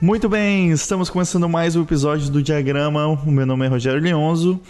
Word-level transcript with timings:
Muito 0.00 0.28
bem, 0.28 0.70
estamos 0.70 1.10
começando 1.10 1.48
mais 1.48 1.74
um 1.74 1.82
episódio 1.82 2.30
do 2.30 2.40
Diagrama. 2.40 3.08
O 3.08 3.32
meu 3.32 3.44
nome 3.44 3.66
é 3.66 3.68
Rogério 3.68 4.00
Leonzo. 4.00 4.60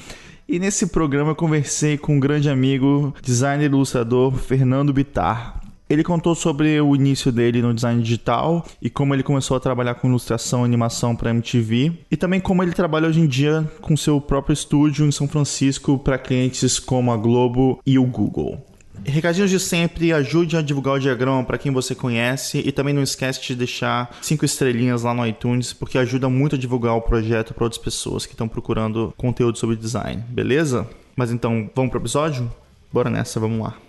E 0.48 0.58
nesse 0.58 0.86
programa 0.86 1.32
eu 1.32 1.36
conversei 1.36 1.98
com 1.98 2.16
um 2.16 2.20
grande 2.20 2.48
amigo, 2.48 3.14
designer 3.20 3.64
e 3.64 3.66
ilustrador 3.66 4.32
Fernando 4.32 4.90
Bitar. 4.90 5.60
Ele 5.86 6.02
contou 6.02 6.34
sobre 6.34 6.80
o 6.80 6.96
início 6.96 7.30
dele 7.30 7.60
no 7.60 7.74
design 7.74 8.02
digital 8.02 8.66
e 8.80 8.88
como 8.88 9.14
ele 9.14 9.22
começou 9.22 9.54
a 9.54 9.60
trabalhar 9.60 9.96
com 9.96 10.08
ilustração 10.08 10.62
e 10.62 10.64
animação 10.64 11.14
para 11.14 11.28
MTV, 11.28 11.92
e 12.10 12.16
também 12.16 12.40
como 12.40 12.62
ele 12.62 12.72
trabalha 12.72 13.06
hoje 13.06 13.20
em 13.20 13.26
dia 13.26 13.70
com 13.82 13.94
seu 13.98 14.22
próprio 14.22 14.54
estúdio 14.54 15.04
em 15.04 15.12
São 15.12 15.28
Francisco 15.28 15.98
para 15.98 16.16
clientes 16.16 16.78
como 16.78 17.12
a 17.12 17.18
Globo 17.18 17.82
e 17.84 17.98
o 17.98 18.06
Google. 18.06 18.64
Recadinhos 19.04 19.50
de 19.50 19.58
sempre, 19.58 20.12
ajude 20.12 20.56
a 20.56 20.62
divulgar 20.62 20.94
o 20.94 21.00
diagrama 21.00 21.44
para 21.44 21.58
quem 21.58 21.72
você 21.72 21.94
conhece 21.94 22.62
e 22.64 22.72
também 22.72 22.94
não 22.94 23.02
esquece 23.02 23.42
de 23.42 23.54
deixar 23.54 24.16
cinco 24.20 24.44
estrelinhas 24.44 25.02
lá 25.02 25.14
no 25.14 25.26
iTunes, 25.26 25.72
porque 25.72 25.98
ajuda 25.98 26.28
muito 26.28 26.56
a 26.56 26.58
divulgar 26.58 26.94
o 26.94 27.00
projeto 27.00 27.54
para 27.54 27.64
outras 27.64 27.82
pessoas 27.82 28.26
que 28.26 28.32
estão 28.32 28.48
procurando 28.48 29.12
conteúdo 29.16 29.58
sobre 29.58 29.76
design, 29.76 30.22
beleza? 30.28 30.88
Mas 31.16 31.30
então, 31.30 31.70
vamos 31.74 31.90
pro 31.90 32.00
episódio? 32.00 32.50
Bora 32.92 33.10
nessa, 33.10 33.40
vamos 33.40 33.60
lá. 33.60 33.87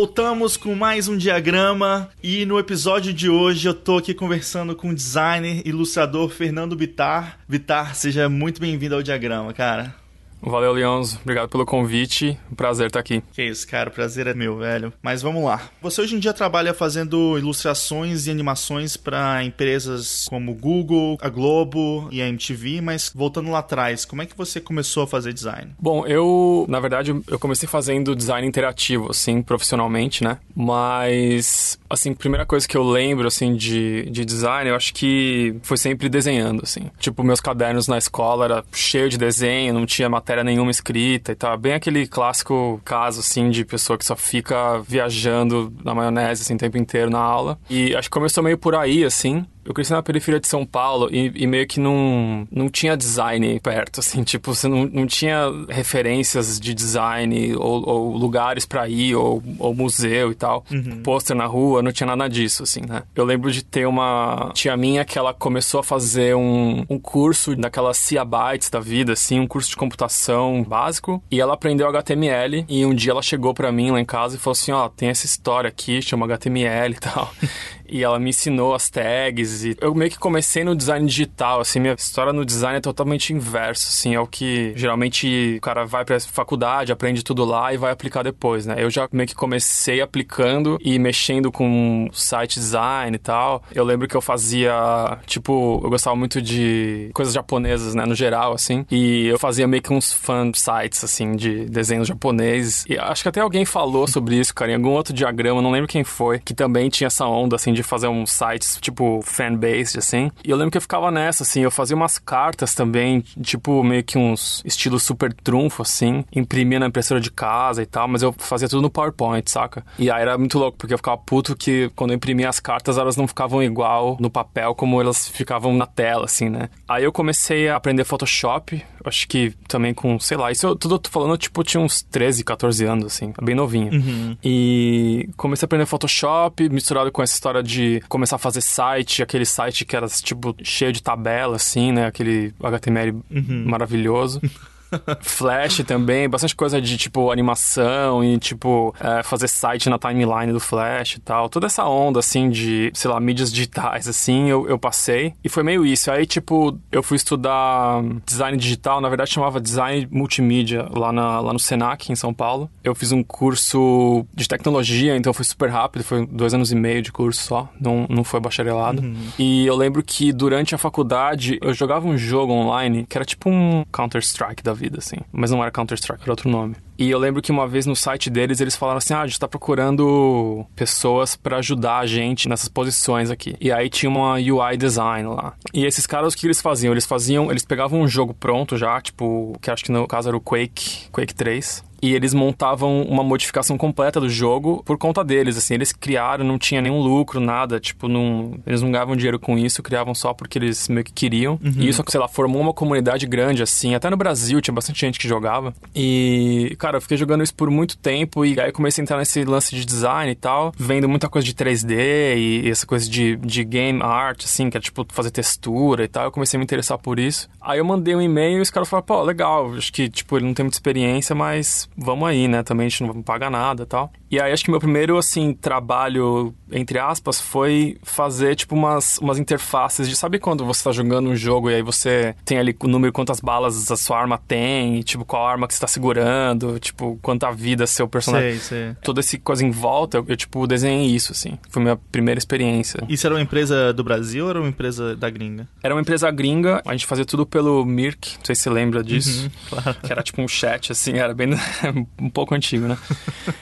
Voltamos 0.00 0.56
com 0.56 0.76
mais 0.76 1.08
um 1.08 1.16
diagrama 1.16 2.08
e 2.22 2.46
no 2.46 2.56
episódio 2.56 3.12
de 3.12 3.28
hoje 3.28 3.66
eu 3.66 3.74
tô 3.74 3.96
aqui 3.96 4.14
conversando 4.14 4.76
com 4.76 4.90
o 4.90 4.94
designer, 4.94 5.60
ilustrador 5.66 6.28
Fernando 6.28 6.76
Bitar. 6.76 7.40
Bitar, 7.48 7.96
seja 7.96 8.28
muito 8.28 8.60
bem-vindo 8.60 8.94
ao 8.94 9.02
diagrama, 9.02 9.52
cara. 9.52 9.92
Valeu, 10.40 10.72
Leonzo. 10.72 11.18
Obrigado 11.22 11.48
pelo 11.48 11.66
convite. 11.66 12.38
Prazer 12.56 12.86
estar 12.88 13.00
aqui. 13.00 13.22
Que 13.32 13.44
isso, 13.44 13.66
cara. 13.66 13.90
O 13.90 13.92
prazer 13.92 14.26
é 14.26 14.34
meu, 14.34 14.56
velho. 14.56 14.92
Mas 15.02 15.22
vamos 15.22 15.44
lá. 15.44 15.62
Você 15.82 16.00
hoje 16.00 16.16
em 16.16 16.18
dia 16.18 16.32
trabalha 16.32 16.72
fazendo 16.72 17.38
ilustrações 17.38 18.26
e 18.26 18.30
animações 18.30 18.96
para 18.96 19.42
empresas 19.44 20.26
como 20.28 20.54
Google, 20.54 21.18
a 21.20 21.28
Globo 21.28 22.08
e 22.10 22.22
a 22.22 22.28
MTV, 22.28 22.80
mas 22.80 23.12
voltando 23.14 23.50
lá 23.50 23.58
atrás, 23.58 24.04
como 24.04 24.22
é 24.22 24.26
que 24.26 24.36
você 24.36 24.60
começou 24.60 25.02
a 25.02 25.06
fazer 25.06 25.32
design? 25.32 25.72
Bom, 25.78 26.06
eu, 26.06 26.66
na 26.68 26.80
verdade, 26.80 27.14
eu 27.26 27.38
comecei 27.38 27.68
fazendo 27.68 28.14
design 28.14 28.46
interativo, 28.46 29.10
assim, 29.10 29.42
profissionalmente, 29.42 30.22
né? 30.24 30.38
Mas, 30.54 31.78
assim, 31.88 32.14
primeira 32.14 32.44
coisa 32.44 32.66
que 32.66 32.76
eu 32.76 32.82
lembro, 32.82 33.26
assim, 33.26 33.54
de, 33.54 34.08
de 34.10 34.24
design, 34.24 34.70
eu 34.70 34.76
acho 34.76 34.92
que 34.92 35.54
foi 35.62 35.76
sempre 35.76 36.08
desenhando, 36.08 36.62
assim. 36.62 36.90
Tipo, 36.98 37.22
meus 37.22 37.40
cadernos 37.40 37.88
na 37.88 37.98
escola 37.98 38.44
era 38.44 38.64
cheio 38.72 39.08
de 39.08 39.16
desenho, 39.16 39.74
não 39.74 39.86
tinha 39.86 40.08
matéria 40.08 40.44
nenhuma 40.44 40.70
escrita 40.70 41.32
e 41.32 41.34
tal. 41.34 41.56
Bem 41.56 41.72
aquele 41.74 42.06
clássico 42.06 42.80
caso, 42.84 43.20
assim, 43.20 43.50
de 43.50 43.64
pessoa 43.64 43.98
que 43.98 44.04
só 44.04 44.16
fica 44.16 44.80
viajando 44.80 45.72
na 45.84 45.94
maionese, 45.94 46.42
assim, 46.42 46.54
o 46.54 46.58
tempo 46.58 46.76
inteiro 46.76 47.10
na 47.10 47.20
aula. 47.20 47.58
E 47.68 47.94
acho 47.94 48.08
que 48.08 48.14
começou 48.14 48.42
meio 48.42 48.58
por 48.58 48.74
aí, 48.74 49.04
assim. 49.04 49.46
Eu 49.68 49.74
cresci 49.74 49.92
na 49.92 50.02
periferia 50.02 50.40
de 50.40 50.48
São 50.48 50.64
Paulo 50.64 51.10
e, 51.12 51.30
e, 51.34 51.46
meio 51.46 51.66
que 51.66 51.78
não, 51.78 52.48
não 52.50 52.70
tinha 52.70 52.96
design 52.96 53.60
perto, 53.60 54.00
assim, 54.00 54.22
tipo, 54.24 54.54
você 54.54 54.66
não, 54.66 54.86
não 54.86 55.06
tinha 55.06 55.42
referências 55.68 56.58
de 56.58 56.72
design 56.72 57.54
ou, 57.54 57.86
ou 57.86 58.16
lugares 58.16 58.64
para 58.64 58.88
ir, 58.88 59.14
ou, 59.14 59.42
ou, 59.58 59.74
museu 59.74 60.32
e 60.32 60.34
tal. 60.34 60.64
Uhum. 60.70 61.02
Pôster 61.02 61.36
na 61.36 61.44
rua, 61.44 61.82
não 61.82 61.92
tinha 61.92 62.06
nada 62.06 62.30
disso, 62.30 62.62
assim, 62.62 62.80
né? 62.80 63.02
Eu 63.14 63.26
lembro 63.26 63.52
de 63.52 63.62
ter 63.62 63.86
uma 63.86 64.50
tia 64.54 64.74
minha 64.74 65.04
que 65.04 65.18
ela 65.18 65.34
começou 65.34 65.80
a 65.80 65.84
fazer 65.84 66.34
um, 66.34 66.86
um 66.88 66.98
curso 66.98 67.54
daquela 67.54 67.92
CIA 67.92 68.24
Bytes 68.24 68.70
da 68.70 68.80
vida, 68.80 69.12
assim, 69.12 69.38
um 69.38 69.46
curso 69.46 69.68
de 69.68 69.76
computação 69.76 70.64
básico, 70.66 71.22
e 71.30 71.42
ela 71.42 71.52
aprendeu 71.52 71.86
HTML, 71.88 72.64
e 72.70 72.86
um 72.86 72.94
dia 72.94 73.12
ela 73.12 73.20
chegou 73.20 73.52
para 73.52 73.70
mim 73.70 73.90
lá 73.90 74.00
em 74.00 74.04
casa 74.06 74.36
e 74.36 74.38
falou 74.38 74.52
assim, 74.52 74.72
ó, 74.72 74.86
oh, 74.86 74.88
tem 74.88 75.10
essa 75.10 75.26
história 75.26 75.68
aqui, 75.68 76.00
chama 76.00 76.24
HTML 76.24 76.94
e 76.94 76.98
tal. 76.98 77.30
e 77.88 78.02
ela 78.02 78.18
me 78.18 78.30
ensinou 78.30 78.74
as 78.74 78.88
tags 78.90 79.64
e 79.64 79.76
eu 79.80 79.94
meio 79.94 80.10
que 80.10 80.18
comecei 80.18 80.64
no 80.64 80.74
design 80.74 81.06
digital, 81.06 81.60
assim, 81.60 81.80
minha 81.80 81.94
história 81.94 82.32
no 82.32 82.44
design 82.44 82.78
é 82.78 82.80
totalmente 82.80 83.32
inverso, 83.32 83.88
assim, 83.88 84.14
é 84.14 84.20
o 84.20 84.26
que 84.26 84.72
geralmente 84.76 85.56
o 85.56 85.60
cara 85.60 85.84
vai 85.84 86.04
pra 86.04 86.18
faculdade, 86.20 86.92
aprende 86.92 87.22
tudo 87.22 87.44
lá 87.44 87.72
e 87.72 87.76
vai 87.76 87.92
aplicar 87.92 88.22
depois, 88.22 88.66
né? 88.66 88.76
Eu 88.78 88.90
já 88.90 89.08
meio 89.12 89.28
que 89.28 89.34
comecei 89.34 90.00
aplicando 90.00 90.78
e 90.80 90.98
mexendo 90.98 91.50
com 91.50 92.08
site 92.12 92.58
design 92.58 93.14
e 93.14 93.18
tal. 93.18 93.62
Eu 93.74 93.84
lembro 93.84 94.08
que 94.08 94.16
eu 94.16 94.20
fazia, 94.20 95.18
tipo, 95.26 95.80
eu 95.82 95.90
gostava 95.90 96.16
muito 96.16 96.40
de 96.40 97.10
coisas 97.14 97.34
japonesas, 97.34 97.94
né, 97.94 98.04
no 98.04 98.14
geral, 98.14 98.52
assim, 98.52 98.84
e 98.90 99.26
eu 99.26 99.38
fazia 99.38 99.66
meio 99.66 99.82
que 99.82 99.92
uns 99.92 100.12
fan 100.12 100.52
sites, 100.54 101.02
assim, 101.04 101.36
de 101.36 101.66
desenhos 101.66 102.08
japoneses. 102.08 102.84
E 102.88 102.98
acho 102.98 103.22
que 103.22 103.28
até 103.28 103.40
alguém 103.40 103.64
falou 103.64 104.06
sobre 104.06 104.36
isso, 104.36 104.54
cara, 104.54 104.72
em 104.72 104.74
algum 104.74 104.90
outro 104.90 105.12
diagrama, 105.12 105.62
não 105.62 105.70
lembro 105.70 105.88
quem 105.88 106.04
foi, 106.04 106.38
que 106.38 106.54
também 106.54 106.88
tinha 106.88 107.06
essa 107.06 107.26
onda, 107.26 107.56
assim, 107.56 107.72
de 107.78 107.82
fazer 107.82 108.08
uns 108.08 108.32
sites 108.32 108.78
tipo 108.80 109.20
fan-based, 109.22 109.98
assim. 109.98 110.30
E 110.44 110.50
eu 110.50 110.56
lembro 110.56 110.72
que 110.72 110.78
eu 110.78 110.82
ficava 110.82 111.10
nessa, 111.10 111.42
assim, 111.44 111.60
eu 111.60 111.70
fazia 111.70 111.96
umas 111.96 112.18
cartas 112.18 112.74
também, 112.74 113.20
tipo 113.42 113.82
meio 113.84 114.02
que 114.02 114.18
uns 114.18 114.62
estilos 114.64 115.02
super 115.02 115.32
trunfo, 115.32 115.82
assim, 115.82 116.24
imprimia 116.34 116.80
na 116.80 116.86
impressora 116.86 117.20
de 117.20 117.30
casa 117.30 117.82
e 117.82 117.86
tal, 117.86 118.08
mas 118.08 118.22
eu 118.22 118.34
fazia 118.36 118.68
tudo 118.68 118.82
no 118.82 118.90
PowerPoint, 118.90 119.48
saca? 119.50 119.84
E 119.98 120.10
aí 120.10 120.20
era 120.20 120.36
muito 120.36 120.58
louco, 120.58 120.76
porque 120.76 120.94
eu 120.94 120.98
ficava 120.98 121.16
puto 121.16 121.56
que 121.56 121.90
quando 121.94 122.10
eu 122.10 122.16
imprimia 122.16 122.48
as 122.48 122.58
cartas, 122.58 122.98
elas 122.98 123.16
não 123.16 123.28
ficavam 123.28 123.62
igual 123.62 124.16
no 124.20 124.30
papel 124.30 124.74
como 124.74 125.00
elas 125.00 125.28
ficavam 125.28 125.74
na 125.74 125.86
tela, 125.86 126.24
assim, 126.24 126.48
né? 126.48 126.68
Aí 126.88 127.04
eu 127.04 127.12
comecei 127.12 127.68
a 127.68 127.76
aprender 127.76 128.04
Photoshop, 128.04 128.82
acho 129.04 129.26
que 129.28 129.52
também 129.66 129.94
com, 129.94 130.18
sei 130.18 130.36
lá, 130.36 130.50
isso 130.50 130.66
eu, 130.66 130.76
tudo 130.76 130.96
eu 130.96 130.98
tô 130.98 131.10
falando, 131.10 131.36
tipo, 131.36 131.62
tinha 131.62 131.80
uns 131.80 132.02
13, 132.02 132.44
14 132.44 132.84
anos, 132.84 133.06
assim, 133.06 133.32
bem 133.42 133.54
novinho. 133.54 133.92
Uhum. 133.92 134.36
E 134.42 135.28
comecei 135.36 135.64
a 135.64 135.66
aprender 135.66 135.86
Photoshop, 135.86 136.68
misturado 136.68 137.10
com 137.10 137.22
essa 137.22 137.34
história 137.34 137.62
de 137.62 138.02
começar 138.08 138.36
a 138.36 138.38
fazer 138.38 138.60
site, 138.60 139.22
aquele 139.22 139.44
site 139.44 139.84
que 139.84 139.96
era, 139.96 140.06
tipo, 140.08 140.54
cheio 140.62 140.92
de 140.92 141.02
tabela, 141.02 141.56
assim, 141.56 141.92
né? 141.92 142.06
Aquele 142.06 142.54
HTML 142.62 143.12
uhum. 143.30 143.64
maravilhoso. 143.66 144.40
Flash 145.20 145.78
também, 145.86 146.28
bastante 146.28 146.54
coisa 146.54 146.80
de 146.80 146.96
tipo 146.96 147.30
animação 147.30 148.24
e 148.24 148.38
tipo 148.38 148.94
é, 149.00 149.22
fazer 149.22 149.48
site 149.48 149.88
na 149.88 149.98
timeline 149.98 150.52
do 150.52 150.60
Flash 150.60 151.16
e 151.16 151.20
tal. 151.20 151.48
Toda 151.48 151.66
essa 151.66 151.84
onda 151.84 152.18
assim 152.20 152.50
de, 152.50 152.90
sei 152.94 153.10
lá, 153.10 153.20
mídias 153.20 153.52
digitais 153.52 154.08
assim, 154.08 154.48
eu, 154.48 154.68
eu 154.68 154.78
passei. 154.78 155.34
E 155.44 155.48
foi 155.48 155.62
meio 155.62 155.84
isso. 155.84 156.10
Aí, 156.10 156.26
tipo, 156.26 156.78
eu 156.90 157.02
fui 157.02 157.16
estudar 157.16 158.02
design 158.26 158.56
digital, 158.56 159.00
na 159.00 159.08
verdade 159.08 159.30
chamava 159.30 159.60
design 159.60 160.08
multimídia 160.10 160.88
lá, 160.90 161.12
na, 161.12 161.40
lá 161.40 161.52
no 161.52 161.58
Senac, 161.58 162.10
em 162.10 162.16
São 162.16 162.32
Paulo. 162.32 162.70
Eu 162.82 162.94
fiz 162.94 163.12
um 163.12 163.22
curso 163.22 164.26
de 164.34 164.48
tecnologia, 164.48 165.16
então 165.16 165.32
foi 165.32 165.44
super 165.44 165.70
rápido, 165.70 166.04
foi 166.04 166.26
dois 166.26 166.54
anos 166.54 166.72
e 166.72 166.74
meio 166.74 167.02
de 167.02 167.12
curso 167.12 167.42
só, 167.42 167.68
não, 167.80 168.06
não 168.08 168.24
foi 168.24 168.40
bacharelado. 168.40 169.02
Uhum. 169.02 169.16
E 169.38 169.66
eu 169.66 169.76
lembro 169.76 170.02
que 170.02 170.32
durante 170.32 170.74
a 170.74 170.78
faculdade 170.78 171.58
eu 171.60 171.72
jogava 171.74 172.06
um 172.06 172.16
jogo 172.16 172.52
online 172.52 173.06
que 173.08 173.16
era 173.16 173.24
tipo 173.24 173.50
um 173.50 173.84
Counter-Strike 173.92 174.62
da 174.62 174.72
vida, 174.78 174.98
assim. 174.98 175.16
Mas 175.32 175.50
não 175.50 175.60
era 175.60 175.70
Counter-Strike, 175.70 176.22
era 176.22 176.32
outro 176.32 176.48
nome. 176.48 176.76
E 176.96 177.10
eu 177.10 177.18
lembro 177.18 177.42
que 177.42 177.52
uma 177.52 177.66
vez 177.66 177.86
no 177.86 177.94
site 177.94 178.30
deles 178.30 178.60
eles 178.60 178.76
falaram 178.76 178.98
assim: 178.98 179.14
ah, 179.14 179.20
a 179.20 179.26
gente 179.26 179.38
tá 179.38 179.48
procurando 179.48 180.64
pessoas 180.74 181.36
para 181.36 181.58
ajudar 181.58 181.98
a 181.98 182.06
gente 182.06 182.48
nessas 182.48 182.68
posições 182.68 183.30
aqui. 183.30 183.56
E 183.60 183.70
aí 183.70 183.90
tinha 183.90 184.10
uma 184.10 184.34
UI 184.34 184.76
design 184.76 185.28
lá. 185.28 185.54
E 185.74 185.84
esses 185.84 186.06
caras, 186.06 186.34
o 186.34 186.36
que 186.36 186.46
eles 186.46 186.60
faziam? 186.60 186.92
Eles 186.92 187.06
faziam, 187.06 187.50
eles 187.50 187.64
pegavam 187.64 188.00
um 188.00 188.08
jogo 188.08 188.32
pronto 188.34 188.76
já, 188.76 189.00
tipo, 189.00 189.56
que 189.60 189.70
acho 189.70 189.84
que 189.84 189.92
no 189.92 190.06
caso 190.06 190.28
era 190.28 190.36
o 190.36 190.40
Quake, 190.40 191.08
Quake 191.10 191.34
3 191.34 191.87
e 192.00 192.14
eles 192.14 192.34
montavam 192.34 193.02
uma 193.02 193.22
modificação 193.22 193.76
completa 193.76 194.20
do 194.20 194.28
jogo 194.28 194.82
por 194.84 194.96
conta 194.98 195.24
deles, 195.24 195.56
assim, 195.56 195.74
eles 195.74 195.92
criaram, 195.92 196.44
não 196.44 196.58
tinha 196.58 196.80
nenhum 196.80 197.00
lucro, 197.00 197.40
nada, 197.40 197.80
tipo, 197.80 198.08
não, 198.08 198.58
eles 198.66 198.82
não 198.82 198.90
ganhavam 198.90 199.16
dinheiro 199.16 199.38
com 199.38 199.58
isso, 199.58 199.82
criavam 199.82 200.14
só 200.14 200.32
porque 200.32 200.58
eles 200.58 200.88
meio 200.88 201.04
que 201.04 201.12
queriam. 201.12 201.58
Uhum. 201.62 201.74
E 201.78 201.88
isso, 201.88 202.02
sei 202.08 202.20
lá, 202.20 202.28
formou 202.28 202.60
uma 202.60 202.72
comunidade 202.72 203.26
grande, 203.26 203.62
assim, 203.62 203.94
até 203.94 204.08
no 204.10 204.16
Brasil 204.16 204.60
tinha 204.60 204.74
bastante 204.74 205.00
gente 205.00 205.18
que 205.18 205.28
jogava. 205.28 205.74
E, 205.94 206.76
cara, 206.78 206.98
eu 206.98 207.00
fiquei 207.00 207.16
jogando 207.16 207.42
isso 207.42 207.54
por 207.54 207.70
muito 207.70 207.96
tempo 207.98 208.44
e 208.44 208.58
aí 208.60 208.72
comecei 208.72 209.02
a 209.02 209.04
entrar 209.04 209.18
nesse 209.18 209.44
lance 209.44 209.74
de 209.74 209.84
design 209.84 210.30
e 210.30 210.36
tal, 210.36 210.72
vendo 210.76 211.08
muita 211.08 211.28
coisa 211.28 211.44
de 211.44 211.54
3D 211.54 212.36
e 212.36 212.70
essa 212.70 212.86
coisa 212.86 213.08
de, 213.08 213.36
de 213.36 213.64
game 213.64 214.00
art, 214.02 214.44
assim, 214.44 214.70
que 214.70 214.76
é 214.76 214.80
tipo 214.80 215.06
fazer 215.08 215.30
textura 215.30 216.04
e 216.04 216.08
tal. 216.08 216.24
Eu 216.24 216.32
comecei 216.32 216.56
a 216.56 216.58
me 216.58 216.64
interessar 216.64 216.98
por 216.98 217.18
isso. 217.18 217.48
Aí 217.60 217.78
eu 217.78 217.84
mandei 217.84 218.14
um 218.14 218.22
e-mail 218.22 218.58
e 218.58 218.60
os 218.60 218.70
caras 218.70 218.88
falaram, 218.88 219.06
pô, 219.06 219.22
legal, 219.22 219.74
acho 219.74 219.92
que, 219.92 220.08
tipo, 220.08 220.36
ele 220.36 220.46
não 220.46 220.54
tem 220.54 220.64
muita 220.64 220.76
experiência, 220.76 221.34
mas 221.34 221.87
vamos 221.98 222.28
aí, 222.28 222.46
né? 222.46 222.62
Também 222.62 222.86
a 222.86 222.88
gente 222.88 223.02
não 223.02 223.22
paga 223.22 223.50
nada 223.50 223.82
e 223.82 223.86
tal. 223.86 224.12
E 224.30 224.40
aí 224.40 224.52
acho 224.52 224.64
que 224.64 224.70
meu 224.70 224.78
primeiro, 224.78 225.16
assim, 225.16 225.52
trabalho, 225.54 226.54
entre 226.70 226.98
aspas, 226.98 227.40
foi 227.40 227.96
fazer, 228.02 228.54
tipo, 228.54 228.74
umas, 228.74 229.18
umas 229.18 229.38
interfaces 229.38 230.08
de, 230.08 230.14
sabe 230.14 230.38
quando 230.38 230.64
você 230.64 230.84
tá 230.84 230.92
jogando 230.92 231.30
um 231.30 231.36
jogo 231.36 231.70
e 231.70 231.74
aí 231.74 231.82
você 231.82 232.34
tem 232.44 232.58
ali 232.58 232.76
o 232.78 232.88
número, 232.88 233.12
quantas 233.12 233.40
balas 233.40 233.90
a 233.90 233.96
sua 233.96 234.18
arma 234.20 234.38
tem, 234.38 235.00
tipo, 235.00 235.24
qual 235.24 235.46
arma 235.46 235.66
que 235.66 235.74
você 235.74 235.80
tá 235.80 235.86
segurando, 235.86 236.78
tipo, 236.78 237.18
quanta 237.22 237.50
vida 237.50 237.86
seu 237.86 238.06
personagem... 238.06 238.58
Sei, 238.58 238.84
sei. 238.84 238.96
Toda 239.02 239.20
essa 239.20 239.38
coisa 239.38 239.64
em 239.64 239.70
volta, 239.70 240.18
eu, 240.18 240.24
eu, 240.28 240.36
tipo, 240.36 240.66
desenhei 240.66 241.06
isso, 241.06 241.32
assim. 241.32 241.58
Foi 241.70 241.82
minha 241.82 241.96
primeira 241.96 242.38
experiência. 242.38 243.02
Isso 243.08 243.26
era 243.26 243.34
uma 243.34 243.42
empresa 243.42 243.92
do 243.92 244.04
Brasil 244.04 244.44
ou 244.44 244.50
era 244.50 244.60
uma 244.60 244.68
empresa 244.68 245.16
da 245.16 245.30
gringa? 245.30 245.66
Era 245.82 245.94
uma 245.94 246.02
empresa 246.02 246.30
gringa, 246.30 246.82
a 246.86 246.92
gente 246.92 247.06
fazia 247.06 247.24
tudo 247.24 247.46
pelo 247.46 247.84
Mirk, 247.84 248.36
não 248.36 248.44
sei 248.44 248.54
se 248.54 248.62
você 248.62 248.70
lembra 248.70 249.02
disso. 249.02 249.44
Uhum, 249.44 249.50
claro. 249.82 249.98
Que 250.02 250.12
era 250.12 250.22
tipo 250.22 250.42
um 250.42 250.48
chat, 250.48 250.92
assim, 250.92 251.16
era 251.16 251.32
bem... 251.32 251.48
um 252.20 252.30
pouco 252.30 252.54
antigo, 252.54 252.86
né? 252.86 252.98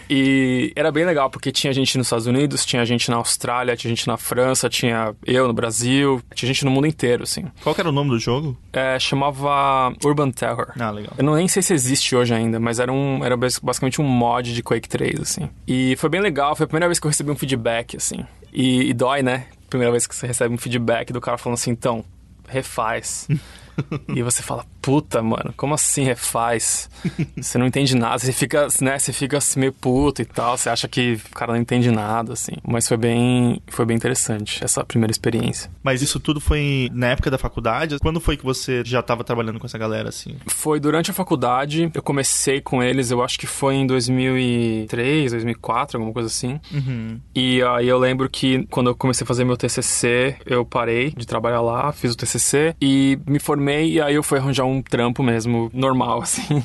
e 0.09 0.73
era 0.77 0.91
bem 0.91 1.05
legal, 1.05 1.31
porque 1.31 1.51
tinha 1.53 1.73
gente 1.73 1.97
nos 1.99 2.07
Estados 2.07 2.27
Unidos, 2.27 2.65
tinha 2.65 2.85
gente 2.85 3.11
na 3.11 3.17
Austrália, 3.17 3.77
tinha 3.77 3.95
gente 3.95 4.07
na 4.07 4.17
França, 4.17 4.69
tinha 4.69 5.15
eu 5.25 5.47
no 5.47 5.53
Brasil, 5.53 6.23
tinha 6.35 6.47
gente 6.47 6.65
no 6.65 6.71
mundo 6.71 6.87
inteiro, 6.87 7.23
assim. 7.23 7.45
Qual 7.63 7.75
que 7.75 7.81
era 7.81 7.89
o 7.89 7.93
nome 7.93 8.11
do 8.11 8.19
jogo? 8.19 8.57
É, 8.73 8.99
chamava 8.99 9.93
Urban 10.05 10.31
Terror. 10.31 10.73
Ah, 10.79 10.91
legal. 10.91 11.15
Eu 11.17 11.25
não 11.25 11.35
nem 11.35 11.49
sei 11.49 11.63
se 11.63 11.73
existe 11.75 12.15
hoje 12.15 12.35
ainda, 12.35 12.59
mas 12.59 12.79
era 12.79 12.93
um 12.93 13.25
era 13.25 13.37
basicamente 13.37 14.01
um 14.01 14.05
mod 14.05 14.53
de 14.53 14.63
Quake 14.63 14.89
3, 14.89 15.21
assim. 15.21 15.49
E 15.67 15.97
foi 15.97 16.09
bem 16.09 16.21
legal, 16.21 16.55
foi 16.55 16.65
a 16.65 16.67
primeira 16.67 16.87
vez 16.87 16.99
que 16.99 17.07
eu 17.07 17.11
recebi 17.11 17.31
um 17.31 17.37
feedback, 17.37 17.97
assim. 17.97 18.25
E, 18.53 18.89
e 18.89 18.95
dói, 18.95 19.23
né? 19.23 19.47
Primeira 19.69 19.91
vez 19.91 20.07
que 20.07 20.15
você 20.15 20.27
recebe 20.27 20.55
um 20.55 20.59
feedback 20.59 21.13
do 21.13 21.21
cara 21.21 21.37
falando 21.37 21.59
assim, 21.59 21.71
então, 21.71 22.05
refaz. 22.49 23.29
e 24.09 24.23
você 24.23 24.43
fala, 24.43 24.65
puta, 24.87 25.21
mano, 25.21 25.53
como 25.57 25.75
assim 25.75 26.05
refaz? 26.05 26.89
Você 27.37 27.59
não 27.59 27.67
entende 27.67 27.97
nada, 27.97 28.21
você 28.21 28.33
fica, 28.33 28.69
né, 28.81 28.97
você 28.99 29.13
fica 29.13 29.39
assim 29.39 29.59
meio 29.59 29.73
puto 29.73 30.23
e 30.23 30.25
tal, 30.25 30.57
você 30.57 30.71
acha 30.71 30.87
que 30.87 31.15
o 31.15 31.35
cara 31.35 31.53
não 31.53 31.61
entende 31.61 31.91
nada, 31.91 32.35
assim. 32.35 32.53
Mas 32.63 32.87
foi 32.87 32.97
bem, 32.97 33.61
foi 33.67 33.85
bem 33.85 33.97
interessante 33.97 34.63
essa 34.63 34.85
primeira 34.85 35.11
experiência. 35.11 35.69
Mas 35.83 36.03
isso 36.03 36.21
tudo 36.21 36.41
foi 36.41 36.89
na 36.93 37.09
época 37.09 37.33
da 37.33 37.37
faculdade? 37.37 37.99
Quando 37.99 38.21
foi 38.21 38.37
que 38.37 38.45
você 38.45 38.83
já 38.85 39.01
estava 39.01 39.25
trabalhando 39.25 39.59
com 39.59 39.67
essa 39.67 39.77
galera, 39.77 40.09
assim? 40.09 40.37
Foi 40.47 40.79
durante 40.79 41.11
a 41.11 41.15
faculdade, 41.15 41.91
eu 41.93 42.03
comecei 42.03 42.61
com 42.61 42.81
eles, 42.81 43.11
eu 43.11 43.23
acho 43.25 43.41
que 43.41 43.47
foi 43.47 43.75
em 43.75 43.87
2003, 43.89 45.33
2004, 45.33 45.97
alguma 45.97 46.13
coisa 46.13 46.29
assim. 46.29 46.61
Uhum. 46.73 47.21
E 47.35 47.61
aí 47.63 47.89
eu 47.89 47.99
lembro 47.99 48.29
que 48.29 48.65
quando 48.67 48.91
eu 48.91 48.95
comecei 48.95 49.25
a 49.25 49.27
fazer 49.27 49.45
meu 49.45 49.57
TCC, 49.57 50.37
eu 50.47 50.65
parei 50.65 51.11
de 51.11 51.27
trabalhar 51.27 51.61
lá, 51.61 51.91
fiz 51.91 52.13
o 52.13 52.17
TCC 52.17 52.77
e 52.81 53.19
me 53.27 53.41
formei 53.41 53.93
e 53.95 54.01
aí 54.01 54.15
eu 54.15 54.23
fui 54.23 54.39
arranjar 54.39 54.65
um 54.65 54.76
trampo 54.83 55.23
mesmo, 55.23 55.71
normal, 55.73 56.21
assim. 56.23 56.65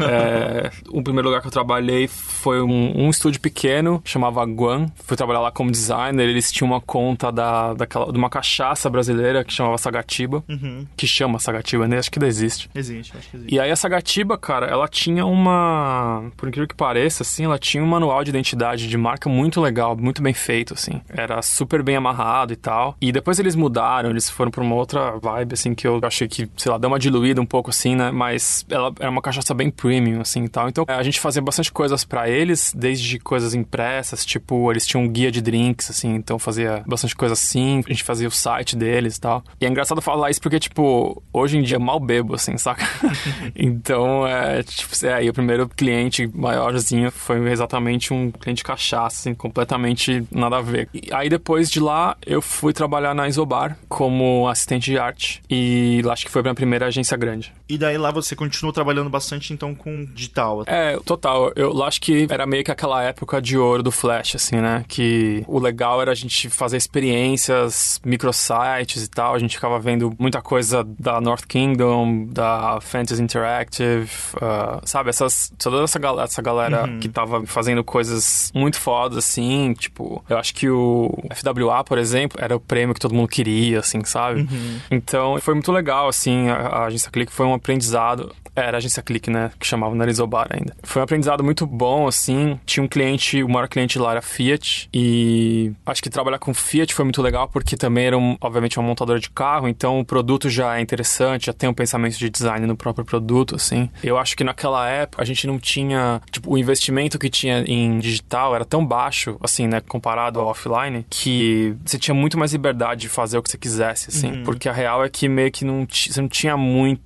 é, 0.00 0.70
o 0.88 1.02
primeiro 1.02 1.28
lugar 1.28 1.40
que 1.40 1.46
eu 1.46 1.52
trabalhei 1.52 2.08
foi 2.08 2.62
um, 2.62 3.04
um 3.04 3.10
estúdio 3.10 3.40
pequeno, 3.40 4.00
chamava 4.04 4.44
Guan. 4.44 4.86
Fui 5.04 5.16
trabalhar 5.16 5.40
lá 5.40 5.50
como 5.50 5.70
designer. 5.70 6.28
Eles 6.28 6.50
tinham 6.52 6.70
uma 6.70 6.80
conta 6.80 7.30
da, 7.30 7.74
daquela, 7.74 8.12
de 8.12 8.18
uma 8.18 8.30
cachaça 8.30 8.88
brasileira 8.88 9.44
que 9.44 9.52
chamava 9.52 9.78
Sagatiba. 9.78 10.42
Uhum. 10.48 10.86
Que 10.96 11.06
chama 11.06 11.38
Sagatiba, 11.38 11.86
né? 11.86 11.98
Acho 11.98 12.10
que 12.10 12.18
ainda 12.18 12.28
existe. 12.28 12.70
Existe, 12.74 13.16
acho 13.16 13.30
que 13.30 13.36
existe. 13.36 13.54
E 13.54 13.60
aí 13.60 13.70
a 13.70 13.76
Sagatiba, 13.76 14.38
cara, 14.38 14.66
ela 14.66 14.88
tinha 14.88 15.24
uma... 15.26 16.30
Por 16.36 16.48
incrível 16.48 16.68
que 16.68 16.74
pareça, 16.74 17.22
assim, 17.22 17.44
ela 17.44 17.58
tinha 17.58 17.82
um 17.82 17.86
manual 17.86 18.22
de 18.24 18.30
identidade 18.30 18.88
de 18.88 18.96
marca 18.96 19.28
muito 19.28 19.60
legal, 19.60 19.96
muito 19.96 20.22
bem 20.22 20.34
feito, 20.34 20.74
assim. 20.74 21.00
Era 21.08 21.40
super 21.42 21.82
bem 21.82 21.96
amarrado 21.96 22.52
e 22.52 22.56
tal. 22.56 22.96
E 23.00 23.12
depois 23.12 23.38
eles 23.38 23.54
mudaram, 23.54 24.10
eles 24.10 24.28
foram 24.28 24.50
pra 24.50 24.62
uma 24.62 24.74
outra 24.74 25.16
vibe, 25.18 25.54
assim, 25.54 25.74
que 25.74 25.86
eu 25.86 26.00
achei 26.02 26.28
que, 26.28 26.48
sei 26.56 26.70
lá, 26.70 26.78
deu 26.78 26.88
uma 26.88 26.98
diluída 26.98 27.40
um 27.40 27.46
pouco, 27.48 27.70
assim, 27.70 27.96
né? 27.96 28.10
Mas 28.10 28.64
ela 28.70 28.92
era 29.00 29.10
uma 29.10 29.22
cachaça 29.22 29.54
bem 29.54 29.70
premium, 29.70 30.20
assim, 30.20 30.44
e 30.44 30.48
tal. 30.48 30.68
Então, 30.68 30.84
a 30.86 31.02
gente 31.02 31.18
fazia 31.18 31.42
bastante 31.42 31.72
coisas 31.72 32.04
para 32.04 32.28
eles, 32.28 32.72
desde 32.76 33.18
coisas 33.18 33.54
impressas, 33.54 34.24
tipo, 34.24 34.70
eles 34.70 34.86
tinham 34.86 35.04
um 35.04 35.08
guia 35.08 35.30
de 35.30 35.40
drinks, 35.40 35.90
assim, 35.90 36.14
então 36.14 36.38
fazia 36.38 36.82
bastante 36.86 37.16
coisa 37.16 37.32
assim. 37.32 37.82
A 37.86 37.90
gente 37.90 38.04
fazia 38.04 38.28
o 38.28 38.30
site 38.30 38.76
deles 38.76 39.16
e 39.16 39.20
tal. 39.20 39.42
E 39.60 39.66
é 39.66 39.68
engraçado 39.68 40.00
falar 40.00 40.30
isso 40.30 40.40
porque, 40.40 40.60
tipo, 40.60 41.22
hoje 41.32 41.58
em 41.58 41.62
dia 41.62 41.76
eu 41.76 41.80
mal 41.80 41.98
bebo, 41.98 42.34
assim, 42.34 42.56
saca? 42.56 42.84
então, 43.56 44.26
é, 44.26 44.62
tipo, 44.62 44.94
é, 45.06 45.14
aí 45.14 45.28
o 45.28 45.32
primeiro 45.32 45.68
cliente 45.68 46.28
maiorzinho 46.34 47.10
foi 47.10 47.38
exatamente 47.50 48.12
um 48.12 48.30
cliente 48.30 48.62
cachaça, 48.62 49.06
assim, 49.20 49.34
completamente 49.34 50.24
nada 50.30 50.58
a 50.58 50.62
ver. 50.62 50.88
E 50.92 51.08
aí 51.12 51.28
depois 51.28 51.70
de 51.70 51.80
lá, 51.80 52.16
eu 52.26 52.42
fui 52.42 52.72
trabalhar 52.72 53.14
na 53.14 53.28
Isobar 53.28 53.78
como 53.88 54.48
assistente 54.48 54.90
de 54.90 54.98
arte. 54.98 55.42
E 55.48 56.02
acho 56.10 56.24
que 56.24 56.30
foi 56.30 56.40
a 56.40 56.42
minha 56.42 56.54
primeira 56.54 56.86
agência 56.86 57.16
grande. 57.16 57.37
E 57.68 57.76
daí 57.76 57.98
lá 57.98 58.10
você 58.10 58.34
continuou 58.34 58.72
trabalhando 58.72 59.10
bastante, 59.10 59.52
então, 59.52 59.74
com 59.74 60.06
digital? 60.06 60.64
É, 60.66 60.96
total. 61.04 61.52
Eu 61.54 61.82
acho 61.82 62.00
que 62.00 62.26
era 62.30 62.46
meio 62.46 62.64
que 62.64 62.70
aquela 62.70 63.02
época 63.02 63.42
de 63.42 63.58
ouro 63.58 63.82
do 63.82 63.92
Flash, 63.92 64.36
assim, 64.36 64.56
né? 64.56 64.84
Que 64.88 65.44
o 65.46 65.58
legal 65.58 66.00
era 66.00 66.12
a 66.12 66.14
gente 66.14 66.48
fazer 66.48 66.76
experiências, 66.76 68.00
microsites 68.04 69.04
e 69.04 69.08
tal. 69.08 69.34
A 69.34 69.38
gente 69.38 69.54
ficava 69.56 69.78
vendo 69.78 70.14
muita 70.18 70.40
coisa 70.40 70.82
da 70.98 71.20
North 71.20 71.44
Kingdom, 71.46 72.26
da 72.26 72.80
Fantasy 72.80 73.22
Interactive, 73.22 74.10
uh, 74.36 74.80
sabe? 74.84 75.10
Essas, 75.10 75.52
toda 75.58 75.82
essa 75.84 75.98
galera, 75.98 76.24
essa 76.24 76.42
galera 76.42 76.86
uhum. 76.86 77.00
que 77.00 77.08
tava 77.08 77.44
fazendo 77.46 77.84
coisas 77.84 78.50
muito 78.54 78.78
fodas, 78.80 79.18
assim. 79.18 79.74
Tipo, 79.74 80.24
eu 80.28 80.38
acho 80.38 80.54
que 80.54 80.70
o 80.70 81.12
FWA, 81.34 81.84
por 81.84 81.98
exemplo, 81.98 82.38
era 82.40 82.56
o 82.56 82.60
prêmio 82.60 82.94
que 82.94 83.00
todo 83.00 83.14
mundo 83.14 83.28
queria, 83.28 83.80
assim, 83.80 84.02
sabe? 84.04 84.40
Uhum. 84.40 84.80
Então, 84.90 85.38
foi 85.40 85.52
muito 85.52 85.70
legal, 85.70 86.08
assim. 86.08 86.48
A, 86.48 86.56
a 86.56 86.84
agência 86.86 87.10
Click 87.10 87.27
foi 87.32 87.46
um 87.46 87.54
aprendizado. 87.54 88.34
Era 88.54 88.76
a 88.76 88.78
agência 88.78 89.02
Click, 89.02 89.30
né? 89.30 89.52
Que 89.58 89.66
chamava 89.66 89.94
Narizobar 89.94 90.48
ainda. 90.50 90.76
Foi 90.82 91.00
um 91.00 91.04
aprendizado 91.04 91.44
muito 91.44 91.64
bom, 91.66 92.08
assim. 92.08 92.58
Tinha 92.66 92.82
um 92.82 92.88
cliente, 92.88 93.42
o 93.42 93.48
maior 93.48 93.68
cliente 93.68 93.98
lá 93.98 94.12
era 94.12 94.22
Fiat. 94.22 94.88
E 94.92 95.72
acho 95.86 96.02
que 96.02 96.10
trabalhar 96.10 96.38
com 96.38 96.52
Fiat 96.52 96.92
foi 96.92 97.04
muito 97.04 97.22
legal 97.22 97.48
porque 97.48 97.76
também 97.76 98.06
era, 98.06 98.18
um, 98.18 98.36
obviamente, 98.40 98.78
uma 98.78 98.88
montadora 98.88 99.20
de 99.20 99.30
carro. 99.30 99.68
Então 99.68 100.00
o 100.00 100.04
produto 100.04 100.50
já 100.50 100.76
é 100.76 100.80
interessante, 100.80 101.46
já 101.46 101.52
tem 101.52 101.68
um 101.68 101.74
pensamento 101.74 102.18
de 102.18 102.28
design 102.28 102.66
no 102.66 102.76
próprio 102.76 103.04
produto, 103.04 103.54
assim. 103.54 103.88
Eu 104.02 104.18
acho 104.18 104.36
que 104.36 104.42
naquela 104.42 104.88
época 104.88 105.22
a 105.22 105.26
gente 105.26 105.46
não 105.46 105.58
tinha. 105.58 106.20
Tipo, 106.30 106.54
o 106.54 106.58
investimento 106.58 107.18
que 107.18 107.30
tinha 107.30 107.60
em 107.60 107.98
digital 107.98 108.54
era 108.54 108.64
tão 108.64 108.84
baixo, 108.84 109.36
assim, 109.40 109.68
né? 109.68 109.80
Comparado 109.80 110.40
ao 110.40 110.48
offline, 110.48 111.06
que 111.08 111.76
você 111.84 111.98
tinha 111.98 112.14
muito 112.14 112.36
mais 112.36 112.52
liberdade 112.52 113.02
de 113.02 113.08
fazer 113.08 113.38
o 113.38 113.42
que 113.42 113.50
você 113.50 113.58
quisesse, 113.58 114.10
assim. 114.10 114.38
Uhum. 114.38 114.44
Porque 114.44 114.68
a 114.68 114.72
real 114.72 115.04
é 115.04 115.08
que 115.08 115.28
meio 115.28 115.50
que 115.50 115.64
não, 115.64 115.86
você 115.88 116.20
não 116.20 116.28
tinha 116.28 116.56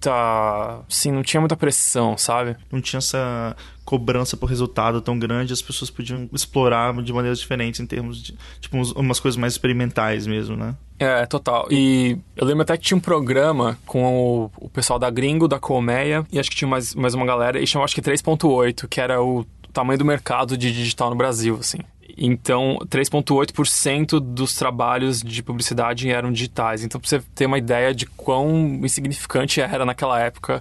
muita. 0.02 0.80
Sim, 0.88 1.12
não 1.12 1.22
tinha 1.22 1.40
muita 1.40 1.56
pressão, 1.56 2.18
sabe? 2.18 2.56
Não 2.70 2.80
tinha 2.80 2.98
essa 2.98 3.56
cobrança 3.84 4.36
por 4.36 4.46
resultado 4.46 5.00
tão 5.00 5.18
grande, 5.18 5.52
as 5.52 5.60
pessoas 5.60 5.90
podiam 5.90 6.28
explorar 6.32 6.94
de 7.02 7.12
maneiras 7.12 7.40
diferentes 7.40 7.80
em 7.80 7.86
termos 7.86 8.22
de, 8.22 8.34
tipo, 8.60 8.76
umas 8.96 9.18
coisas 9.18 9.36
mais 9.36 9.54
experimentais 9.54 10.26
mesmo, 10.26 10.56
né? 10.56 10.74
É, 10.98 11.26
total. 11.26 11.66
E 11.70 12.16
eu 12.36 12.46
lembro 12.46 12.62
até 12.62 12.76
que 12.76 12.84
tinha 12.84 12.96
um 12.96 13.00
programa 13.00 13.76
com 13.84 14.04
o, 14.04 14.50
o 14.56 14.68
pessoal 14.68 14.98
da 14.98 15.10
Gringo, 15.10 15.48
da 15.48 15.58
Colmeia, 15.58 16.24
e 16.32 16.38
acho 16.38 16.48
que 16.48 16.56
tinha 16.56 16.68
mais, 16.68 16.94
mais 16.94 17.12
uma 17.14 17.26
galera, 17.26 17.60
e 17.60 17.66
chamava 17.66 17.86
acho 17.86 17.94
que 17.94 18.02
3.8, 18.02 18.86
que 18.88 19.00
era 19.00 19.20
o 19.20 19.44
tamanho 19.72 19.98
do 19.98 20.04
mercado 20.04 20.56
de 20.56 20.72
digital 20.72 21.10
no 21.10 21.16
Brasil, 21.16 21.56
assim. 21.58 21.78
Então, 22.16 22.78
3,8% 22.88 24.20
dos 24.20 24.54
trabalhos 24.54 25.20
de 25.20 25.42
publicidade 25.42 26.08
eram 26.10 26.32
digitais. 26.32 26.84
Então, 26.84 27.00
pra 27.00 27.08
você 27.08 27.20
ter 27.34 27.46
uma 27.46 27.58
ideia 27.58 27.94
de 27.94 28.06
quão 28.06 28.80
insignificante 28.82 29.60
era 29.60 29.84
naquela 29.84 30.20
época 30.20 30.60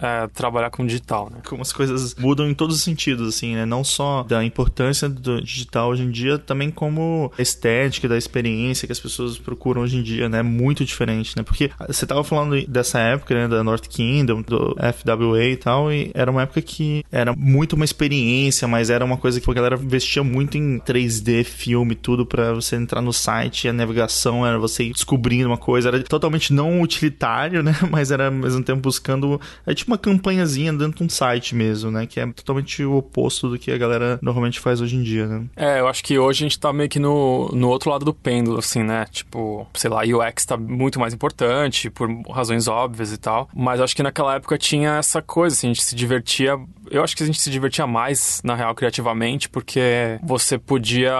é, 0.00 0.28
trabalhar 0.28 0.70
com 0.70 0.86
digital, 0.86 1.30
né? 1.30 1.40
Como 1.46 1.62
as 1.62 1.72
coisas 1.72 2.14
mudam 2.14 2.48
em 2.48 2.54
todos 2.54 2.76
os 2.76 2.82
sentidos, 2.82 3.28
assim, 3.28 3.54
né? 3.54 3.64
Não 3.64 3.84
só 3.84 4.22
da 4.22 4.44
importância 4.44 5.08
do 5.08 5.42
digital 5.42 5.90
hoje 5.90 6.02
em 6.02 6.10
dia, 6.10 6.38
também 6.38 6.70
como 6.70 7.32
a 7.38 7.42
estética, 7.42 8.08
da 8.08 8.16
experiência 8.16 8.86
que 8.86 8.92
as 8.92 9.00
pessoas 9.00 9.38
procuram 9.38 9.82
hoje 9.82 9.96
em 9.96 10.02
dia, 10.02 10.28
né? 10.28 10.42
Muito 10.42 10.84
diferente, 10.84 11.36
né? 11.36 11.42
Porque 11.42 11.70
você 11.86 12.06
tava 12.06 12.24
falando 12.24 12.66
dessa 12.66 12.98
época, 12.98 13.34
né? 13.34 13.48
Da 13.48 13.62
North 13.62 13.86
Kingdom, 13.88 14.42
do 14.42 14.76
FWA 14.76 15.44
e 15.44 15.56
tal, 15.56 15.92
e 15.92 16.10
era 16.14 16.30
uma 16.30 16.42
época 16.42 16.62
que 16.62 17.04
era 17.10 17.34
muito 17.34 17.74
uma 17.74 17.84
experiência, 17.84 18.66
mas 18.66 18.90
era 18.90 19.04
uma 19.04 19.16
coisa 19.16 19.40
que 19.40 19.50
a 19.50 19.54
galera 19.54 19.76
investia 19.76 20.22
muito 20.22 20.56
em 20.56 20.71
nem 20.72 20.80
3D, 20.80 21.44
filme, 21.44 21.94
tudo 21.94 22.24
para 22.24 22.52
você 22.52 22.76
entrar 22.76 23.00
no 23.00 23.12
site. 23.12 23.68
A 23.68 23.72
navegação 23.72 24.46
era 24.46 24.58
você 24.58 24.88
descobrindo 24.90 25.48
uma 25.48 25.58
coisa. 25.58 25.88
Era 25.88 26.02
totalmente 26.02 26.52
não 26.52 26.80
utilitário, 26.80 27.62
né? 27.62 27.74
Mas 27.90 28.10
era 28.10 28.26
ao 28.26 28.32
mesmo 28.32 28.62
tempo 28.62 28.80
buscando. 28.80 29.40
É 29.66 29.74
tipo 29.74 29.90
uma 29.90 29.98
campanhazinha 29.98 30.72
dentro 30.72 30.98
de 30.98 31.04
um 31.04 31.08
site 31.08 31.54
mesmo, 31.54 31.90
né? 31.90 32.06
Que 32.06 32.20
é 32.20 32.26
totalmente 32.26 32.82
o 32.84 32.96
oposto 32.96 33.48
do 33.48 33.58
que 33.58 33.70
a 33.70 33.78
galera 33.78 34.18
normalmente 34.22 34.60
faz 34.60 34.80
hoje 34.80 34.96
em 34.96 35.02
dia, 35.02 35.26
né? 35.26 35.44
É, 35.56 35.80
eu 35.80 35.88
acho 35.88 36.02
que 36.02 36.18
hoje 36.18 36.44
a 36.44 36.48
gente 36.48 36.58
tá 36.58 36.72
meio 36.72 36.88
que 36.88 36.98
no, 36.98 37.48
no 37.52 37.68
outro 37.68 37.90
lado 37.90 38.04
do 38.04 38.14
pêndulo, 38.14 38.58
assim, 38.58 38.82
né? 38.82 39.06
Tipo, 39.10 39.66
sei 39.74 39.90
lá, 39.90 40.02
UX 40.02 40.44
tá 40.44 40.56
muito 40.56 40.98
mais 40.98 41.12
importante, 41.12 41.90
por 41.90 42.08
razões 42.30 42.68
óbvias 42.68 43.12
e 43.12 43.18
tal. 43.18 43.48
Mas 43.54 43.80
acho 43.80 43.94
que 43.94 44.02
naquela 44.02 44.36
época 44.36 44.56
tinha 44.56 44.96
essa 44.96 45.20
coisa, 45.20 45.54
assim, 45.54 45.68
a 45.68 45.72
gente 45.72 45.84
se 45.84 45.94
divertia. 45.94 46.58
Eu 46.90 47.02
acho 47.02 47.16
que 47.16 47.22
a 47.22 47.26
gente 47.26 47.40
se 47.40 47.50
divertia 47.50 47.86
mais, 47.86 48.40
na 48.44 48.54
real, 48.54 48.74
criativamente, 48.74 49.48
porque 49.48 50.18
você 50.22 50.58
podia, 50.66 51.12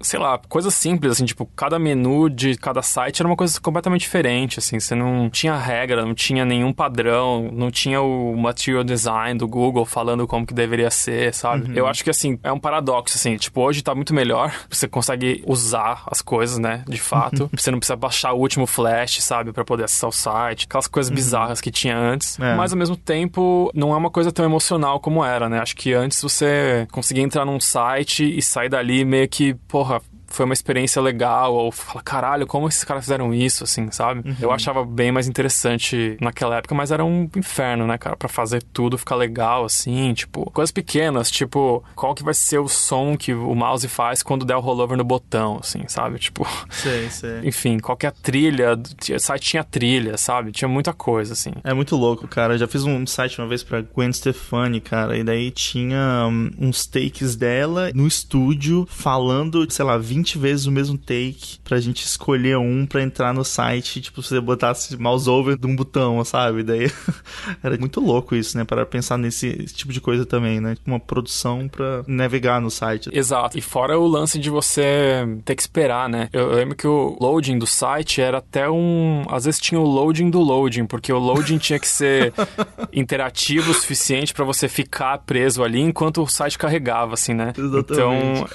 sei 0.00 0.18
lá, 0.18 0.38
coisas 0.48 0.74
simples, 0.74 1.12
assim, 1.12 1.24
tipo, 1.24 1.46
cada 1.56 1.78
menu 1.78 2.28
de 2.30 2.56
cada 2.56 2.82
site 2.82 3.20
era 3.20 3.28
uma 3.28 3.36
coisa 3.36 3.60
completamente 3.60 4.02
diferente, 4.02 4.58
assim. 4.58 4.78
Você 4.78 4.94
não 4.94 5.28
tinha 5.28 5.56
regra, 5.56 6.04
não 6.04 6.14
tinha 6.14 6.44
nenhum 6.44 6.72
padrão, 6.72 7.50
não 7.52 7.70
tinha 7.70 8.00
o 8.00 8.36
material 8.36 8.84
design 8.84 9.38
do 9.38 9.48
Google 9.48 9.84
falando 9.84 10.26
como 10.26 10.46
que 10.46 10.54
deveria 10.54 10.90
ser, 10.90 11.34
sabe? 11.34 11.70
Uhum. 11.70 11.74
Eu 11.74 11.86
acho 11.86 12.04
que, 12.04 12.10
assim, 12.10 12.38
é 12.42 12.52
um 12.52 12.58
paradoxo, 12.58 13.16
assim. 13.16 13.36
Tipo, 13.36 13.62
hoje 13.62 13.82
tá 13.82 13.94
muito 13.94 14.14
melhor, 14.14 14.52
você 14.70 14.86
consegue 14.86 15.42
usar 15.46 16.04
as 16.06 16.22
coisas, 16.22 16.58
né, 16.58 16.84
de 16.88 17.00
fato. 17.00 17.50
você 17.54 17.70
não 17.70 17.78
precisa 17.78 17.96
baixar 17.96 18.32
o 18.32 18.38
último 18.38 18.66
flash, 18.66 19.22
sabe, 19.22 19.52
para 19.52 19.64
poder 19.64 19.84
acessar 19.84 20.08
o 20.08 20.12
site, 20.12 20.66
aquelas 20.66 20.86
coisas 20.86 21.10
uhum. 21.10 21.16
bizarras 21.16 21.60
que 21.60 21.70
tinha 21.70 21.96
antes. 21.96 22.38
É. 22.38 22.54
Mas, 22.54 22.72
ao 22.72 22.78
mesmo 22.78 22.96
tempo, 22.96 23.70
não 23.74 23.92
é 23.92 23.96
uma 23.96 24.10
coisa 24.10 24.30
tão 24.30 24.44
emocional 24.44 25.00
como 25.00 25.24
era, 25.24 25.48
né? 25.48 25.58
Acho 25.58 25.76
que 25.76 25.92
antes 25.92 26.22
você 26.22 26.86
conseguia 26.90 27.22
entrar 27.22 27.44
num 27.44 27.58
site 27.58 28.24
e 28.24 28.40
sair 28.40 28.68
dali 28.68 28.83
meio 29.04 29.28
que, 29.28 29.54
porra, 29.54 30.02
foi 30.34 30.44
uma 30.44 30.52
experiência 30.54 31.00
legal, 31.00 31.54
ou 31.54 31.70
fala, 31.70 32.02
caralho, 32.02 32.46
como 32.46 32.68
esses 32.68 32.84
caras 32.84 33.04
fizeram 33.04 33.32
isso, 33.32 33.64
assim, 33.64 33.90
sabe? 33.90 34.28
Uhum. 34.28 34.36
Eu 34.40 34.52
achava 34.52 34.84
bem 34.84 35.12
mais 35.12 35.28
interessante 35.28 36.16
naquela 36.20 36.56
época, 36.56 36.74
mas 36.74 36.90
era 36.90 37.04
um 37.04 37.28
inferno, 37.36 37.86
né, 37.86 37.96
cara, 37.96 38.16
pra 38.16 38.28
fazer 38.28 38.62
tudo 38.62 38.98
ficar 38.98 39.16
legal, 39.16 39.64
assim, 39.64 40.12
tipo, 40.12 40.50
coisas 40.50 40.72
pequenas, 40.72 41.30
tipo, 41.30 41.84
qual 41.94 42.14
que 42.14 42.24
vai 42.24 42.34
ser 42.34 42.58
o 42.58 42.68
som 42.68 43.16
que 43.16 43.32
o 43.32 43.54
mouse 43.54 43.86
faz 43.88 44.22
quando 44.22 44.44
der 44.44 44.56
o 44.56 44.60
rollover 44.60 44.96
no 44.96 45.04
botão, 45.04 45.58
assim, 45.60 45.84
sabe? 45.86 46.18
Tipo, 46.18 46.46
sei, 46.70 47.08
sei. 47.10 47.40
enfim, 47.46 47.78
qualquer 47.78 48.12
trilha, 48.12 48.74
o 48.74 49.18
site 49.18 49.50
tinha 49.50 49.64
trilha, 49.64 50.16
sabe? 50.16 50.50
Tinha 50.50 50.68
muita 50.68 50.92
coisa, 50.92 51.32
assim. 51.32 51.52
É 51.62 51.72
muito 51.72 51.96
louco, 51.96 52.26
cara. 52.26 52.54
Eu 52.54 52.58
já 52.58 52.66
fiz 52.66 52.84
um 52.84 53.06
site 53.06 53.38
uma 53.38 53.46
vez 53.46 53.62
pra 53.62 53.82
Gwen 53.82 54.12
Stefani, 54.12 54.80
cara, 54.80 55.16
e 55.16 55.22
daí 55.22 55.50
tinha 55.50 56.26
um, 56.28 56.50
uns 56.58 56.86
takes 56.86 57.36
dela 57.36 57.90
no 57.94 58.06
estúdio 58.06 58.86
falando, 58.90 59.70
sei 59.70 59.84
lá, 59.84 59.96
20 59.98 60.23
20 60.24 60.38
vezes 60.38 60.66
o 60.66 60.72
mesmo 60.72 60.96
take 60.96 61.58
pra 61.62 61.78
gente 61.78 62.02
escolher 62.02 62.56
um 62.56 62.86
pra 62.86 63.02
entrar 63.02 63.34
no 63.34 63.44
site, 63.44 64.00
tipo, 64.00 64.22
você 64.22 64.40
botasse 64.40 64.96
mouse 64.96 65.28
over 65.28 65.56
de 65.56 65.66
um 65.66 65.76
botão, 65.76 66.24
sabe? 66.24 66.62
Daí 66.62 66.90
era 67.62 67.76
muito 67.76 68.00
louco 68.00 68.34
isso, 68.34 68.56
né? 68.56 68.64
Para 68.64 68.86
pensar 68.86 69.18
nesse 69.18 69.52
tipo 69.66 69.92
de 69.92 70.00
coisa 70.00 70.24
também, 70.24 70.60
né? 70.60 70.76
Uma 70.86 70.98
produção 70.98 71.68
pra 71.68 72.02
navegar 72.06 72.60
no 72.60 72.70
site. 72.70 73.10
Exato. 73.12 73.58
E 73.58 73.60
fora 73.60 73.98
o 73.98 74.06
lance 74.06 74.38
de 74.38 74.48
você 74.48 75.26
ter 75.44 75.54
que 75.54 75.62
esperar, 75.62 76.08
né? 76.08 76.28
Eu, 76.32 76.50
eu 76.50 76.56
lembro 76.56 76.74
que 76.74 76.86
o 76.86 77.16
loading 77.20 77.58
do 77.58 77.66
site 77.66 78.20
era 78.20 78.38
até 78.38 78.68
um. 78.70 79.24
Às 79.28 79.44
vezes 79.44 79.60
tinha 79.60 79.80
o 79.80 79.84
loading 79.84 80.30
do 80.30 80.40
loading, 80.40 80.86
porque 80.86 81.12
o 81.12 81.18
loading 81.18 81.58
tinha 81.58 81.78
que 81.78 81.88
ser 81.88 82.32
interativo 82.92 83.72
o 83.72 83.74
suficiente 83.74 84.32
para 84.32 84.44
você 84.44 84.68
ficar 84.68 85.18
preso 85.18 85.62
ali 85.62 85.80
enquanto 85.80 86.22
o 86.22 86.26
site 86.26 86.56
carregava, 86.56 87.12
assim, 87.14 87.34
né? 87.34 87.52
Exatamente. 87.56 87.92
Então, 87.92 88.46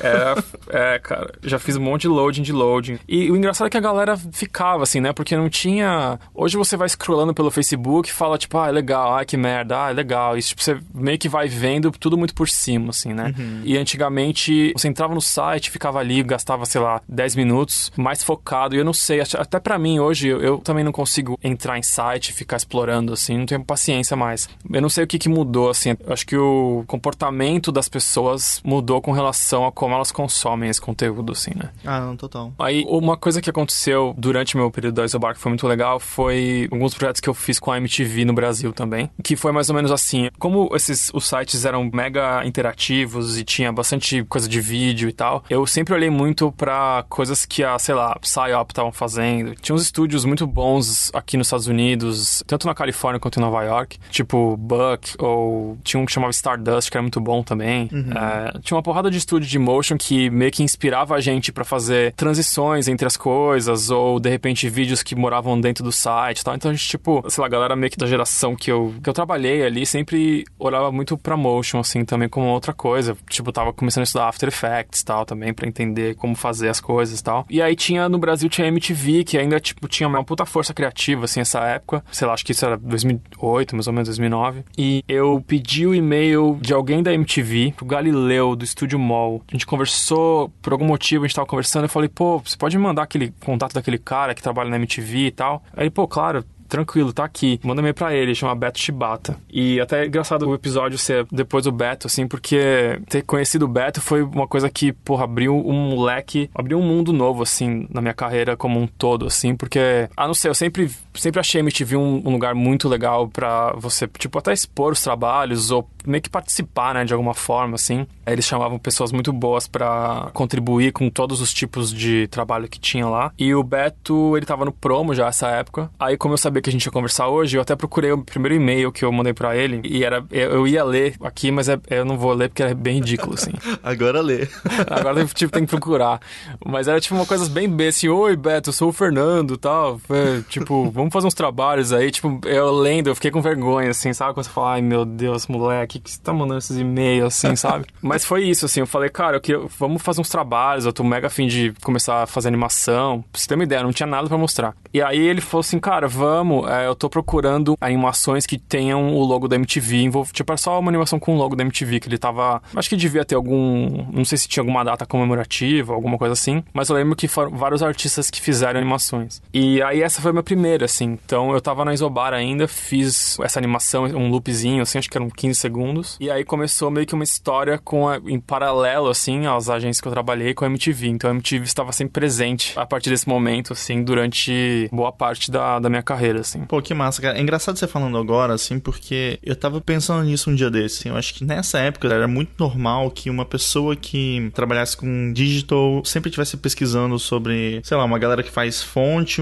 é, 0.72 0.96
é 0.96 1.00
cara, 1.00 1.34
já 1.44 1.59
fiz 1.60 1.76
um 1.76 1.82
monte 1.82 2.02
de 2.02 2.08
loading 2.08 2.42
de 2.42 2.52
loading. 2.52 3.00
E 3.08 3.30
o 3.32 3.36
engraçado 3.36 3.68
é 3.68 3.70
que 3.70 3.78
a 3.78 3.82
galera 3.82 4.18
ficava 4.32 4.84
assim, 4.84 5.00
né? 5.00 5.14
Porque 5.14 5.36
não 5.36 5.50
tinha. 5.50 6.20
Hoje 6.34 6.58
você 6.58 6.76
vai 6.76 6.88
scrollando 6.88 7.34
pelo 7.34 7.52
Facebook 7.52 8.10
e 8.10 8.14
fala, 8.14 8.38
tipo, 8.38 8.58
ah, 8.58 8.68
é 8.68 8.72
legal, 8.72 9.16
ah, 9.16 9.26
que 9.26 9.38
merda, 9.38 9.86
ah, 9.86 9.90
é 9.90 9.94
legal. 9.94 10.38
Isso, 10.38 10.50
tipo, 10.50 10.64
você 10.64 10.78
meio 10.94 11.18
que 11.18 11.30
vai 11.30 11.48
vendo 11.48 11.92
tudo 11.92 12.18
muito 12.18 12.34
por 12.34 12.50
cima, 12.50 12.90
assim, 12.90 13.14
né? 13.14 13.34
Uhum. 13.38 13.62
E 13.64 13.78
antigamente 13.78 14.74
você 14.76 14.88
entrava 14.88 15.14
no 15.14 15.22
site, 15.22 15.70
ficava 15.70 16.00
ali, 16.00 16.22
gastava, 16.24 16.66
sei 16.66 16.82
lá, 16.82 17.02
10 17.08 17.36
minutos, 17.36 17.92
mais 17.96 18.24
focado. 18.24 18.76
E 18.76 18.78
eu 18.78 18.86
não 18.86 18.94
sei, 18.94 19.22
até 19.22 19.60
para 19.60 19.78
mim 19.78 20.00
hoje, 20.00 20.28
eu, 20.28 20.42
eu, 20.42 20.58
também 20.58 20.84
não 20.84 20.92
consigo 20.92 21.38
entrar 21.44 21.78
em 21.78 21.84
site 21.84 22.30
e 22.30 22.34
ficar 22.34 22.58
explorando, 22.58 23.14
assim, 23.14 23.38
não 23.38 23.46
tenho 23.46 23.64
paciência 23.64 24.16
mais. 24.16 24.50
Eu 24.72 24.82
não 24.82 24.90
sei 24.90 25.04
o 25.04 25.08
que, 25.08 25.20
que 25.20 25.30
mudou, 25.30 25.70
assim. 25.70 25.90
Eu 25.90 26.14
acho 26.14 26.26
que 26.26 26.38
o 26.38 26.84
comportamento 26.88 27.72
das 27.72 27.90
pessoas 27.90 28.62
mudou 28.64 29.02
com 29.02 29.12
relação 29.12 29.66
a 29.66 29.72
como 29.72 29.96
elas 29.96 30.12
consomem 30.12 30.70
esse 30.70 30.82
conteúdo, 30.82 31.34
assim 31.34 31.49
assim, 31.50 31.58
né? 31.58 31.70
Ah, 31.86 32.00
não, 32.00 32.16
total. 32.16 32.54
Aí, 32.60 32.86
uma 32.88 33.18
coisa 33.18 33.42
que 33.42 33.50
aconteceu 33.50 34.14
durante 34.18 34.56
meu 34.56 34.70
período 34.72 34.96
da 34.96 35.06
Isobar 35.06 35.34
que 35.34 35.40
foi 35.40 35.50
muito 35.50 35.68
legal 35.68 36.00
foi 36.00 36.68
alguns 36.72 36.94
projetos 36.94 37.22
que 37.22 37.30
eu 37.30 37.34
fiz 37.34 37.60
com 37.60 37.72
a 37.72 37.78
MTV 37.78 38.26
no 38.26 38.34
Brasil 38.34 38.72
também, 38.74 39.10
que 39.24 39.36
foi 39.36 39.52
mais 39.52 39.70
ou 39.70 39.76
menos 39.76 39.92
assim. 39.92 40.30
Como 40.38 40.70
esses 40.76 41.12
os 41.14 41.28
sites 41.28 41.66
eram 41.66 41.90
mega 41.92 42.46
interativos 42.46 43.38
e 43.38 43.44
tinha 43.44 43.72
bastante 43.72 44.24
coisa 44.26 44.48
de 44.48 44.62
vídeo 44.62 45.10
e 45.10 45.14
tal, 45.14 45.44
eu 45.50 45.66
sempre 45.66 45.94
olhei 45.94 46.10
muito 46.10 46.52
para 46.52 47.06
coisas 47.10 47.46
que 47.46 47.64
a, 47.64 47.78
sei 47.80 47.96
lá, 47.96 48.18
PsyOp 48.20 48.72
estavam 48.72 48.92
fazendo. 48.92 49.56
Tinha 49.56 49.76
uns 49.76 49.82
estúdios 49.82 50.26
muito 50.26 50.46
bons 50.46 51.12
aqui 51.14 51.38
nos 51.38 51.48
Estados 51.48 51.68
Unidos, 51.68 52.44
tanto 52.48 52.68
na 52.68 52.74
Califórnia 52.74 53.20
quanto 53.20 53.40
em 53.40 53.42
Nova 53.42 53.64
York, 53.64 53.98
tipo 54.10 54.58
Buck, 54.58 55.16
ou 55.20 55.78
tinha 55.84 56.00
um 56.02 56.06
que 56.06 56.12
chamava 56.12 56.32
Stardust, 56.32 56.90
que 56.90 56.98
era 56.98 57.02
muito 57.02 57.20
bom 57.20 57.44
também. 57.44 57.90
Uhum. 57.92 58.12
É, 58.12 58.60
tinha 58.60 58.76
uma 58.76 58.84
porrada 58.84 59.10
de 59.10 59.18
estúdio 59.18 59.48
de 59.48 59.60
motion 59.60 59.98
que 59.98 60.30
meio 60.30 60.52
que 60.52 60.64
inspirava 60.64 61.16
a 61.16 61.22
gente 61.22 61.29
gente 61.34 61.52
para 61.52 61.64
fazer 61.64 62.14
transições 62.14 62.88
entre 62.88 63.06
as 63.06 63.18
coisas, 63.18 63.90
ou 63.90 64.20
de 64.20 64.30
repente 64.30 64.70
vídeos 64.70 65.04
que 65.04 65.16
moravam 65.16 65.60
dentro 65.60 65.84
do 65.84 65.92
site 65.92 66.40
e 66.40 66.44
tal. 66.44 66.56
Então 66.56 66.72
a 66.72 66.74
gente, 66.74 66.88
tipo, 66.88 67.24
sei 67.28 67.42
lá, 67.42 67.48
a 67.48 67.50
galera 67.50 67.76
meio 67.76 67.92
que 67.92 67.98
da 67.98 68.08
geração 68.08 68.56
que 68.56 68.72
eu, 68.72 68.94
que 69.02 69.10
eu 69.10 69.14
trabalhei 69.14 69.64
ali 69.64 69.86
sempre 69.86 70.46
olhava 70.58 70.92
muito 70.92 71.18
pra 71.18 71.38
motion, 71.38 71.80
assim, 71.80 72.06
também 72.06 72.30
como 72.30 72.48
outra 72.48 72.74
coisa. 72.74 73.16
Tipo, 73.30 73.52
tava 73.52 73.74
começando 73.74 74.02
a 74.02 74.04
estudar 74.04 74.28
After 74.28 74.50
Effects 74.50 75.02
e 75.02 75.06
tal, 75.06 75.26
também 75.26 75.54
para 75.54 75.68
entender 75.68 76.16
como 76.16 76.36
fazer 76.36 76.70
as 76.70 76.80
coisas 76.80 77.20
e 77.20 77.24
tal. 77.24 77.46
E 77.50 77.62
aí 77.62 77.76
tinha, 77.76 78.08
no 78.10 78.18
Brasil, 78.18 78.50
tinha 78.50 78.68
MTV, 78.68 79.24
que 79.24 79.38
ainda, 79.38 79.60
tipo, 79.60 79.88
tinha 79.88 80.08
uma 80.08 80.24
puta 80.24 80.46
força 80.46 80.74
criativa, 80.74 81.26
assim, 81.26 81.40
essa 81.42 81.60
época. 81.62 82.04
Sei 82.12 82.28
lá, 82.28 82.34
acho 82.34 82.46
que 82.46 82.52
isso 82.52 82.66
era 82.66 82.78
2008, 82.78 83.76
mais 83.76 83.88
ou 83.88 83.94
menos 83.94 84.08
2009. 84.08 84.64
E 84.78 85.04
eu 85.08 85.44
pedi 85.46 85.86
o 85.86 85.96
e-mail 85.96 86.58
de 86.62 86.74
alguém 86.74 87.02
da 87.02 87.14
MTV, 87.14 87.74
pro 87.76 87.86
Galileu, 87.86 88.56
do 88.56 88.64
Estúdio 88.64 89.00
Mall. 89.00 89.42
A 89.48 89.52
gente 89.52 89.66
conversou, 89.66 90.52
por 90.62 90.74
algum 90.74 90.86
motivo, 90.86 91.19
gente 91.28 91.36
tava 91.36 91.48
conversando, 91.48 91.84
eu 91.86 91.90
falei, 91.90 92.10
pô, 92.10 92.40
você 92.40 92.58
pode 92.58 92.78
me 92.78 92.84
mandar 92.84 93.04
aquele 93.04 93.34
contato 93.40 93.74
daquele 93.74 93.98
cara 93.98 94.34
que 94.34 94.42
trabalha 94.42 94.70
na 94.70 94.76
MTV 94.78 95.28
e 95.28 95.32
tal? 95.32 95.64
Aí 95.76 95.90
pô, 95.90 96.08
claro, 96.08 96.44
tranquilo, 96.70 97.12
tá 97.12 97.26
aqui. 97.26 97.60
Manda 97.64 97.82
e-mail 97.82 97.94
pra 97.94 98.14
ele, 98.14 98.36
chama 98.36 98.56
Beto 98.56 98.80
Shibata. 98.80 99.36
E 99.52 99.82
até 99.82 100.04
é 100.04 100.08
engraçado 100.08 100.48
o 100.48 100.54
episódio 100.54 100.98
ser 100.98 101.26
depois 101.32 101.66
do 101.66 101.72
Beto, 101.72 102.08
assim, 102.08 102.28
porque 102.28 103.02
ter 103.10 103.24
conhecido 103.24 103.66
o 103.66 103.68
Beto 103.68 104.00
foi 104.00 104.22
uma 104.22 104.48
coisa 104.48 104.70
que, 104.70 104.94
porra, 104.94 105.24
abriu 105.24 105.56
um 105.56 106.00
leque, 106.02 106.50
abriu 106.54 106.80
um 106.80 106.84
mundo 106.84 107.12
novo, 107.12 107.42
assim, 107.42 107.88
na 107.90 108.00
minha 108.00 108.14
carreira 108.14 108.56
como 108.56 108.80
um 108.80 108.88
todo, 108.88 109.26
assim, 109.26 109.56
porque, 109.56 110.08
ah, 110.16 110.28
não 110.28 110.34
sei, 110.34 110.50
eu 110.50 110.56
sempre, 110.56 110.90
sempre 111.20 111.40
achei 111.40 111.60
a 111.60 111.64
MTV 111.64 111.96
um, 111.96 112.22
um 112.26 112.32
lugar 112.32 112.56
muito 112.56 112.88
legal 112.88 113.28
para 113.28 113.74
você, 113.74 114.08
tipo, 114.18 114.38
até 114.38 114.54
expor 114.54 114.94
os 114.94 115.02
trabalhos 115.02 115.72
ou 115.72 115.88
meio 116.06 116.22
que 116.22 116.30
participar, 116.30 116.94
né, 116.94 117.06
de 117.06 117.14
alguma 117.14 117.34
forma, 117.34 117.76
assim. 117.76 118.06
Eles 118.26 118.46
chamavam 118.46 118.78
pessoas 118.80 119.12
muito 119.12 119.32
boas 119.32 119.68
para 119.68 120.30
contribuir 120.34 120.92
com 120.92 121.10
todos 121.10 121.42
os 121.42 121.54
tipos 121.54 121.94
de 121.94 122.28
trabalho 122.28 122.68
que 122.68 122.80
tinha 122.80 123.08
lá. 123.08 123.32
E 123.38 123.54
o 123.54 123.64
Beto, 123.64 124.36
ele 124.38 124.46
tava 124.46 124.66
no 124.66 124.72
promo 124.72 125.14
já 125.14 125.28
essa 125.28 125.48
época. 125.48 125.90
Aí, 126.00 126.18
como 126.18 126.34
eu 126.34 126.38
sabia 126.38 126.62
que 126.62 126.70
a 126.70 126.72
gente 126.72 126.86
ia 126.86 126.92
conversar 126.92 127.28
hoje, 127.28 127.58
eu 127.58 127.62
até 127.62 127.76
procurei 127.76 128.12
o 128.12 128.24
primeiro 128.24 128.56
e-mail 128.56 128.92
que 128.92 129.04
eu 129.04 129.12
mandei 129.12 129.34
para 129.34 129.56
ele. 129.56 129.82
E 129.84 130.04
era. 130.04 130.24
Eu 130.32 130.68
ia 130.68 130.84
ler 130.84 131.16
aqui, 131.22 131.52
mas 131.52 131.70
é, 131.70 131.80
eu 131.90 132.06
não 132.06 132.18
vou 132.18 132.34
ler 132.34 132.50
porque 132.50 132.64
é 132.64 132.74
bem 132.74 132.96
ridículo, 132.96 133.34
assim. 133.34 133.52
Agora 133.84 134.22
lê. 134.22 134.48
Agora, 134.90 135.26
tipo, 135.26 135.52
tem 135.52 135.64
que 135.66 135.70
procurar. 135.70 136.20
Mas 136.66 136.88
era, 136.88 137.00
tipo, 137.00 137.16
uma 137.16 137.26
coisa 137.26 137.50
bem 137.50 137.70
B, 137.70 137.88
assim: 137.88 138.08
Oi, 138.08 138.36
Beto, 138.36 138.70
eu 138.70 138.74
sou 138.74 138.90
o 138.90 138.94
Fernando 138.94 139.58
tal. 139.58 140.00
Foi, 140.00 140.44
tipo, 140.50 140.90
vamos 140.92 141.09
fazer 141.12 141.28
uns 141.28 141.34
trabalhos 141.34 141.92
aí. 141.92 142.12
Tipo, 142.12 142.40
eu 142.46 142.72
lendo, 142.72 143.08
eu 143.08 143.16
fiquei 143.16 143.32
com 143.32 143.42
vergonha, 143.42 143.90
assim, 143.90 144.14
sabe? 144.14 144.34
Quando 144.34 144.46
você 144.46 144.52
fala, 144.52 144.74
ai 144.74 144.82
meu 144.82 145.06
Deus, 145.06 145.48
moleque, 145.48 146.00
que 146.00 146.12
você 146.12 146.20
tá 146.22 146.34
mandando 146.34 146.60
esses 146.60 146.78
e-mails, 146.78 147.36
assim, 147.36 147.56
sabe? 147.58 147.86
Mas 148.02 148.26
foi 148.26 148.44
isso, 148.44 148.66
assim, 148.66 148.80
eu 148.80 148.88
falei, 148.88 149.10
cara, 149.10 149.38
eu 149.38 149.42
queria, 149.42 149.62
vamos 149.78 150.02
fazer 150.02 150.22
uns 150.22 150.30
trabalhos, 150.30 150.86
eu 150.86 150.94
tô 150.94 151.04
mega 151.04 151.28
afim 151.28 151.48
de 151.48 151.74
começar 151.82 152.24
a 152.24 152.28
fazer 152.28 152.48
animação. 152.48 153.24
Pra 153.32 153.40
você 153.40 153.48
ter 153.48 153.56
uma 153.56 153.64
ideia, 153.64 153.84
não 153.84 153.92
tinha 153.92 154.08
nada 154.08 154.28
para 154.28 154.38
mostrar. 154.38 154.76
E 154.94 155.02
aí 155.02 155.20
ele 155.20 155.42
falou 155.42 155.62
assim, 155.62 155.80
cara, 155.80 156.08
vamos 156.08 156.60
é, 156.68 156.88
eu 156.88 156.96
tô 156.96 157.10
procurando 157.10 157.78
animações 157.80 158.46
que 158.46 158.58
tenham 158.58 159.16
o 159.16 159.24
logo 159.24 159.48
da 159.48 159.56
MTV 159.56 160.04
envolvido. 160.04 160.34
Tipo, 160.34 160.52
era 160.52 160.58
só 160.58 160.80
uma 160.80 160.90
animação 160.90 161.20
com 161.20 161.36
o 161.36 161.38
logo 161.38 161.56
da 161.56 161.64
MTV, 161.64 162.00
que 162.00 162.08
ele 162.08 162.18
tava. 162.18 162.62
Acho 162.76 162.90
que 162.90 162.96
devia 162.96 163.26
ter 163.26 163.36
algum. 163.36 164.06
Não 164.12 164.26
sei 164.26 164.38
se 164.38 164.48
tinha 164.48 164.62
alguma 164.62 164.84
data 164.84 165.06
comemorativa, 165.06 165.94
alguma 165.94 166.18
coisa 166.18 166.34
assim. 166.34 166.64
Mas 166.74 166.90
eu 166.90 166.96
lembro 166.96 167.16
que 167.16 167.28
foram 167.28 167.52
vários 167.52 167.84
artistas 167.84 168.30
que 168.30 168.42
fizeram 168.42 168.80
animações. 168.80 169.42
E 169.54 169.82
aí 169.82 170.02
essa 170.02 170.22
foi 170.22 170.30
a 170.30 170.34
minha 170.34 170.44
primeira, 170.44 170.88
assim. 170.90 171.18
Então 171.26 171.54
eu 171.54 171.62
tava 171.62 171.86
na 171.86 171.94
Isobar 171.94 172.34
ainda, 172.34 172.68
fiz 172.68 173.38
essa 173.40 173.60
animação, 173.60 174.06
um 174.06 174.30
loopzinho, 174.30 174.82
assim, 174.82 174.98
acho 174.98 175.10
que 175.10 175.18
eram 175.18 175.30
15 175.30 175.60
segundos. 175.60 176.18
E 176.20 176.30
aí 176.30 176.44
começou 176.44 176.92
meio 176.92 177.06
que 177.06 177.14
uma 177.14 177.24
história 177.24 177.78
com 177.78 178.08
a, 178.08 178.18
em 178.18 178.40
paralelo, 178.40 179.10
assim, 179.10 179.46
às 179.48 179.70
agências 179.70 180.02
que 180.02 180.08
eu 180.08 180.12
trabalhei 180.12 180.54
com 180.54 180.66
a 180.66 180.68
MTV. 180.68 181.08
Então 181.08 181.30
a 181.30 181.34
MTV 181.34 181.66
estava 181.66 181.92
sempre 181.92 182.14
presente 182.14 182.74
a 182.76 182.86
partir 182.86 183.10
desse 183.10 183.28
momento, 183.28 183.74
assim, 183.74 184.04
durante 184.04 184.90
boa 184.92 185.12
parte 185.12 185.52
da, 185.52 185.80
da 185.80 185.90
minha 185.90 186.04
carreira, 186.04 186.42
assim. 186.42 186.62
Pô, 186.66 186.82
que 186.82 186.94
massa, 186.94 187.22
cara. 187.22 187.38
É 187.38 187.42
engraçado 187.42 187.78
você 187.78 187.88
falando 187.88 188.18
agora, 188.18 188.54
assim, 188.54 188.80
porque 188.80 189.40
eu 189.44 189.56
tava 189.56 189.80
pensando 189.80 190.24
nisso 190.24 190.50
um 190.50 190.56
dia 190.56 190.70
desse. 190.70 191.00
Assim, 191.00 191.10
eu 191.10 191.16
acho 191.16 191.34
que 191.34 191.46
nessa 191.46 191.80
época 191.80 192.08
era 192.08 192.28
muito 192.28 192.52
normal 192.58 193.12
que 193.12 193.30
uma 193.30 193.46
pessoa 193.46 193.96
que 193.96 194.52
trabalhasse 194.54 194.98
com 194.98 195.32
digital 195.34 196.04
sempre 196.04 196.30
estivesse 196.30 196.58
pesquisando 196.58 197.18
sobre, 197.20 197.82
sei 197.84 197.96
lá, 197.96 198.04
uma 198.04 198.20
galera 198.20 198.44
que 198.44 198.52
faz 198.52 198.82
fonte, 198.82 199.42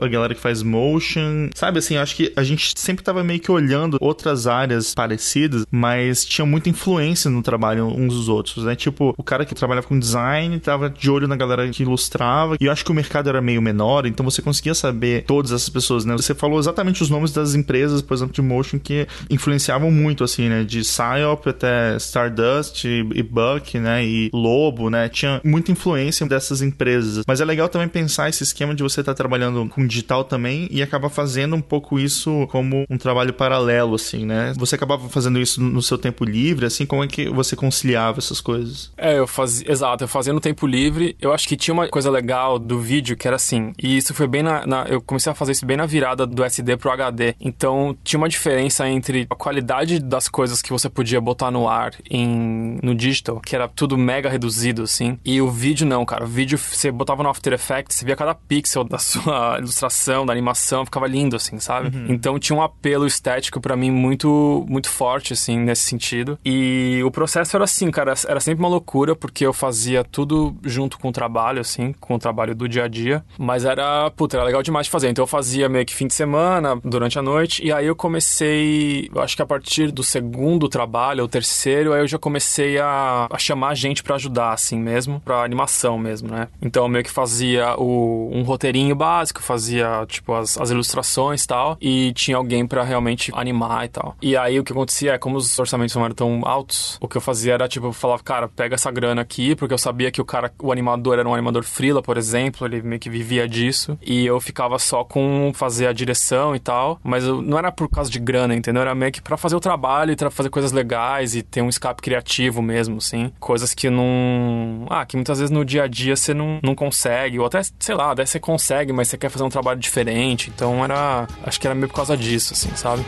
a 0.00 0.08
galera 0.08 0.34
que 0.34 0.40
faz 0.40 0.62
motion. 0.86 1.50
Sabe 1.54 1.78
assim, 1.78 1.96
acho 1.96 2.16
que 2.16 2.32
a 2.36 2.42
gente 2.42 2.72
sempre 2.76 3.04
tava 3.04 3.24
meio 3.24 3.40
que 3.40 3.50
olhando 3.50 3.98
outras 4.00 4.46
áreas 4.46 4.94
parecidas, 4.94 5.66
mas 5.70 6.24
tinha 6.24 6.46
muita 6.46 6.68
influência 6.68 7.30
no 7.30 7.42
trabalho 7.42 7.86
uns 7.86 8.14
dos 8.14 8.28
outros, 8.28 8.64
né? 8.64 8.76
Tipo, 8.76 9.14
o 9.16 9.22
cara 9.22 9.44
que 9.44 9.54
trabalhava 9.54 9.86
com 9.86 9.98
design 9.98 10.58
tava 10.60 10.88
de 10.88 11.10
olho 11.10 11.26
na 11.26 11.36
galera 11.36 11.68
que 11.68 11.82
ilustrava, 11.82 12.56
e 12.60 12.66
eu 12.66 12.72
acho 12.72 12.84
que 12.84 12.90
o 12.90 12.94
mercado 12.94 13.28
era 13.28 13.40
meio 13.40 13.60
menor, 13.60 14.06
então 14.06 14.24
você 14.24 14.40
conseguia 14.40 14.74
saber 14.74 15.24
todas 15.24 15.52
essas 15.52 15.68
pessoas, 15.68 16.04
né? 16.04 16.14
Você 16.16 16.34
falou 16.34 16.58
exatamente 16.58 17.02
os 17.02 17.10
nomes 17.10 17.32
das 17.32 17.54
empresas, 17.54 18.02
por 18.02 18.14
exemplo, 18.14 18.34
de 18.34 18.42
motion 18.42 18.78
que 18.78 19.06
influenciavam 19.28 19.90
muito, 19.90 20.22
assim, 20.22 20.48
né? 20.48 20.64
De 20.64 20.80
Psyop 20.80 21.48
até 21.48 21.96
Stardust 21.96 22.84
e 22.84 23.22
Buck, 23.22 23.78
né? 23.78 24.04
E 24.04 24.30
Lobo, 24.32 24.90
né? 24.90 25.08
Tinha 25.08 25.40
muita 25.44 25.72
influência 25.72 26.26
dessas 26.26 26.62
empresas. 26.62 27.24
Mas 27.26 27.40
é 27.40 27.44
legal 27.44 27.68
também 27.68 27.88
pensar 27.88 28.28
esse 28.28 28.42
esquema 28.42 28.74
de 28.74 28.82
você 28.82 29.00
estar 29.00 29.12
tá 29.12 29.16
trabalhando 29.16 29.68
com 29.68 29.86
digital 29.86 30.24
também 30.24 30.68
e 30.76 30.82
acabar 30.82 31.08
fazendo 31.08 31.56
um 31.56 31.60
pouco 31.60 31.98
isso 31.98 32.46
como 32.50 32.84
um 32.90 32.98
trabalho 32.98 33.32
paralelo, 33.32 33.94
assim, 33.94 34.26
né? 34.26 34.52
Você 34.56 34.74
acabava 34.74 35.08
fazendo 35.08 35.40
isso 35.40 35.60
no 35.62 35.80
seu 35.80 35.96
tempo 35.96 36.22
livre, 36.22 36.66
assim, 36.66 36.84
como 36.84 37.02
é 37.02 37.06
que 37.06 37.30
você 37.30 37.56
conciliava 37.56 38.18
essas 38.18 38.42
coisas? 38.42 38.92
É, 38.96 39.18
eu 39.18 39.26
fazia, 39.26 39.70
exato, 39.70 40.04
eu 40.04 40.08
fazia 40.08 40.34
no 40.34 40.40
tempo 40.40 40.66
livre. 40.66 41.16
Eu 41.18 41.32
acho 41.32 41.48
que 41.48 41.56
tinha 41.56 41.72
uma 41.72 41.88
coisa 41.88 42.10
legal 42.10 42.58
do 42.58 42.78
vídeo 42.78 43.16
que 43.16 43.26
era 43.26 43.36
assim, 43.36 43.72
e 43.82 43.96
isso 43.96 44.12
foi 44.12 44.26
bem 44.26 44.42
na, 44.42 44.66
na 44.66 44.84
eu 44.88 45.00
comecei 45.00 45.32
a 45.32 45.34
fazer 45.34 45.52
isso 45.52 45.64
bem 45.64 45.78
na 45.78 45.86
virada 45.86 46.26
do 46.26 46.44
SD 46.44 46.76
pro 46.76 46.90
HD. 46.90 47.34
Então, 47.40 47.96
tinha 48.04 48.18
uma 48.18 48.28
diferença 48.28 48.86
entre 48.86 49.26
a 49.30 49.34
qualidade 49.34 49.98
das 49.98 50.28
coisas 50.28 50.60
que 50.60 50.70
você 50.70 50.90
podia 50.90 51.20
botar 51.20 51.50
no 51.50 51.68
ar 51.68 51.94
em 52.10 52.78
no 52.82 52.94
digital, 52.94 53.40
que 53.40 53.54
era 53.54 53.66
tudo 53.66 53.96
mega 53.96 54.28
reduzido 54.28 54.82
assim, 54.82 55.18
e 55.24 55.40
o 55.40 55.50
vídeo 55.50 55.86
não, 55.86 56.04
cara. 56.04 56.24
O 56.24 56.28
vídeo 56.28 56.58
você 56.58 56.90
botava 56.90 57.22
no 57.22 57.30
After 57.30 57.52
Effects, 57.52 57.96
você 57.96 58.04
via 58.04 58.14
cada 58.14 58.34
pixel 58.34 58.84
da 58.84 58.98
sua 58.98 59.56
ilustração, 59.58 60.26
da 60.26 60.32
animação, 60.32 60.65
ficava 60.84 61.06
lindo 61.06 61.36
assim, 61.36 61.58
sabe? 61.58 61.96
Uhum. 61.96 62.06
Então 62.08 62.38
tinha 62.38 62.56
um 62.58 62.62
apelo 62.62 63.06
estético 63.06 63.60
para 63.60 63.76
mim 63.76 63.90
muito 63.90 64.64
muito 64.68 64.88
forte 64.88 65.32
assim 65.32 65.58
nesse 65.58 65.82
sentido. 65.82 66.38
E 66.44 67.00
o 67.04 67.10
processo 67.10 67.56
era 67.56 67.64
assim, 67.64 67.90
cara, 67.90 68.14
era 68.26 68.40
sempre 68.40 68.62
uma 68.62 68.68
loucura 68.68 69.14
porque 69.14 69.46
eu 69.46 69.52
fazia 69.52 70.04
tudo 70.04 70.56
junto 70.64 70.98
com 70.98 71.08
o 71.08 71.12
trabalho 71.12 71.60
assim, 71.60 71.92
com 72.00 72.14
o 72.14 72.18
trabalho 72.18 72.54
do 72.54 72.68
dia 72.68 72.84
a 72.84 72.88
dia, 72.88 73.24
mas 73.38 73.64
era, 73.64 74.10
puta, 74.10 74.36
era 74.36 74.44
legal 74.44 74.62
demais 74.62 74.86
de 74.86 74.90
fazer. 74.90 75.08
Então 75.08 75.22
eu 75.22 75.26
fazia 75.26 75.68
meio 75.68 75.84
que 75.84 75.94
fim 75.94 76.06
de 76.06 76.14
semana, 76.14 76.78
durante 76.84 77.18
a 77.18 77.22
noite, 77.22 77.64
e 77.64 77.72
aí 77.72 77.86
eu 77.86 77.96
comecei, 77.96 79.10
eu 79.14 79.22
acho 79.22 79.36
que 79.36 79.42
a 79.42 79.46
partir 79.46 79.90
do 79.90 80.02
segundo 80.02 80.68
trabalho, 80.68 81.22
ou 81.22 81.28
terceiro, 81.28 81.92
aí 81.92 82.00
eu 82.00 82.08
já 82.08 82.18
comecei 82.18 82.78
a, 82.78 83.26
a 83.30 83.38
chamar 83.38 83.74
gente 83.74 84.02
para 84.02 84.16
ajudar 84.16 84.52
assim 84.52 84.78
mesmo, 84.78 85.20
para 85.20 85.42
animação 85.42 85.98
mesmo, 85.98 86.30
né? 86.30 86.48
Então 86.60 86.84
eu 86.84 86.88
meio 86.88 87.04
que 87.04 87.10
fazia 87.10 87.76
o, 87.76 88.30
um 88.32 88.42
roteirinho 88.42 88.94
básico, 88.94 89.42
fazia 89.42 90.04
tipo 90.06 90.32
as, 90.34 90.55
as 90.58 90.70
ilustrações 90.70 91.44
e 91.44 91.46
tal, 91.46 91.76
e 91.80 92.12
tinha 92.12 92.36
alguém 92.36 92.66
para 92.66 92.82
realmente 92.82 93.30
animar 93.34 93.84
e 93.84 93.88
tal. 93.88 94.16
E 94.20 94.36
aí 94.36 94.58
o 94.58 94.64
que 94.64 94.72
acontecia 94.72 95.12
é, 95.12 95.18
como 95.18 95.36
os 95.36 95.58
orçamentos 95.58 95.94
não 95.94 96.04
eram 96.04 96.14
tão 96.14 96.42
altos, 96.44 96.98
o 97.00 97.08
que 97.08 97.16
eu 97.16 97.20
fazia 97.20 97.54
era 97.54 97.68
tipo, 97.68 97.86
eu 97.86 97.92
falava, 97.92 98.22
cara, 98.22 98.48
pega 98.48 98.74
essa 98.74 98.90
grana 98.90 99.22
aqui, 99.22 99.54
porque 99.54 99.74
eu 99.74 99.78
sabia 99.78 100.10
que 100.10 100.20
o 100.20 100.24
cara, 100.24 100.52
o 100.60 100.72
animador 100.72 101.18
era 101.18 101.28
um 101.28 101.34
animador 101.34 101.64
freela, 101.64 102.02
por 102.02 102.16
exemplo, 102.16 102.66
ele 102.66 102.82
meio 102.82 103.00
que 103.00 103.10
vivia 103.10 103.48
disso, 103.48 103.98
e 104.02 104.26
eu 104.26 104.40
ficava 104.40 104.78
só 104.78 105.04
com 105.04 105.52
fazer 105.54 105.86
a 105.86 105.92
direção 105.92 106.54
e 106.54 106.58
tal, 106.58 106.98
mas 107.02 107.24
eu, 107.24 107.40
não 107.42 107.58
era 107.58 107.70
por 107.70 107.88
causa 107.88 108.10
de 108.10 108.18
grana, 108.18 108.54
entendeu? 108.54 108.82
Era 108.82 108.94
meio 108.94 109.12
que 109.12 109.22
pra 109.22 109.36
fazer 109.36 109.56
o 109.56 109.60
trabalho 109.60 110.12
e 110.12 110.30
fazer 110.30 110.50
coisas 110.50 110.72
legais 110.72 111.34
e 111.34 111.42
ter 111.42 111.62
um 111.62 111.68
escape 111.68 112.02
criativo 112.02 112.60
mesmo, 112.60 112.98
assim. 112.98 113.32
Coisas 113.38 113.74
que 113.74 113.88
não. 113.88 114.86
Ah, 114.88 115.04
que 115.04 115.16
muitas 115.16 115.38
vezes 115.38 115.50
no 115.50 115.64
dia 115.64 115.84
a 115.84 115.86
dia 115.86 116.16
você 116.16 116.34
não, 116.34 116.58
não 116.62 116.74
consegue, 116.74 117.38
ou 117.38 117.46
até, 117.46 117.60
sei 117.78 117.94
lá, 117.94 118.12
até 118.12 118.24
você 118.24 118.40
consegue, 118.40 118.92
mas 118.92 119.08
você 119.08 119.18
quer 119.18 119.30
fazer 119.30 119.44
um 119.44 119.48
trabalho 119.48 119.78
diferente. 119.78 120.45
Então 120.48 120.84
era. 120.84 121.26
Acho 121.44 121.60
que 121.60 121.66
era 121.66 121.74
meio 121.74 121.88
por 121.88 121.96
causa 121.96 122.16
disso, 122.16 122.52
assim, 122.52 122.74
sabe? 122.76 123.04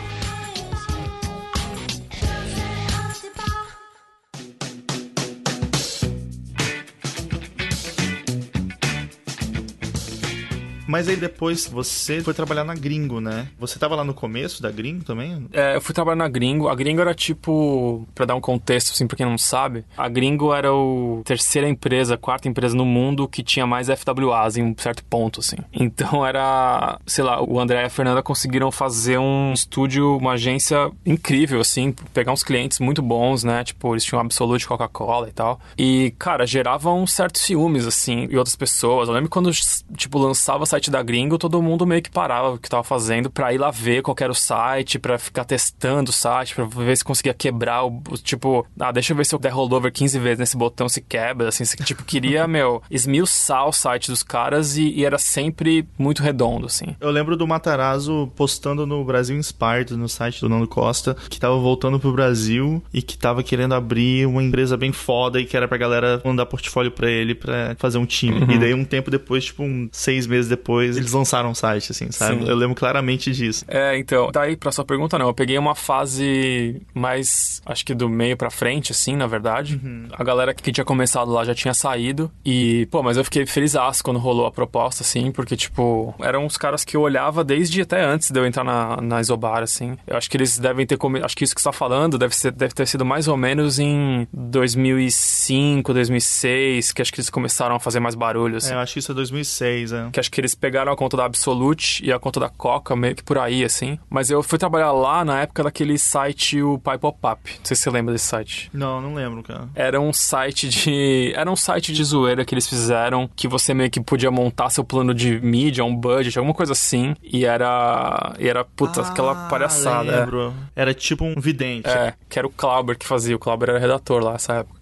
Mas 10.89 11.07
aí 11.07 11.15
depois 11.15 11.67
você 11.67 12.19
foi 12.19 12.33
trabalhar 12.33 12.63
na 12.63 12.73
Gringo, 12.73 13.21
né? 13.21 13.47
Você 13.59 13.77
tava 13.77 13.95
lá 13.95 14.03
no 14.03 14.11
começo 14.11 14.59
da 14.59 14.71
Gringo 14.71 15.03
também? 15.03 15.45
É, 15.53 15.75
eu 15.75 15.81
fui 15.81 15.93
trabalhar 15.93 16.15
na 16.15 16.27
Gringo. 16.27 16.67
A 16.67 16.73
Gringo 16.73 16.99
era 16.99 17.13
tipo, 17.13 18.07
para 18.15 18.25
dar 18.25 18.33
um 18.33 18.41
contexto 18.41 18.91
assim 18.91 19.05
pra 19.05 19.15
quem 19.15 19.23
não 19.23 19.37
sabe, 19.37 19.85
a 19.95 20.09
Gringo 20.09 20.51
era 20.51 20.69
a 20.69 21.23
terceira 21.23 21.69
empresa, 21.69 22.17
quarta 22.17 22.47
empresa 22.47 22.75
no 22.75 22.85
mundo 22.85 23.27
que 23.27 23.43
tinha 23.43 23.67
mais 23.67 23.87
FWAs 23.87 24.57
em 24.57 24.63
um 24.63 24.73
certo 24.75 25.03
ponto, 25.03 25.41
assim. 25.41 25.57
Então 25.71 26.25
era, 26.25 26.99
sei 27.05 27.23
lá, 27.23 27.39
o 27.39 27.59
André 27.59 27.83
e 27.83 27.85
a 27.85 27.89
Fernanda 27.89 28.23
conseguiram 28.23 28.71
fazer 28.71 29.19
um 29.19 29.53
estúdio, 29.53 30.17
uma 30.17 30.31
agência 30.31 30.89
incrível, 31.05 31.61
assim, 31.61 31.93
pegar 32.15 32.31
uns 32.31 32.43
clientes 32.43 32.79
muito 32.79 33.03
bons, 33.03 33.43
né? 33.43 33.63
Tipo, 33.63 33.93
eles 33.93 34.03
tinham 34.03 34.21
Absolute, 34.21 34.67
Coca-Cola 34.67 35.29
e 35.29 35.31
tal. 35.31 35.59
E, 35.77 36.15
cara, 36.17 36.47
geravam 36.47 37.05
certos 37.05 37.43
ciúmes, 37.43 37.85
assim, 37.85 38.27
e 38.31 38.37
outras 38.37 38.55
pessoas. 38.55 39.07
Eu 39.07 39.13
lembro 39.13 39.29
quando, 39.29 39.51
tipo, 39.95 40.17
lançava 40.17 40.65
site 40.79 40.89
da 40.89 41.03
Gringo, 41.03 41.37
todo 41.37 41.61
mundo 41.61 41.85
meio 41.85 42.01
que 42.01 42.09
parava 42.09 42.51
o 42.51 42.57
que 42.57 42.69
tava 42.69 42.83
fazendo 42.83 43.29
pra 43.29 43.53
ir 43.53 43.57
lá 43.57 43.69
ver 43.69 44.01
qual 44.01 44.15
era 44.19 44.31
o 44.31 44.35
site, 44.35 44.97
pra 44.97 45.19
ficar 45.19 45.43
testando 45.43 46.09
o 46.09 46.13
site, 46.13 46.55
pra 46.55 46.63
ver 46.63 46.95
se 46.95 47.03
conseguia 47.03 47.33
quebrar 47.33 47.83
o, 47.83 48.01
o 48.09 48.17
tipo, 48.17 48.65
ah, 48.79 48.91
deixa 48.91 49.11
eu 49.11 49.17
ver 49.17 49.25
se 49.25 49.35
eu 49.35 49.39
der 49.39 49.51
rollover 49.51 49.91
15 49.91 50.17
vezes 50.19 50.39
nesse 50.39 50.57
botão 50.57 50.87
se 50.87 51.01
quebra, 51.01 51.49
assim, 51.49 51.65
você, 51.65 51.75
tipo, 51.83 52.03
queria, 52.03 52.47
meu, 52.47 52.81
esmiuçar 52.89 53.67
o 53.67 53.73
site 53.73 54.09
dos 54.09 54.23
caras 54.23 54.77
e, 54.77 54.89
e, 54.89 55.05
era 55.05 55.17
sempre 55.17 55.85
muito 55.97 56.23
redondo, 56.23 56.65
assim. 56.65 56.95
Eu 56.99 57.11
lembro 57.11 57.35
do 57.35 57.45
Matarazzo 57.45 58.31
postando 58.35 58.85
no 58.85 59.03
Brasil 59.03 59.37
Inspired, 59.37 59.95
no 59.95 60.07
site 60.07 60.39
do 60.39 60.47
Nando 60.47 60.67
Costa, 60.67 61.15
que 61.29 61.39
tava 61.39 61.57
voltando 61.57 61.99
pro 61.99 62.13
Brasil 62.13 62.81
e 62.93 63.01
que 63.01 63.17
tava 63.17 63.43
querendo 63.43 63.73
abrir 63.75 64.25
uma 64.25 64.41
empresa 64.41 64.77
bem 64.77 64.91
foda 64.91 65.39
e 65.39 65.45
que 65.45 65.57
era 65.57 65.67
pra 65.67 65.77
galera 65.77 66.21
mandar 66.23 66.45
portfólio 66.45 66.91
pra 66.91 67.09
ele 67.09 67.35
pra 67.35 67.75
fazer 67.77 67.97
um 67.97 68.05
time. 68.05 68.39
Uhum. 68.39 68.51
E 68.51 68.57
daí 68.57 68.73
um 68.73 68.85
tempo 68.85 69.11
depois, 69.11 69.45
tipo, 69.45 69.63
um, 69.63 69.89
seis 69.91 70.27
meses 70.29 70.47
depois, 70.47 70.68
depois 70.69 70.97
eles 70.97 71.11
lançaram 71.11 71.49
o 71.49 71.55
site, 71.55 71.91
assim, 71.91 72.11
sabe? 72.11 72.43
Sim. 72.43 72.47
Eu 72.47 72.55
lembro 72.55 72.75
claramente 72.75 73.31
disso. 73.31 73.65
É, 73.67 73.97
então, 73.97 74.29
daí 74.31 74.55
pra 74.55 74.71
sua 74.71 74.85
pergunta, 74.85 75.17
não. 75.17 75.27
Eu 75.27 75.33
peguei 75.33 75.57
uma 75.57 75.73
fase 75.73 76.79
mais, 76.93 77.59
acho 77.65 77.83
que 77.83 77.95
do 77.95 78.07
meio 78.07 78.37
pra 78.37 78.51
frente, 78.51 78.91
assim, 78.91 79.15
na 79.15 79.25
verdade. 79.25 79.81
Uhum. 79.83 80.07
A 80.11 80.23
galera 80.23 80.53
que 80.53 80.71
tinha 80.71 80.85
começado 80.85 81.31
lá 81.31 81.43
já 81.43 81.55
tinha 81.55 81.73
saído. 81.73 82.31
E, 82.45 82.87
pô, 82.91 83.01
mas 83.01 83.17
eu 83.17 83.23
fiquei 83.23 83.47
feliz 83.47 83.73
quando 84.03 84.19
rolou 84.19 84.45
a 84.45 84.51
proposta, 84.51 85.03
assim, 85.03 85.31
porque, 85.31 85.55
tipo, 85.55 86.13
eram 86.19 86.45
uns 86.45 86.57
caras 86.57 86.83
que 86.83 86.95
eu 86.95 87.01
olhava 87.01 87.43
desde 87.43 87.81
até 87.81 88.03
antes 88.03 88.29
de 88.29 88.39
eu 88.39 88.45
entrar 88.45 88.63
na, 88.63 88.97
na 89.01 89.21
Isobar, 89.21 89.63
assim. 89.63 89.97
Eu 90.05 90.17
acho 90.17 90.29
que 90.29 90.37
eles 90.37 90.59
devem 90.59 90.85
ter 90.85 90.97
começado. 90.97 91.25
Acho 91.25 91.35
que 91.35 91.43
isso 91.43 91.55
que 91.55 91.61
você 91.61 91.69
tá 91.69 91.73
falando 91.73 92.17
deve, 92.17 92.35
ser, 92.35 92.51
deve 92.51 92.73
ter 92.73 92.87
sido 92.87 93.05
mais 93.05 93.27
ou 93.27 93.37
menos 93.37 93.79
em 93.79 94.27
2005, 94.33 95.93
2006, 95.93 96.91
que 96.91 97.01
acho 97.01 97.11
que 97.11 97.19
eles 97.19 97.29
começaram 97.29 97.75
a 97.75 97.79
fazer 97.79 97.99
mais 97.99 98.15
barulho, 98.15 98.57
assim. 98.57 98.71
É, 98.71 98.75
eu 98.75 98.79
acho 98.79 98.93
que 98.93 98.99
isso 98.99 99.11
é 99.11 99.15
2006, 99.15 99.93
é. 99.93 100.09
Que 100.11 100.19
acho 100.19 100.31
que 100.31 100.39
eles 100.39 100.58
pegaram 100.59 100.91
a 100.91 100.95
conta 100.95 101.17
da 101.17 101.25
Absolute 101.25 102.05
e 102.05 102.11
a 102.11 102.19
conta 102.19 102.39
da 102.39 102.49
Coca, 102.49 102.95
meio 102.95 103.15
que 103.15 103.23
por 103.23 103.37
aí, 103.37 103.63
assim. 103.63 103.97
Mas 104.09 104.29
eu 104.29 104.43
fui 104.43 104.57
trabalhar 104.57 104.91
lá 104.91 105.23
na 105.23 105.41
época 105.41 105.63
daquele 105.63 105.97
site, 105.97 106.61
o 106.61 106.77
Pai 106.77 106.97
Pop 106.97 107.17
Up. 107.25 107.39
Não 107.57 107.65
sei 107.65 107.75
se 107.75 107.83
você 107.83 107.89
lembra 107.89 108.13
desse 108.13 108.25
site. 108.25 108.69
Não, 108.73 109.01
não 109.01 109.13
lembro, 109.13 109.43
cara. 109.43 109.69
Era 109.75 109.99
um 109.99 110.13
site 110.13 110.69
de. 110.69 111.33
Era 111.35 111.49
um 111.49 111.55
site 111.55 111.93
de 111.93 112.03
zoeira 112.03 112.43
que 112.43 112.53
eles 112.53 112.67
fizeram 112.67 113.29
que 113.35 113.47
você 113.47 113.73
meio 113.73 113.89
que 113.89 114.01
podia 114.01 114.31
montar 114.31 114.69
seu 114.69 114.83
plano 114.83 115.13
de 115.13 115.39
mídia, 115.39 115.83
um 115.83 115.95
budget, 115.95 116.37
alguma 116.37 116.53
coisa 116.53 116.73
assim. 116.73 117.15
E 117.23 117.45
era. 117.45 118.33
E 118.39 118.47
era, 118.47 118.63
puta, 118.63 119.01
ah, 119.01 119.07
aquela 119.07 119.47
palhaçada. 119.47 120.19
Lembro. 120.19 120.53
É. 120.75 120.81
Era 120.81 120.93
tipo 120.93 121.23
um 121.23 121.35
vidente. 121.39 121.89
É, 121.89 122.13
que 122.27 122.37
era 122.37 122.47
o 122.47 122.51
Clauber 122.51 122.97
que 122.97 123.07
fazia. 123.07 123.35
O 123.35 123.39
Clauber 123.39 123.69
era 123.69 123.79
redator 123.79 124.23
lá 124.23 124.33
nessa 124.33 124.53
época. 124.53 124.78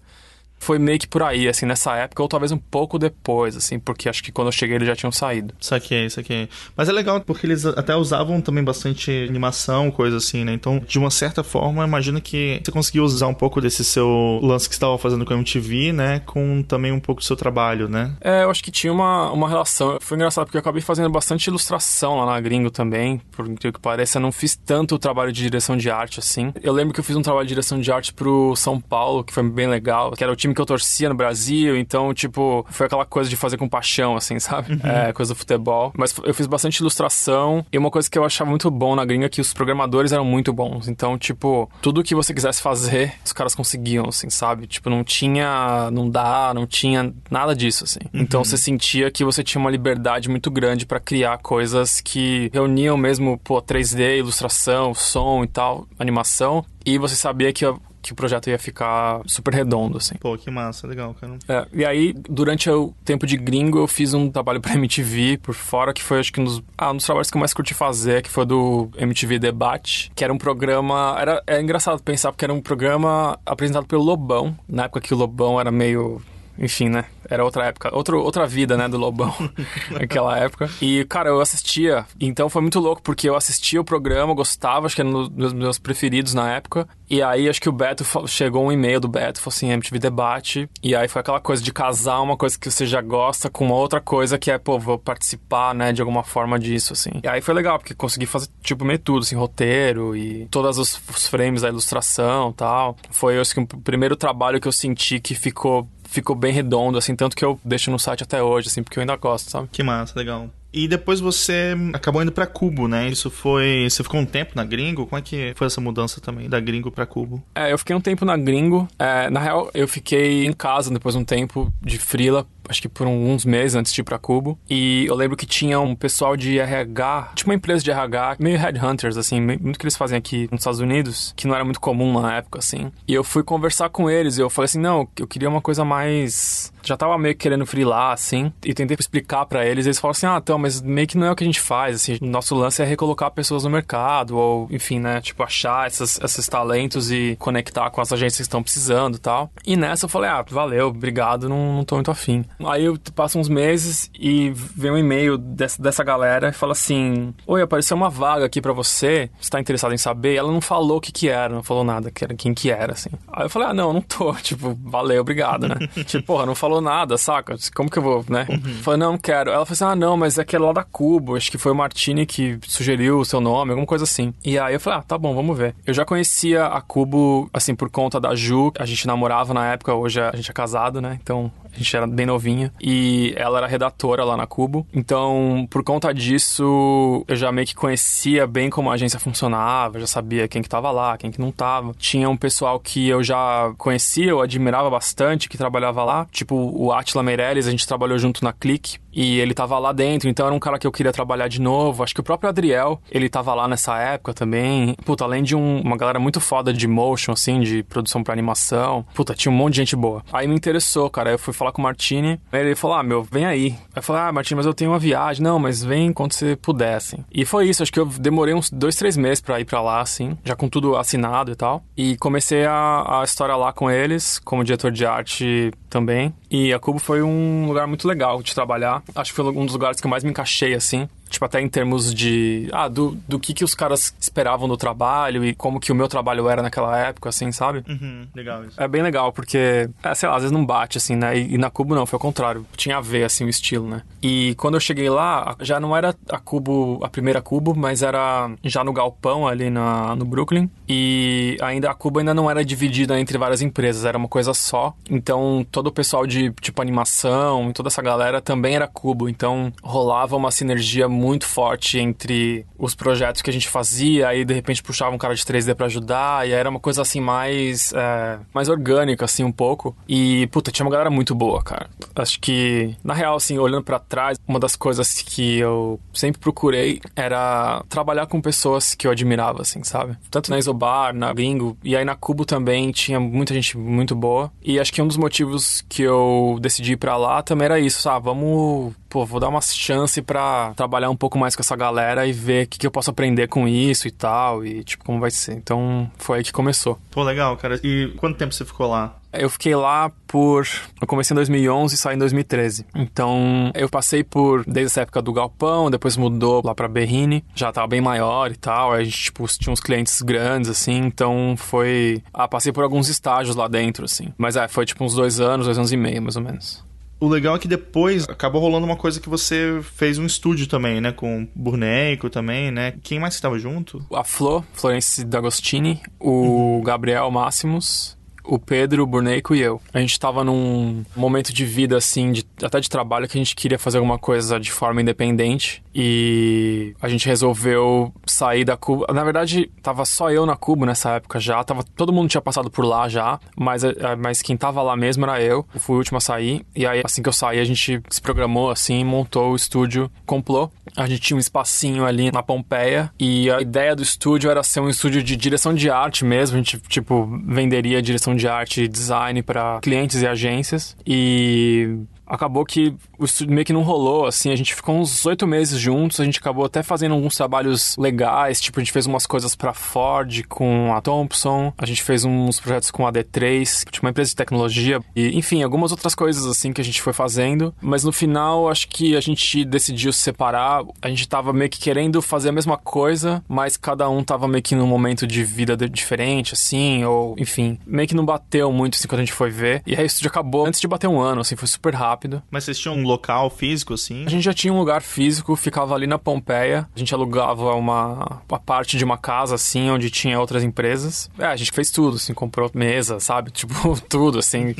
Foi 0.58 0.78
meio 0.78 0.98
que 0.98 1.06
por 1.06 1.22
aí, 1.22 1.48
assim, 1.48 1.66
nessa 1.66 1.94
época, 1.96 2.22
ou 2.22 2.28
talvez 2.28 2.52
um 2.52 2.58
pouco 2.58 2.98
depois, 2.98 3.56
assim, 3.56 3.78
porque 3.78 4.08
acho 4.08 4.22
que 4.22 4.32
quando 4.32 4.48
eu 4.48 4.52
cheguei 4.52 4.76
eles 4.76 4.88
já 4.88 4.96
tinham 4.96 5.12
saído. 5.12 5.54
Saquei, 5.60 6.08
saquei. 6.10 6.48
Mas 6.76 6.88
é 6.88 6.92
legal 6.92 7.20
porque 7.20 7.46
eles 7.46 7.64
até 7.64 7.94
usavam 7.94 8.40
também 8.40 8.62
bastante 8.62 9.10
animação, 9.28 9.90
coisa 9.90 10.16
assim, 10.16 10.44
né? 10.44 10.52
Então, 10.52 10.82
de 10.86 10.98
uma 10.98 11.10
certa 11.10 11.42
forma, 11.42 11.84
imagino 11.84 12.20
que 12.20 12.60
você 12.64 12.70
conseguiu 12.70 13.04
usar 13.04 13.26
um 13.26 13.34
pouco 13.34 13.60
desse 13.60 13.84
seu 13.84 14.40
lance 14.42 14.68
que 14.68 14.74
você 14.74 14.78
estava 14.78 14.98
fazendo 14.98 15.24
com 15.24 15.32
a 15.32 15.36
MTV, 15.36 15.92
né? 15.92 16.20
Com 16.20 16.62
também 16.62 16.92
um 16.92 17.00
pouco 17.00 17.20
do 17.20 17.24
seu 17.24 17.36
trabalho, 17.36 17.88
né? 17.88 18.14
É, 18.20 18.44
eu 18.44 18.50
acho 18.50 18.62
que 18.62 18.70
tinha 18.70 18.92
uma, 18.92 19.30
uma 19.32 19.48
relação. 19.48 19.98
Foi 20.00 20.16
engraçado 20.16 20.46
porque 20.46 20.56
eu 20.56 20.60
acabei 20.60 20.82
fazendo 20.82 21.10
bastante 21.10 21.46
ilustração 21.46 22.16
lá 22.16 22.26
na 22.26 22.40
Gringo 22.40 22.70
também, 22.70 23.20
por 23.32 23.46
incrível 23.46 23.72
que 23.72 23.80
pareça. 23.80 24.18
Eu 24.18 24.22
não 24.22 24.32
fiz 24.32 24.56
tanto 24.56 24.94
o 24.94 24.98
trabalho 24.98 25.32
de 25.32 25.42
direção 25.42 25.76
de 25.76 25.90
arte 25.90 26.20
assim. 26.20 26.52
Eu 26.62 26.72
lembro 26.72 26.92
que 26.92 27.00
eu 27.00 27.04
fiz 27.04 27.16
um 27.16 27.22
trabalho 27.22 27.46
de 27.46 27.50
direção 27.54 27.80
de 27.80 27.90
arte 27.90 28.12
pro 28.12 28.54
São 28.56 28.80
Paulo, 28.80 29.24
que 29.24 29.32
foi 29.32 29.42
bem 29.48 29.68
legal, 29.68 30.12
que 30.12 30.22
era 30.22 30.32
o 30.32 30.36
time 30.36 30.47
que 30.54 30.60
eu 30.60 30.66
torcia 30.66 31.08
no 31.08 31.14
Brasil, 31.14 31.76
então, 31.76 32.12
tipo, 32.14 32.66
foi 32.70 32.86
aquela 32.86 33.04
coisa 33.04 33.28
de 33.28 33.36
fazer 33.36 33.56
com 33.56 33.68
paixão, 33.68 34.16
assim, 34.16 34.38
sabe? 34.38 34.72
Uhum. 34.72 34.80
É, 34.82 35.12
coisa 35.12 35.34
do 35.34 35.38
futebol. 35.38 35.92
Mas 35.96 36.14
eu 36.24 36.34
fiz 36.34 36.46
bastante 36.46 36.78
ilustração 36.78 37.64
e 37.72 37.78
uma 37.78 37.90
coisa 37.90 38.10
que 38.10 38.18
eu 38.18 38.24
achava 38.24 38.50
muito 38.50 38.70
bom 38.70 38.94
na 38.94 39.04
Gringa 39.04 39.26
é 39.26 39.28
que 39.28 39.40
os 39.40 39.52
programadores 39.52 40.12
eram 40.12 40.24
muito 40.24 40.52
bons. 40.52 40.88
Então, 40.88 41.18
tipo, 41.18 41.70
tudo 41.82 42.02
que 42.02 42.14
você 42.14 42.32
quisesse 42.32 42.62
fazer, 42.62 43.14
os 43.24 43.32
caras 43.32 43.54
conseguiam, 43.54 44.06
assim, 44.08 44.30
sabe? 44.30 44.66
Tipo, 44.66 44.90
não 44.90 45.04
tinha, 45.04 45.90
não 45.90 46.08
dá, 46.08 46.52
não 46.54 46.66
tinha 46.66 47.12
nada 47.30 47.54
disso, 47.54 47.84
assim. 47.84 48.00
Uhum. 48.12 48.20
Então, 48.20 48.44
você 48.44 48.56
sentia 48.56 49.10
que 49.10 49.24
você 49.24 49.42
tinha 49.42 49.60
uma 49.60 49.70
liberdade 49.70 50.28
muito 50.28 50.50
grande 50.50 50.86
para 50.86 51.00
criar 51.00 51.38
coisas 51.38 52.00
que 52.00 52.50
reuniam 52.52 52.96
mesmo, 52.96 53.38
pô, 53.38 53.60
3D, 53.60 54.18
ilustração, 54.18 54.94
som 54.94 55.44
e 55.44 55.46
tal, 55.46 55.86
animação. 55.98 56.64
E 56.84 56.98
você 56.98 57.14
sabia 57.14 57.52
que 57.52 57.64
que 58.00 58.12
o 58.12 58.14
projeto 58.14 58.48
ia 58.48 58.58
ficar 58.58 59.20
super 59.26 59.52
redondo, 59.52 59.98
assim. 59.98 60.14
Pô, 60.16 60.36
que 60.36 60.50
massa, 60.50 60.86
legal, 60.86 61.14
cara. 61.14 61.38
É, 61.48 61.66
e 61.72 61.84
aí, 61.84 62.14
durante 62.28 62.70
o 62.70 62.94
tempo 63.04 63.26
de 63.26 63.36
gringo, 63.36 63.78
eu 63.78 63.86
fiz 63.86 64.14
um 64.14 64.30
trabalho 64.30 64.60
pra 64.60 64.74
MTV 64.76 65.38
por 65.38 65.54
fora, 65.54 65.92
que 65.92 66.02
foi, 66.02 66.20
acho 66.20 66.32
que, 66.32 66.40
um 66.40 66.44
dos, 66.44 66.62
ah, 66.76 66.90
um 66.90 66.96
dos 66.96 67.04
trabalhos 67.04 67.30
que 67.30 67.36
eu 67.36 67.40
mais 67.40 67.52
curti 67.52 67.74
fazer, 67.74 68.22
que 68.22 68.30
foi 68.30 68.46
do 68.46 68.88
MTV 68.96 69.38
Debate, 69.38 70.10
que 70.14 70.24
era 70.24 70.32
um 70.32 70.38
programa... 70.38 71.16
Era, 71.18 71.42
é 71.46 71.60
engraçado 71.60 72.02
pensar, 72.02 72.32
porque 72.32 72.44
era 72.44 72.52
um 72.52 72.60
programa 72.60 73.38
apresentado 73.44 73.86
pelo 73.86 74.02
Lobão, 74.02 74.56
na 74.68 74.84
época 74.84 75.00
que 75.00 75.14
o 75.14 75.16
Lobão 75.16 75.60
era 75.60 75.70
meio 75.70 76.22
enfim, 76.58 76.88
né? 76.88 77.04
Era 77.28 77.44
outra 77.44 77.66
época, 77.66 77.94
outro, 77.94 78.20
outra 78.20 78.46
vida, 78.46 78.76
né, 78.76 78.88
do 78.88 78.96
Lobão, 78.96 79.34
naquela 79.90 80.38
época. 80.38 80.68
E, 80.80 81.04
cara, 81.04 81.28
eu 81.28 81.40
assistia, 81.40 82.06
então 82.20 82.48
foi 82.48 82.62
muito 82.62 82.80
louco, 82.80 83.02
porque 83.02 83.28
eu 83.28 83.36
assistia 83.36 83.80
o 83.80 83.84
programa, 83.84 84.34
gostava, 84.34 84.86
acho 84.86 84.94
que 84.94 85.02
era 85.02 85.08
um 85.08 85.28
dos 85.28 85.52
meus 85.52 85.78
preferidos 85.78 86.34
na 86.34 86.50
época. 86.52 86.88
E 87.10 87.22
aí, 87.22 87.48
acho 87.48 87.60
que 87.60 87.68
o 87.68 87.72
Beto, 87.72 88.04
chegou 88.26 88.66
um 88.66 88.72
e-mail 88.72 89.00
do 89.00 89.08
Beto, 89.08 89.40
falou 89.40 89.54
assim, 89.54 89.70
MTV 89.70 89.98
Debate. 89.98 90.68
E 90.82 90.94
aí 90.94 91.08
foi 91.08 91.20
aquela 91.20 91.40
coisa 91.40 91.62
de 91.62 91.72
casar 91.72 92.20
uma 92.20 92.36
coisa 92.36 92.58
que 92.58 92.70
você 92.70 92.86
já 92.86 93.00
gosta 93.00 93.48
com 93.48 93.64
uma 93.66 93.74
outra 93.74 94.00
coisa 94.00 94.38
que 94.38 94.50
é, 94.50 94.58
pô, 94.58 94.78
vou 94.78 94.98
participar, 94.98 95.74
né, 95.74 95.92
de 95.92 96.00
alguma 96.00 96.22
forma 96.22 96.58
disso, 96.58 96.92
assim. 96.92 97.10
E 97.22 97.28
aí 97.28 97.40
foi 97.40 97.54
legal, 97.54 97.78
porque 97.78 97.94
consegui 97.94 98.26
fazer, 98.26 98.48
tipo, 98.62 98.84
meio 98.84 98.98
tudo, 98.98 99.20
assim, 99.20 99.36
roteiro 99.36 100.16
e 100.16 100.46
todos 100.50 100.78
os, 100.78 100.98
frames 101.28 101.62
da 101.62 101.68
ilustração 101.68 102.52
tal. 102.52 102.96
Foi, 103.10 103.38
acho 103.38 103.54
que, 103.54 103.60
o 103.60 103.66
primeiro 103.66 104.16
trabalho 104.16 104.60
que 104.60 104.68
eu 104.68 104.72
senti 104.72 105.20
que 105.20 105.34
ficou 105.34 105.88
ficou 106.08 106.34
bem 106.34 106.52
redondo, 106.52 106.98
assim, 106.98 107.14
tanto 107.14 107.36
que 107.36 107.44
eu 107.44 107.60
deixo 107.64 107.90
no 107.90 107.98
site 107.98 108.22
até 108.22 108.42
hoje, 108.42 108.68
assim, 108.68 108.82
porque 108.82 108.98
eu 108.98 109.02
ainda 109.02 109.16
gosto, 109.16 109.50
sabe? 109.50 109.68
Que 109.70 109.82
massa, 109.82 110.18
legal. 110.18 110.50
E 110.72 110.86
depois 110.86 111.18
você 111.18 111.74
acabou 111.94 112.22
indo 112.22 112.30
para 112.30 112.46
Cubo, 112.46 112.86
né? 112.86 113.08
Isso 113.08 113.30
foi. 113.30 113.86
Você 113.88 114.02
ficou 114.02 114.20
um 114.20 114.26
tempo 114.26 114.52
na 114.54 114.64
Gringo? 114.64 115.06
Como 115.06 115.18
é 115.18 115.22
que 115.22 115.52
foi 115.56 115.66
essa 115.66 115.80
mudança 115.80 116.20
também, 116.20 116.48
da 116.48 116.60
Gringo 116.60 116.90
para 116.90 117.06
Cubo? 117.06 117.42
É, 117.54 117.72
eu 117.72 117.78
fiquei 117.78 117.96
um 117.96 118.00
tempo 118.00 118.24
na 118.24 118.36
Gringo. 118.36 118.86
É, 118.98 119.30
na 119.30 119.40
real, 119.40 119.70
eu 119.72 119.88
fiquei 119.88 120.44
em 120.44 120.52
casa 120.52 120.92
depois 120.92 121.14
de 121.14 121.20
um 121.20 121.24
tempo 121.24 121.72
de 121.80 121.98
frila 121.98 122.46
acho 122.68 122.82
que 122.82 122.88
por 122.88 123.06
uns 123.06 123.44
meses 123.44 123.74
antes 123.74 123.92
de 123.92 124.00
ir 124.00 124.04
pra 124.04 124.18
Cubo. 124.18 124.58
E 124.68 125.06
eu 125.06 125.14
lembro 125.14 125.36
que 125.36 125.46
tinha 125.46 125.80
um 125.80 125.94
pessoal 125.94 126.36
de 126.36 126.58
RH, 126.58 127.32
tipo 127.34 127.50
uma 127.50 127.54
empresa 127.54 127.82
de 127.82 127.90
RH, 127.90 128.36
meio 128.38 128.58
headhunters, 128.58 129.16
assim, 129.16 129.40
muito 129.40 129.78
que 129.78 129.84
eles 129.84 129.96
fazem 129.96 130.18
aqui 130.18 130.48
nos 130.50 130.60
Estados 130.60 130.80
Unidos, 130.80 131.32
que 131.36 131.46
não 131.46 131.54
era 131.54 131.64
muito 131.64 131.80
comum 131.80 132.20
na 132.20 132.36
época, 132.36 132.58
assim. 132.58 132.92
E 133.06 133.14
eu 133.14 133.24
fui 133.24 133.42
conversar 133.42 133.88
com 133.88 134.10
eles 134.10 134.38
e 134.38 134.40
eu 134.40 134.50
falei 134.50 134.66
assim: 134.66 134.80
não, 134.80 135.08
eu 135.18 135.26
queria 135.26 135.48
uma 135.48 135.60
coisa 135.60 135.84
mais. 135.84 136.72
Já 136.82 136.96
tava 136.96 137.18
meio 137.18 137.34
que 137.34 137.40
querendo 137.40 137.66
freelar, 137.66 138.12
assim, 138.12 138.52
e 138.64 138.72
tentei 138.72 138.96
explicar 138.98 139.44
para 139.46 139.66
eles. 139.66 139.86
Eles 139.86 139.98
falaram 139.98 140.12
assim: 140.16 140.26
ah, 140.26 140.38
então, 140.42 140.58
mas 140.58 140.80
meio 140.80 141.06
que 141.06 141.16
não 141.16 141.26
é 141.26 141.30
o 141.30 141.36
que 141.36 141.44
a 141.44 141.46
gente 141.46 141.60
faz, 141.60 141.96
assim, 141.96 142.18
nosso 142.20 142.54
lance 142.54 142.82
é 142.82 142.84
recolocar 142.84 143.30
pessoas 143.30 143.64
no 143.64 143.70
mercado, 143.70 144.36
ou 144.36 144.68
enfim, 144.70 144.98
né, 144.98 145.20
tipo, 145.20 145.42
achar 145.42 145.86
essas, 145.86 146.20
esses 146.20 146.46
talentos 146.48 147.10
e 147.10 147.36
conectar 147.38 147.90
com 147.90 148.00
as 148.00 148.12
agências 148.12 148.38
que 148.38 148.42
estão 148.42 148.62
precisando 148.62 149.16
e 149.16 149.20
tal. 149.20 149.50
E 149.66 149.76
nessa 149.76 150.06
eu 150.06 150.08
falei: 150.08 150.30
ah, 150.30 150.44
valeu, 150.48 150.88
obrigado, 150.88 151.48
não, 151.48 151.76
não 151.76 151.84
tô 151.84 151.94
muito 151.94 152.10
afim. 152.10 152.44
Aí 152.64 152.84
eu 152.84 152.98
passo 153.14 153.38
uns 153.38 153.48
meses 153.48 154.10
e 154.18 154.50
vem 154.54 154.90
um 154.90 154.98
e-mail 154.98 155.38
dessa, 155.38 155.80
dessa 155.80 156.02
galera 156.02 156.48
e 156.48 156.52
fala 156.52 156.72
assim: 156.72 157.34
Oi, 157.46 157.62
apareceu 157.62 157.96
uma 157.96 158.10
vaga 158.10 158.44
aqui 158.46 158.60
para 158.60 158.72
você, 158.72 159.30
você 159.40 159.50
tá 159.50 159.60
interessado 159.60 159.94
em 159.94 159.98
saber? 159.98 160.34
E 160.34 160.36
ela 160.36 160.50
não 160.50 160.60
falou 160.60 160.98
o 160.98 161.00
que 161.00 161.12
que 161.12 161.28
era, 161.28 161.54
não 161.54 161.62
falou 161.62 161.84
nada, 161.84 162.10
que 162.10 162.24
era 162.24 162.34
quem 162.34 162.52
que 162.54 162.70
era, 162.70 162.92
assim. 162.92 163.10
Aí 163.32 163.44
eu 163.44 163.50
falei: 163.50 163.68
Ah, 163.68 163.74
não, 163.74 163.92
não 163.92 164.00
tô. 164.00 164.32
Tipo, 164.48 164.76
valeu, 164.82 165.20
obrigado, 165.20 165.68
né? 165.68 165.76
tipo, 166.06 166.24
porra, 166.24 166.46
não 166.46 166.54
falou 166.54 166.80
nada, 166.80 167.18
saca? 167.18 167.56
Como 167.74 167.90
que 167.90 167.98
eu 167.98 168.02
vou, 168.02 168.24
né? 168.28 168.46
Uhum. 168.48 168.74
Falei: 168.82 168.98
Não, 168.98 169.12
não 169.12 169.18
quero. 169.18 169.50
Ela 169.50 169.64
falou 169.66 169.72
assim: 169.72 169.84
Ah, 169.84 169.96
não, 169.96 170.16
mas 170.16 170.38
é 170.38 170.42
aquele 170.42 170.64
lá 170.64 170.72
da 170.72 170.84
Cubo, 170.84 171.36
acho 171.36 171.50
que 171.50 171.58
foi 171.58 171.72
o 171.72 171.74
Martini 171.74 172.24
que 172.24 172.58
sugeriu 172.66 173.18
o 173.18 173.24
seu 173.24 173.40
nome, 173.40 173.72
alguma 173.72 173.86
coisa 173.86 174.04
assim. 174.04 174.32
E 174.44 174.58
aí 174.58 174.74
eu 174.74 174.80
falei: 174.80 174.98
Ah, 175.00 175.02
tá 175.02 175.18
bom, 175.18 175.34
vamos 175.34 175.56
ver. 175.56 175.74
Eu 175.86 175.92
já 175.92 176.04
conhecia 176.04 176.66
a 176.66 176.80
Cubo, 176.80 177.50
assim, 177.52 177.74
por 177.74 177.90
conta 177.90 178.20
da 178.20 178.34
Ju, 178.34 178.72
a 178.78 178.86
gente 178.86 179.06
namorava 179.06 179.52
na 179.52 179.72
época, 179.72 179.94
hoje 179.94 180.20
a 180.20 180.34
gente 180.34 180.50
é 180.50 180.54
casado, 180.54 181.00
né? 181.00 181.18
Então 181.22 181.50
a 181.72 181.76
gente 181.76 181.96
era 181.96 182.06
bem 182.06 182.26
novinho. 182.26 182.47
E 182.80 183.32
ela 183.36 183.58
era 183.58 183.66
redatora 183.66 184.24
lá 184.24 184.36
na 184.36 184.46
Cubo. 184.46 184.86
Então, 184.92 185.66
por 185.70 185.82
conta 185.82 186.12
disso, 186.12 187.24
eu 187.26 187.36
já 187.36 187.50
meio 187.52 187.66
que 187.66 187.74
conhecia 187.74 188.46
bem 188.46 188.70
como 188.70 188.90
a 188.90 188.94
agência 188.94 189.18
funcionava, 189.18 190.00
já 190.00 190.06
sabia 190.06 190.48
quem 190.48 190.62
que 190.62 190.68
tava 190.68 190.90
lá, 190.90 191.16
quem 191.16 191.30
que 191.30 191.40
não 191.40 191.50
tava. 191.50 191.94
Tinha 191.98 192.28
um 192.28 192.36
pessoal 192.36 192.78
que 192.78 193.08
eu 193.08 193.22
já 193.22 193.72
conhecia, 193.76 194.30
eu 194.30 194.40
admirava 194.40 194.88
bastante, 194.90 195.48
que 195.48 195.58
trabalhava 195.58 196.04
lá. 196.04 196.26
Tipo, 196.30 196.54
o 196.54 196.92
Atila 196.92 197.22
Meirelles, 197.22 197.66
a 197.66 197.70
gente 197.70 197.86
trabalhou 197.86 198.18
junto 198.18 198.44
na 198.44 198.52
Click. 198.52 198.98
E 199.18 199.40
ele 199.40 199.52
tava 199.52 199.76
lá 199.80 199.90
dentro, 199.90 200.28
então 200.28 200.46
era 200.46 200.54
um 200.54 200.60
cara 200.60 200.78
que 200.78 200.86
eu 200.86 200.92
queria 200.92 201.12
trabalhar 201.12 201.48
de 201.48 201.60
novo. 201.60 202.04
Acho 202.04 202.14
que 202.14 202.20
o 202.20 202.22
próprio 202.22 202.48
Adriel, 202.48 203.02
ele 203.10 203.28
tava 203.28 203.52
lá 203.52 203.66
nessa 203.66 203.98
época 203.98 204.32
também. 204.32 204.94
Puta, 205.04 205.24
além 205.24 205.42
de 205.42 205.56
um, 205.56 205.80
uma 205.80 205.96
galera 205.96 206.20
muito 206.20 206.40
foda 206.40 206.72
de 206.72 206.86
motion, 206.86 207.32
assim, 207.32 207.58
de 207.58 207.82
produção 207.82 208.22
pra 208.22 208.32
animação. 208.32 209.04
Puta, 209.12 209.34
tinha 209.34 209.50
um 209.50 209.56
monte 209.56 209.72
de 209.72 209.78
gente 209.78 209.96
boa. 209.96 210.22
Aí 210.32 210.46
me 210.46 210.54
interessou, 210.54 211.10
cara. 211.10 211.32
Eu 211.32 211.38
fui 211.38 211.52
falar 211.52 211.72
com 211.72 211.82
o 211.82 211.84
Martini. 211.84 212.40
Ele 212.52 212.76
falou: 212.76 212.96
Ah, 212.96 213.02
meu, 213.02 213.24
vem 213.24 213.44
aí. 213.44 213.74
Eu 213.96 214.02
falei: 214.04 214.22
Ah, 214.22 214.30
Martini, 214.30 214.56
mas 214.58 214.66
eu 214.66 214.72
tenho 214.74 214.92
uma 214.92 215.00
viagem. 215.00 215.42
Não, 215.42 215.58
mas 215.58 215.82
vem 215.82 216.12
quando 216.12 216.32
você 216.32 216.54
puder, 216.54 216.94
assim. 216.94 217.24
E 217.32 217.44
foi 217.44 217.68
isso. 217.68 217.82
Acho 217.82 217.92
que 217.92 217.98
eu 217.98 218.06
demorei 218.06 218.54
uns 218.54 218.70
dois, 218.70 218.94
três 218.94 219.16
meses 219.16 219.40
pra 219.40 219.58
ir 219.58 219.64
pra 219.64 219.82
lá, 219.82 220.00
assim. 220.00 220.38
Já 220.44 220.54
com 220.54 220.68
tudo 220.68 220.96
assinado 220.96 221.50
e 221.50 221.56
tal. 221.56 221.82
E 221.96 222.16
comecei 222.18 222.64
a, 222.66 223.20
a 223.20 223.24
história 223.24 223.56
lá 223.56 223.72
com 223.72 223.90
eles, 223.90 224.38
como 224.38 224.62
diretor 224.62 224.92
de 224.92 225.04
arte 225.04 225.72
também. 225.88 226.32
E 226.50 226.72
a 226.72 226.78
Cubo 226.78 226.98
foi 226.98 227.22
um 227.22 227.66
lugar 227.66 227.86
muito 227.86 228.06
legal 228.06 228.42
de 228.42 228.54
trabalhar. 228.54 229.02
Acho 229.14 229.30
que 229.32 229.36
foi 229.36 229.44
um 229.46 229.64
dos 229.64 229.74
lugares 229.74 230.00
que 230.00 230.06
eu 230.06 230.10
mais 230.10 230.24
me 230.24 230.30
encaixei, 230.30 230.74
assim. 230.74 231.08
Tipo, 231.28 231.44
até 231.44 231.60
em 231.60 231.68
termos 231.68 232.12
de. 232.14 232.68
Ah, 232.72 232.88
do, 232.88 233.16
do 233.28 233.38
que, 233.38 233.54
que 233.54 233.64
os 233.64 233.74
caras 233.74 234.14
esperavam 234.20 234.68
do 234.68 234.76
trabalho 234.76 235.44
e 235.44 235.54
como 235.54 235.80
que 235.80 235.92
o 235.92 235.94
meu 235.94 236.08
trabalho 236.08 236.48
era 236.48 236.62
naquela 236.62 236.96
época, 236.98 237.28
assim, 237.28 237.52
sabe? 237.52 237.84
Uhum, 237.88 238.26
legal 238.34 238.64
isso. 238.64 238.80
É 238.80 238.88
bem 238.88 239.02
legal, 239.02 239.32
porque, 239.32 239.88
é, 240.02 240.14
sei 240.14 240.28
lá, 240.28 240.36
às 240.36 240.42
vezes 240.42 240.52
não 240.52 240.64
bate, 240.64 240.98
assim, 240.98 241.16
né? 241.16 241.38
E, 241.38 241.54
e, 241.54 241.58
na 241.58 241.70
Cubo 241.70 241.94
não, 241.94 242.06
foi 242.06 242.16
ao 242.16 242.20
contrário. 242.20 242.66
Tinha 242.76 242.96
a 242.96 243.00
ver, 243.00 243.24
assim, 243.24 243.44
o 243.44 243.48
estilo, 243.48 243.88
né? 243.88 244.02
E 244.22 244.54
quando 244.56 244.74
eu 244.74 244.80
cheguei 244.80 245.08
lá, 245.08 245.56
já 245.60 245.78
não 245.78 245.96
era 245.96 246.14
a 246.30 246.38
Cubo, 246.38 247.00
a 247.02 247.08
primeira 247.08 247.40
Cubo, 247.40 247.74
mas 247.76 248.02
era 248.02 248.50
já 248.64 248.82
no 248.82 248.92
galpão 248.92 249.46
ali 249.46 249.70
na, 249.70 250.16
no 250.16 250.24
Brooklyn. 250.24 250.70
E 250.88 251.56
ainda 251.60 251.90
a 251.90 251.94
Cubo 251.94 252.18
ainda 252.18 252.34
não 252.34 252.50
era 252.50 252.64
dividida 252.64 253.18
entre 253.20 253.38
várias 253.38 253.62
empresas, 253.62 254.04
era 254.04 254.16
uma 254.16 254.28
coisa 254.28 254.54
só. 254.54 254.94
Então, 255.10 255.66
todo 255.70 255.88
o 255.88 255.92
pessoal 255.92 256.26
de, 256.26 256.50
tipo, 256.60 256.80
animação 256.80 257.70
e 257.70 257.72
toda 257.72 257.88
essa 257.88 258.02
galera 258.02 258.40
também 258.40 258.74
era 258.74 258.86
Cubo. 258.86 259.28
Então, 259.28 259.72
rolava 259.82 260.36
uma 260.36 260.50
sinergia 260.50 261.08
muito 261.08 261.17
forte 261.46 261.98
entre 261.98 262.66
os 262.78 262.94
projetos 262.94 263.42
que 263.42 263.50
a 263.50 263.52
gente 263.52 263.68
fazia, 263.68 264.28
aí 264.28 264.44
de 264.44 264.54
repente 264.54 264.82
puxava 264.82 265.14
um 265.14 265.18
cara 265.18 265.34
de 265.34 265.42
3D 265.42 265.74
para 265.74 265.86
ajudar, 265.86 266.46
e 266.46 266.52
aí 266.52 266.58
era 266.58 266.70
uma 266.70 266.80
coisa 266.80 267.02
assim 267.02 267.20
mais 267.20 267.92
é, 267.92 268.38
mais 268.52 268.68
orgânica 268.68 269.24
assim 269.24 269.44
um 269.44 269.52
pouco. 269.52 269.96
E 270.08 270.46
puta, 270.48 270.70
tinha 270.70 270.84
uma 270.84 270.92
galera 270.92 271.10
muito 271.10 271.34
boa, 271.34 271.62
cara. 271.62 271.88
Acho 272.14 272.38
que 272.40 272.96
na 273.02 273.14
real 273.14 273.36
assim, 273.36 273.58
olhando 273.58 273.84
para 273.84 273.98
trás, 273.98 274.38
uma 274.46 274.58
das 274.58 274.76
coisas 274.76 275.22
que 275.22 275.58
eu 275.58 276.00
sempre 276.12 276.40
procurei 276.40 277.00
era 277.14 277.82
trabalhar 277.88 278.26
com 278.26 278.40
pessoas 278.40 278.94
que 278.94 279.06
eu 279.06 279.10
admirava 279.10 279.62
assim, 279.62 279.82
sabe? 279.84 280.16
Tanto 280.30 280.50
na 280.50 280.58
Isobar, 280.58 281.14
na 281.14 281.32
Gringo, 281.32 281.76
e 281.82 281.96
aí 281.96 282.04
na 282.04 282.14
Cubo 282.14 282.44
também 282.44 282.90
tinha 282.90 283.20
muita 283.20 283.54
gente 283.54 283.76
muito 283.76 284.14
boa. 284.14 284.50
E 284.62 284.78
acho 284.78 284.92
que 284.92 285.02
um 285.02 285.06
dos 285.06 285.16
motivos 285.16 285.84
que 285.88 286.02
eu 286.02 286.58
decidi 286.60 286.92
ir 286.92 286.96
para 286.96 287.16
lá 287.16 287.42
também 287.42 287.66
era 287.66 287.78
isso, 287.78 288.02
sabe? 288.02 288.24
Vamos 288.24 288.94
pô, 289.08 289.24
vou 289.24 289.40
dar 289.40 289.48
uma 289.48 289.60
chance 289.60 290.20
para 290.22 290.72
trabalhar 290.74 291.10
um 291.10 291.16
pouco 291.16 291.38
mais 291.38 291.56
com 291.56 291.62
essa 291.62 291.76
galera 291.76 292.26
e 292.26 292.32
ver 292.32 292.66
o 292.66 292.68
que, 292.68 292.78
que 292.78 292.86
eu 292.86 292.90
posso 292.90 293.10
aprender 293.10 293.48
com 293.48 293.66
isso 293.66 294.06
e 294.06 294.10
tal, 294.10 294.64
e 294.64 294.84
tipo, 294.84 295.04
como 295.04 295.20
vai 295.20 295.30
ser. 295.30 295.54
Então, 295.54 296.10
foi 296.16 296.38
aí 296.38 296.44
que 296.44 296.52
começou. 296.52 296.98
Pô, 297.10 297.22
legal, 297.22 297.56
cara. 297.56 297.80
E 297.82 298.12
quanto 298.16 298.36
tempo 298.36 298.54
você 298.54 298.64
ficou 298.64 298.88
lá? 298.88 299.16
Eu 299.32 299.50
fiquei 299.50 299.74
lá 299.74 300.10
por. 300.26 300.66
Eu 301.00 301.06
comecei 301.06 301.34
em 301.34 301.36
2011 301.36 301.94
e 301.94 301.98
saí 301.98 302.16
em 302.16 302.18
2013. 302.18 302.86
Então, 302.94 303.70
eu 303.74 303.88
passei 303.88 304.24
por. 304.24 304.64
Desde 304.64 304.86
essa 304.86 305.02
época 305.02 305.20
do 305.20 305.32
Galpão, 305.32 305.90
depois 305.90 306.16
mudou 306.16 306.62
lá 306.64 306.74
pra 306.74 306.88
Berrine. 306.88 307.44
Já 307.54 307.70
tava 307.70 307.86
bem 307.86 308.00
maior 308.00 308.50
e 308.50 308.56
tal. 308.56 308.92
Aí 308.92 309.02
a 309.02 309.04
gente, 309.04 309.24
tipo, 309.24 309.46
tinha 309.46 309.72
uns 309.72 309.80
clientes 309.80 310.22
grandes, 310.22 310.70
assim. 310.70 310.96
Então, 310.96 311.54
foi. 311.58 312.22
Ah, 312.32 312.48
passei 312.48 312.72
por 312.72 312.82
alguns 312.82 313.08
estágios 313.08 313.54
lá 313.54 313.68
dentro, 313.68 314.06
assim. 314.06 314.32
Mas 314.38 314.56
é, 314.56 314.66
foi 314.66 314.86
tipo 314.86 315.04
uns 315.04 315.14
dois 315.14 315.40
anos, 315.40 315.66
dois 315.66 315.76
anos 315.76 315.92
e 315.92 315.96
meio, 315.96 316.22
mais 316.22 316.36
ou 316.36 316.42
menos. 316.42 316.87
O 317.20 317.28
legal 317.28 317.56
é 317.56 317.58
que 317.58 317.68
depois 317.68 318.28
acabou 318.28 318.60
rolando 318.60 318.86
uma 318.86 318.96
coisa 318.96 319.20
que 319.20 319.28
você 319.28 319.80
fez 319.96 320.18
um 320.18 320.26
estúdio 320.26 320.66
também, 320.66 321.00
né? 321.00 321.12
Com 321.12 321.48
Burneico 321.54 322.30
também, 322.30 322.70
né? 322.70 322.94
Quem 323.02 323.18
mais 323.18 323.34
estava 323.34 323.58
junto? 323.58 324.04
A 324.12 324.22
Flo, 324.22 324.64
Florence 324.72 325.24
D'Agostini, 325.24 326.00
o 326.20 326.30
uhum. 326.30 326.82
Gabriel 326.82 327.30
Máximos 327.30 328.17
o 328.48 328.58
Pedro, 328.58 329.02
o 329.02 329.06
Burneco 329.06 329.54
e 329.54 329.60
eu. 329.60 329.80
A 329.92 330.00
gente 330.00 330.18
tava 330.18 330.42
num 330.42 331.04
momento 331.14 331.52
de 331.52 331.64
vida, 331.64 331.96
assim, 331.96 332.32
de, 332.32 332.46
até 332.62 332.80
de 332.80 332.88
trabalho, 332.88 333.28
que 333.28 333.36
a 333.36 333.40
gente 333.40 333.54
queria 333.54 333.78
fazer 333.78 333.98
alguma 333.98 334.18
coisa 334.18 334.58
de 334.58 334.72
forma 334.72 335.02
independente. 335.02 335.82
E 335.94 336.94
a 337.02 337.08
gente 337.08 337.26
resolveu 337.26 338.12
sair 338.24 338.64
da 338.64 338.76
Cuba. 338.76 339.06
Na 339.12 339.24
verdade, 339.24 339.70
tava 339.82 340.04
só 340.04 340.30
eu 340.30 340.46
na 340.46 340.56
Cuba 340.56 340.86
nessa 340.86 341.16
época 341.16 341.40
já. 341.40 341.62
Tava, 341.64 341.82
todo 341.82 342.12
mundo 342.12 342.30
tinha 342.30 342.40
passado 342.40 342.70
por 342.70 342.84
lá 342.84 343.08
já, 343.08 343.38
mas, 343.56 343.82
eh, 343.82 344.16
mas 344.16 344.40
quem 344.40 344.56
tava 344.56 344.80
lá 344.80 344.96
mesmo 344.96 345.24
era 345.24 345.42
eu. 345.42 345.66
Eu 345.74 345.80
fui 345.80 345.96
o 345.96 345.98
último 345.98 346.18
a 346.18 346.20
sair. 346.20 346.64
E 346.74 346.86
aí, 346.86 347.02
assim 347.04 347.20
que 347.20 347.28
eu 347.28 347.32
saí, 347.32 347.58
a 347.58 347.64
gente 347.64 348.00
se 348.08 348.20
programou 348.22 348.70
assim, 348.70 349.04
montou 349.04 349.52
o 349.52 349.56
estúdio, 349.56 350.10
complô. 350.24 350.70
A 350.96 351.06
gente 351.08 351.20
tinha 351.20 351.36
um 351.36 351.40
espacinho 351.40 352.04
ali 352.04 352.30
na 352.30 352.42
Pompeia. 352.42 353.10
E 353.18 353.50
a 353.50 353.60
ideia 353.60 353.96
do 353.96 354.02
estúdio 354.02 354.50
era 354.50 354.62
ser 354.62 354.80
um 354.80 354.88
estúdio 354.88 355.22
de 355.22 355.36
direção 355.36 355.74
de 355.74 355.90
arte 355.90 356.24
mesmo. 356.24 356.56
A 356.56 356.58
gente, 356.58 356.78
tipo, 356.88 357.28
venderia 357.44 358.00
direção 358.00 358.36
de 358.36 358.37
arte 358.46 358.82
e 358.82 358.88
design 358.88 359.42
para 359.42 359.80
clientes 359.80 360.22
e 360.22 360.26
agências. 360.26 360.96
E 361.06 361.98
acabou 362.28 362.64
que 362.64 362.94
o 363.18 363.24
estúdio 363.24 363.54
meio 363.54 363.64
que 363.64 363.72
não 363.72 363.82
rolou, 363.82 364.26
assim, 364.26 364.50
a 364.50 364.56
gente 364.56 364.74
ficou 364.74 364.96
uns 364.96 365.24
oito 365.26 365.46
meses 365.46 365.78
juntos, 365.78 366.20
a 366.20 366.24
gente 366.24 366.38
acabou 366.38 366.64
até 366.64 366.82
fazendo 366.82 367.14
alguns 367.14 367.36
trabalhos 367.36 367.96
legais, 367.96 368.60
tipo, 368.60 368.78
a 368.78 368.82
gente 368.82 368.92
fez 368.92 369.06
umas 369.06 369.26
coisas 369.26 369.54
pra 369.54 369.72
Ford 369.72 370.42
com 370.48 370.94
a 370.94 371.00
Thompson, 371.00 371.72
a 371.78 371.86
gente 371.86 372.02
fez 372.02 372.24
uns 372.24 372.60
projetos 372.60 372.90
com 372.90 373.06
a 373.06 373.12
D3, 373.12 373.84
tipo, 373.90 374.06
uma 374.06 374.10
empresa 374.10 374.30
de 374.30 374.36
tecnologia, 374.36 375.00
e 375.16 375.36
enfim, 375.36 375.62
algumas 375.62 375.90
outras 375.90 376.14
coisas, 376.14 376.46
assim, 376.46 376.72
que 376.72 376.80
a 376.80 376.84
gente 376.84 377.00
foi 377.00 377.12
fazendo, 377.12 377.74
mas 377.80 378.04
no 378.04 378.12
final, 378.12 378.68
acho 378.68 378.88
que 378.88 379.16
a 379.16 379.20
gente 379.20 379.64
decidiu 379.64 380.12
se 380.12 380.20
separar, 380.20 380.82
a 381.00 381.08
gente 381.08 381.28
tava 381.28 381.52
meio 381.52 381.70
que 381.70 381.78
querendo 381.78 382.20
fazer 382.20 382.50
a 382.50 382.52
mesma 382.52 382.76
coisa, 382.76 383.42
mas 383.48 383.76
cada 383.76 384.08
um 384.08 384.22
tava 384.22 384.46
meio 384.46 384.62
que 384.62 384.74
num 384.74 384.86
momento 384.86 385.26
de 385.26 385.42
vida 385.44 385.76
diferente, 385.88 386.54
assim, 386.54 387.04
ou, 387.04 387.34
enfim, 387.38 387.78
meio 387.86 388.08
que 388.08 388.14
não 388.14 388.24
bateu 388.24 388.70
muito, 388.72 388.96
assim, 388.96 389.08
quando 389.08 389.20
a 389.20 389.24
gente 389.24 389.32
foi 389.32 389.50
ver, 389.50 389.82
e 389.86 389.94
aí 389.94 390.02
o 390.02 390.06
estúdio 390.06 390.28
acabou 390.28 390.66
antes 390.66 390.80
de 390.80 390.88
bater 390.88 391.08
um 391.08 391.20
ano, 391.20 391.40
assim, 391.40 391.56
foi 391.56 391.68
super 391.68 391.94
rápido, 391.94 392.17
rápido. 392.18 392.42
Mas 392.50 392.64
vocês 392.64 392.78
tinham 392.78 392.96
um 392.96 393.04
local 393.04 393.48
físico, 393.48 393.94
assim? 393.94 394.24
A 394.26 394.30
gente 394.30 394.42
já 394.42 394.52
tinha 394.52 394.72
um 394.72 394.78
lugar 394.78 395.00
físico, 395.00 395.54
ficava 395.54 395.94
ali 395.94 396.06
na 396.06 396.18
Pompeia. 396.18 396.88
A 396.94 396.98
gente 396.98 397.14
alugava 397.14 397.74
uma, 397.74 398.42
uma 398.48 398.58
parte 398.58 398.96
de 398.98 399.04
uma 399.04 399.16
casa, 399.16 399.54
assim, 399.54 399.88
onde 399.90 400.10
tinha 400.10 400.38
outras 400.38 400.64
empresas. 400.64 401.30
É, 401.38 401.46
a 401.46 401.56
gente 401.56 401.70
fez 401.70 401.90
tudo, 401.90 402.16
assim, 402.16 402.34
comprou 402.34 402.70
mesa, 402.74 403.20
sabe? 403.20 403.50
Tipo, 403.58 404.00
tudo, 404.08 404.38
assim. 404.38 404.74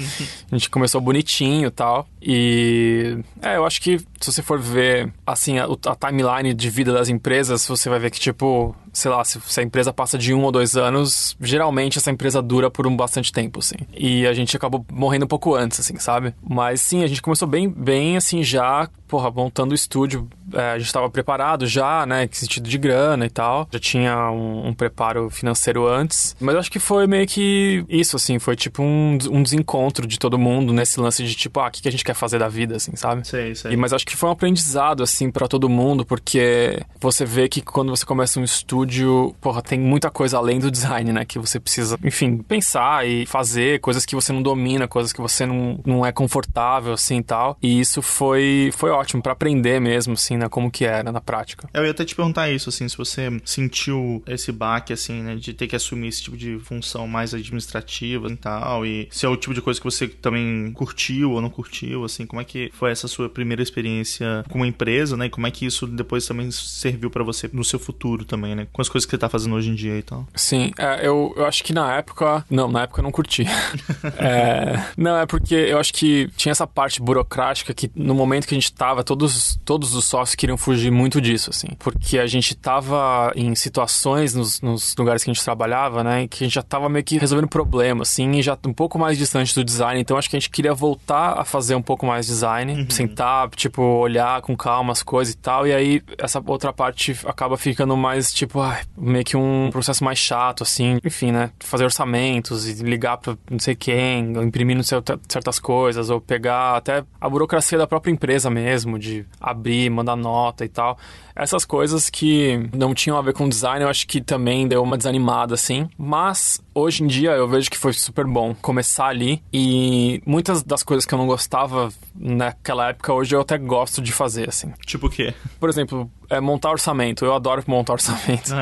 a 0.51 0.57
gente 0.57 0.71
começou 0.71 1.01
bonitinho 1.01 1.69
e 1.69 1.71
tal. 1.71 2.07
E... 2.23 3.19
É, 3.43 3.57
eu 3.57 3.67
acho 3.67 3.81
que 3.81 3.99
se 4.21 4.33
você 4.33 4.43
for 4.43 4.59
ver, 4.59 5.13
assim, 5.27 5.59
a, 5.59 5.65
a 5.65 5.97
timeline 5.97 6.55
de 6.55 6.71
vida 6.71 6.93
das 6.93 7.09
empresas, 7.09 7.67
você 7.67 7.89
vai 7.89 7.99
ver 7.99 8.11
que, 8.11 8.21
tipo, 8.21 8.75
sei 8.93 9.11
lá, 9.11 9.25
se, 9.25 9.41
se, 9.41 9.61
a 9.61 9.63
empresa 9.63 9.93
passa 9.93 10.19
de 10.19 10.35
um 10.35 10.43
ou 10.43 10.53
dois 10.53 10.77
anos, 10.77 11.37
geralmente 11.41 11.99
essa 11.99 12.11
empresa 12.11 12.43
dura 12.43 12.71
por 12.71 12.87
um 12.87 12.97
bastante 12.97 13.33
tempo, 13.33 13.59
assim. 13.61 13.77
E 13.97 14.27
a 14.27 14.33
gente 14.33 14.57
acabou 14.57 14.85
morrendo 14.93 15.25
um 15.25 15.29
pouco 15.29 15.55
antes, 15.55 15.81
assim, 15.81 15.99
sabe? 15.99 16.35
Mas 16.43 16.81
sim, 16.81 17.03
a 17.03 17.07
gente 17.07 17.23
começou 17.23 17.49
bem, 17.49 17.69
bem 17.69 18.17
assim, 18.17 18.43
já, 18.43 18.89
porra, 19.07 19.31
montando 19.31 19.73
o 19.73 19.75
estúdio. 19.75 20.29
É, 20.53 20.73
a 20.73 20.79
gente 20.79 20.87
estava 20.87 21.09
preparado 21.11 21.67
já, 21.67 22.07
né, 22.07 22.25
em 22.25 22.29
sentido 22.33 22.69
de 22.69 22.79
grana 22.79 23.27
e 23.27 23.31
tal. 23.31 23.69
Já 23.71 23.79
tinha 23.79 24.31
um, 24.31 24.69
um, 24.69 24.75
preparo 24.75 25.31
financeiro 25.31 25.87
antes. 25.87 26.37
Mas 26.41 26.55
eu 26.55 26.61
acho 26.61 26.71
que 26.71 26.79
foi 26.79 27.07
meio 27.07 27.27
que 27.27 27.85
isso, 27.89 28.17
assim, 28.17 28.39
foi 28.39 28.57
tipo 28.57 28.83
um, 28.83 29.19
um 29.31 29.43
desencontro 29.43 30.07
de 30.07 30.19
todo 30.19 30.39
mundo 30.39 30.73
nesse 30.73 31.01
lance 31.01 31.25
de 31.25 31.35
tipo, 31.35 31.61
ah, 31.61 31.69
o 31.69 31.71
que, 31.71 31.83
que 31.83 31.89
a 31.89 31.93
gente 31.93 32.05
quer 32.05 32.15
fazer 32.15 32.39
da 32.39 32.49
vida, 32.49 32.77
assim, 32.77 32.95
sabe? 32.97 33.27
Sei, 33.27 33.55
sei. 33.55 33.73
E, 33.73 33.77
mas 33.77 33.93
acho 33.93 34.07
que 34.07 34.17
foi 34.17 34.29
um 34.29 34.33
aprendizado, 34.33 35.03
assim, 35.03 35.31
para 35.31 35.49
todo 35.49 35.69
mundo, 35.69 36.05
porque 36.05 36.81
você 37.01 37.25
vê 37.25 37.49
que 37.49 37.61
quando 37.61 37.91
você 37.91 38.05
começa 38.05 38.41
um 38.41 38.45
estúdio, 38.45 38.89
estúdio, 38.89 39.35
porra, 39.41 39.63
tem 39.63 39.79
muita 39.79 40.11
coisa 40.11 40.39
além 40.39 40.59
do 40.59 40.71
design, 40.71 41.13
né? 41.13 41.25
Que 41.25 41.39
você 41.39 41.61
precisa, 41.61 41.99
enfim, 42.03 42.39
pensar 42.39 43.07
e 43.07 43.27
fazer 43.27 43.81
coisas 43.81 44.05
que 44.05 44.15
você 44.15 44.33
não 44.33 44.43
domina, 44.43 44.87
coisas 44.89 45.13
que 45.13 45.21
você 45.21 45.47
não, 45.47 45.81
não 45.85 46.07
é 46.07 46.13
confortável, 46.13 46.93
assim 46.93 47.19
e 47.19 47.23
tal. 47.23 47.57
E 47.63 47.81
isso 47.81 48.03
foi, 48.03 48.71
foi 48.75 48.91
ótimo 48.91 49.23
para 49.23 49.33
aprender 49.33 49.81
mesmo, 49.81 50.15
assim, 50.15 50.37
né? 50.39 50.49
Como 50.49 50.71
que 50.71 50.85
era 50.85 51.13
na 51.13 51.21
prática. 51.21 51.69
Eu 51.75 51.85
ia 51.85 51.91
até 51.91 52.05
te 52.05 52.15
perguntar 52.15 52.51
isso, 52.51 52.69
assim, 52.69 52.89
se 52.89 52.97
você 52.97 53.29
sentiu 53.45 54.23
esse 54.27 54.51
baque, 54.51 54.93
assim, 54.93 55.23
né? 55.23 55.37
De 55.37 55.53
ter 55.53 55.67
que 55.67 55.77
assumir 55.77 56.09
esse 56.09 56.23
tipo 56.23 56.37
de 56.37 56.59
função 56.61 57.07
mais 57.07 57.35
administrativa 57.35 58.29
e 58.29 58.37
tal. 58.37 58.87
E 58.87 59.09
se 59.11 59.27
é 59.27 59.29
o 59.29 59.37
tipo 59.37 59.55
de 59.55 59.61
coisa 59.61 59.81
que 59.81 59.85
você 59.85 60.09
também 60.09 60.73
curtiu 60.73 61.33
ou 61.33 61.41
não 61.41 61.51
curtiu, 61.51 62.05
assim, 62.05 62.27
como 62.27 62.41
é 62.41 62.45
que 62.45 62.71
foi 62.73 62.91
essa 62.91 63.09
sua 63.09 63.29
primeira 63.29 63.63
experiência 63.63 64.45
com 64.49 64.59
uma 64.59 64.67
empresa, 64.67 65.17
né? 65.17 65.27
E 65.27 65.31
como 65.31 65.47
é 65.47 65.51
que 65.51 65.67
isso 65.67 65.87
depois 65.87 66.27
também 66.27 66.51
serviu 66.51 67.11
para 67.11 67.25
você 67.25 67.51
no 67.53 67.65
seu 67.65 67.79
futuro 67.79 68.25
também, 68.25 68.55
né? 68.55 68.67
com 68.73 68.83
as 68.83 68.89
coisas 68.89 69.05
que 69.05 69.11
você 69.11 69.19
tá 69.19 69.29
fazendo 69.29 69.55
hoje 69.55 69.71
em 69.71 69.75
dia 69.75 69.99
e 69.99 70.03
tal. 70.03 70.27
Sim, 70.35 70.71
é, 70.79 71.07
eu, 71.07 71.35
eu 71.37 71.47
acho 71.47 71.65
que 71.65 71.73
na 71.73 71.97
época. 71.97 72.45
Não, 72.51 72.71
na 72.71 72.83
época 72.83 73.01
eu 73.01 73.03
não 73.03 73.11
curti. 73.11 73.45
é, 74.19 74.85
não, 74.97 75.17
é 75.17 75.27
porque 75.27 75.55
eu 75.55 75.79
acho 75.79 75.93
que 75.93 76.29
tinha 76.37 76.53
essa 76.53 76.67
parte 76.67 77.01
burocrática 77.01 77.75
que 77.75 77.91
no 77.95 78.15
momento 78.15 78.47
que 78.47 78.55
a 78.55 78.59
gente 78.59 78.73
tava, 78.73 79.03
todos, 79.03 79.59
todos 79.65 79.95
os 79.95 80.05
queriam 80.37 80.57
fugir 80.57 80.91
muito 80.91 81.21
disso, 81.21 81.51
assim. 81.51 81.69
Porque 81.79 82.19
a 82.19 82.27
gente 82.27 82.55
tava 82.55 83.33
em 83.35 83.55
situações 83.55 84.35
nos, 84.35 84.61
nos 84.61 84.95
lugares 84.97 85.25
que 85.25 85.31
a 85.31 85.35
gente 85.35 85.45
trabalhava, 85.45 86.03
né, 86.05 86.27
que 86.27 86.45
a 86.45 86.47
gente 86.47 86.55
já 86.55 86.63
tava 86.63 86.89
meio 86.89 87.05
que 87.05 87.19
resolvendo 87.19 87.49
problemas, 87.49 88.11
assim, 88.11 88.33
e 88.33 88.43
já 88.43 88.57
um 88.67 88.73
pouco 88.73 88.99
mais 88.99 89.17
distante 89.19 89.55
do 89.55 89.65
design. 89.65 90.01
Então 90.01 90.17
acho 90.17 90.29
que 90.29 90.37
a 90.37 90.39
gente 90.39 90.51
queria 90.51 90.75
voltar 90.75 91.39
a 91.39 91.45
fazer 91.45 91.75
um 91.75 91.83
pouco 91.83 92.07
mais 92.07 92.27
design, 92.27 92.73
uhum. 92.73 92.91
sentar, 92.91 93.49
tipo, 93.51 93.83
olhar 93.83 94.41
com 94.43 94.57
calma 94.57 94.93
as 94.93 95.03
coisas 95.03 95.35
e 95.35 95.37
tal. 95.37 95.67
E 95.67 95.73
aí 95.73 96.03
essa 96.19 96.43
outra 96.45 96.73
parte 96.73 97.17
acaba 97.25 97.57
ficando 97.57 97.97
mais, 97.97 98.33
tipo, 98.33 98.61
meio 98.97 99.25
que 99.25 99.37
um 99.37 99.69
processo 99.71 100.05
mais 100.05 100.19
chato, 100.19 100.63
assim. 100.63 100.99
Enfim, 101.05 101.33
né? 101.33 101.51
Fazer 101.61 101.85
orçamentos 101.85 102.69
e 102.69 102.83
ligar 102.83 103.19
pra 103.19 103.37
não 103.51 103.59
sei 103.59 103.75
quem, 103.75 104.33
imprimir 104.43 104.79
certas 104.85 105.59
coisas, 105.59 106.11
ou 106.11 106.21
pegar 106.21 106.77
até 106.77 107.05
a 107.21 107.29
burocracia 107.29 107.79
da 107.79 107.87
própria 107.87 108.13
empresa 108.13 108.51
mesmo, 108.51 108.99
de 108.99 109.25
abrir, 109.41 109.91
mandar 109.91 110.17
nota 110.19 110.65
e 110.65 110.69
tal. 110.69 110.99
Essas 111.35 111.65
coisas 111.65 112.11
que 112.11 112.69
não 112.75 112.93
tinham 112.93 113.17
a 113.17 113.23
ver 113.23 113.33
com 113.33 113.49
design, 113.49 113.83
eu 113.83 113.89
acho 113.89 114.07
que 114.07 114.21
também 114.21 114.67
deu 114.67 114.83
uma 114.83 114.99
desanimada, 114.99 115.55
assim. 115.55 115.89
Mas 115.97 116.61
hoje 116.75 117.05
em 117.05 117.07
dia 117.07 117.31
eu 117.31 117.47
vejo 117.47 117.71
que 117.71 117.79
foi 117.79 117.93
super 117.93 118.27
bom 118.27 118.55
começar 118.55 119.07
ali. 119.07 119.43
E 119.53 120.21
muitas 120.27 120.63
das 120.63 120.83
coisas 120.83 121.07
que 121.07 121.15
eu 121.15 121.19
não 121.19 121.27
gostava 121.27 121.91
naquela 122.15 122.89
época, 122.89 123.13
hoje 123.13 123.35
eu 123.37 123.41
até 123.41 123.57
gosto 123.57 124.03
de 124.03 124.13
fazer, 124.13 124.49
assim. 124.49 124.73
Tipo 124.85 125.07
o 125.07 125.11
quê? 125.11 125.33
Por 125.61 125.69
exemplo, 125.69 126.11
é 126.29 126.41
montar 126.41 126.71
orçamento. 126.71 127.25
Eu 127.25 127.35
adoro 127.35 127.63
montar 127.67 127.95
orçamento. 127.95 128.53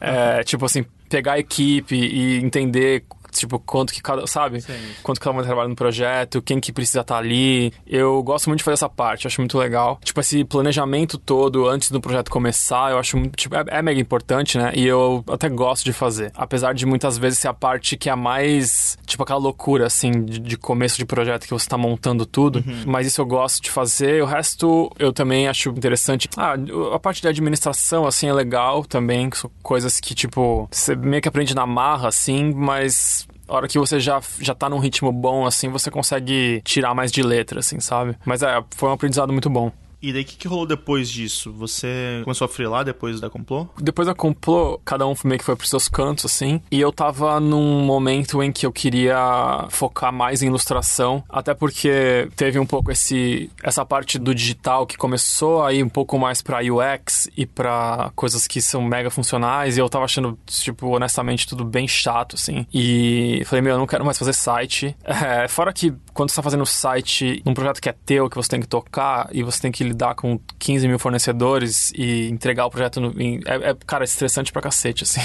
É. 0.00 0.40
é, 0.40 0.44
tipo 0.44 0.64
assim, 0.64 0.84
pegar 1.08 1.34
a 1.34 1.38
equipe 1.38 1.94
e 1.94 2.36
entender 2.38 3.04
tipo, 3.40 3.58
quanto 3.58 3.92
que 3.92 4.02
cada, 4.02 4.26
sabe? 4.26 4.60
Sim. 4.60 4.72
Quanto 5.02 5.18
que 5.18 5.24
cada 5.24 5.38
um 5.38 5.42
trabalha 5.42 5.68
no 5.68 5.76
projeto, 5.76 6.42
quem 6.42 6.60
que 6.60 6.72
precisa 6.72 7.00
estar 7.00 7.14
tá 7.14 7.20
ali. 7.20 7.72
Eu 7.86 8.22
gosto 8.22 8.48
muito 8.48 8.58
de 8.58 8.64
fazer 8.64 8.74
essa 8.74 8.88
parte, 8.88 9.26
acho 9.26 9.40
muito 9.40 9.58
legal. 9.58 9.98
Tipo, 10.02 10.20
esse 10.20 10.44
planejamento 10.44 11.18
todo 11.18 11.68
antes 11.68 11.90
do 11.90 12.00
projeto 12.00 12.30
começar, 12.30 12.90
eu 12.90 12.98
acho 12.98 13.16
muito, 13.16 13.36
tipo, 13.36 13.54
é, 13.54 13.64
é 13.68 13.82
mega 13.82 14.00
importante, 14.00 14.58
né? 14.58 14.72
E 14.74 14.84
eu 14.86 15.24
até 15.28 15.48
gosto 15.48 15.84
de 15.84 15.92
fazer. 15.92 16.32
Apesar 16.34 16.74
de 16.74 16.86
muitas 16.86 17.18
vezes 17.18 17.38
ser 17.38 17.48
a 17.48 17.54
parte 17.54 17.96
que 17.96 18.08
é 18.08 18.12
a 18.12 18.16
mais, 18.16 18.98
tipo, 19.06 19.22
aquela 19.22 19.38
loucura, 19.38 19.86
assim, 19.86 20.10
de, 20.24 20.38
de 20.38 20.56
começo 20.56 20.96
de 20.98 21.04
projeto 21.04 21.44
que 21.44 21.52
você 21.52 21.68
tá 21.68 21.78
montando 21.78 22.26
tudo. 22.26 22.62
Uhum. 22.66 22.84
Mas 22.86 23.06
isso 23.06 23.20
eu 23.20 23.26
gosto 23.26 23.62
de 23.62 23.70
fazer. 23.70 24.22
O 24.22 24.26
resto 24.26 24.90
eu 24.98 25.12
também 25.12 25.48
acho 25.48 25.70
interessante. 25.70 26.28
Ah, 26.36 26.54
a 26.92 26.98
parte 26.98 27.20
de 27.20 27.28
administração, 27.28 28.06
assim, 28.06 28.28
é 28.28 28.32
legal 28.32 28.84
também. 28.84 29.30
São 29.32 29.50
coisas 29.62 30.00
que, 30.00 30.14
tipo, 30.14 30.68
você 30.70 30.94
meio 30.94 31.22
que 31.22 31.28
aprende 31.28 31.54
na 31.54 31.66
marra, 31.66 32.08
assim, 32.08 32.52
mas 32.54 33.23
a 33.48 33.54
hora 33.54 33.68
que 33.68 33.78
você 33.78 34.00
já, 34.00 34.20
já 34.40 34.54
tá 34.54 34.68
num 34.68 34.78
ritmo 34.78 35.12
bom, 35.12 35.46
assim, 35.46 35.68
você 35.68 35.90
consegue 35.90 36.62
tirar 36.64 36.94
mais 36.94 37.12
de 37.12 37.22
letra, 37.22 37.60
assim, 37.60 37.80
sabe? 37.80 38.16
Mas 38.24 38.42
é, 38.42 38.62
foi 38.70 38.88
um 38.88 38.92
aprendizado 38.92 39.32
muito 39.32 39.50
bom. 39.50 39.70
E 40.04 40.12
daí, 40.12 40.20
o 40.20 40.24
que, 40.26 40.36
que 40.36 40.46
rolou 40.46 40.66
depois 40.66 41.08
disso? 41.08 41.50
Você 41.54 42.20
começou 42.24 42.44
a 42.44 42.48
freelar 42.48 42.84
depois 42.84 43.22
da 43.22 43.30
Complô? 43.30 43.66
Depois 43.80 44.06
da 44.06 44.14
Complô, 44.14 44.78
cada 44.84 45.06
um 45.06 45.14
meio 45.24 45.38
que 45.38 45.44
foi 45.46 45.56
pros 45.56 45.70
seus 45.70 45.88
cantos, 45.88 46.26
assim. 46.26 46.60
E 46.70 46.78
eu 46.78 46.92
tava 46.92 47.40
num 47.40 47.80
momento 47.80 48.42
em 48.42 48.52
que 48.52 48.66
eu 48.66 48.72
queria 48.72 49.66
focar 49.70 50.12
mais 50.12 50.42
em 50.42 50.48
ilustração, 50.48 51.24
até 51.26 51.54
porque 51.54 52.28
teve 52.36 52.58
um 52.58 52.66
pouco 52.66 52.92
esse 52.92 53.50
essa 53.62 53.82
parte 53.82 54.18
do 54.18 54.34
digital 54.34 54.86
que 54.86 54.98
começou 54.98 55.64
a 55.64 55.72
ir 55.72 55.82
um 55.82 55.88
pouco 55.88 56.18
mais 56.18 56.42
pra 56.42 56.60
UX 56.60 57.30
e 57.34 57.46
pra 57.46 58.12
coisas 58.14 58.46
que 58.46 58.60
são 58.60 58.82
mega 58.82 59.08
funcionais. 59.08 59.78
E 59.78 59.80
eu 59.80 59.88
tava 59.88 60.04
achando, 60.04 60.38
tipo, 60.44 60.86
honestamente, 60.88 61.48
tudo 61.48 61.64
bem 61.64 61.88
chato, 61.88 62.36
assim. 62.36 62.66
E 62.74 63.42
falei, 63.46 63.62
meu, 63.62 63.72
eu 63.72 63.78
não 63.78 63.86
quero 63.86 64.04
mais 64.04 64.18
fazer 64.18 64.34
site. 64.34 64.94
É, 65.24 65.48
fora 65.48 65.72
que 65.72 65.94
quando 66.14 66.30
você 66.30 66.36
tá 66.36 66.42
fazendo 66.42 66.64
site 66.64 67.42
num 67.44 67.52
projeto 67.52 67.80
que 67.80 67.88
é 67.88 67.92
teu, 67.92 68.30
que 68.30 68.36
você 68.36 68.48
tem 68.48 68.60
que 68.60 68.68
tocar 68.68 69.28
e 69.32 69.42
você 69.42 69.60
tem 69.60 69.72
que 69.72 69.82
lidar 69.84 70.14
com 70.14 70.38
15 70.58 70.86
mil 70.88 70.98
fornecedores 70.98 71.92
e 71.96 72.28
entregar 72.28 72.66
o 72.66 72.70
projeto 72.70 73.00
no, 73.00 73.20
em, 73.20 73.40
é, 73.44 73.70
é, 73.70 73.76
cara, 73.86 74.04
é 74.04 74.06
estressante 74.06 74.52
pra 74.52 74.62
cacete, 74.62 75.02
assim. 75.02 75.20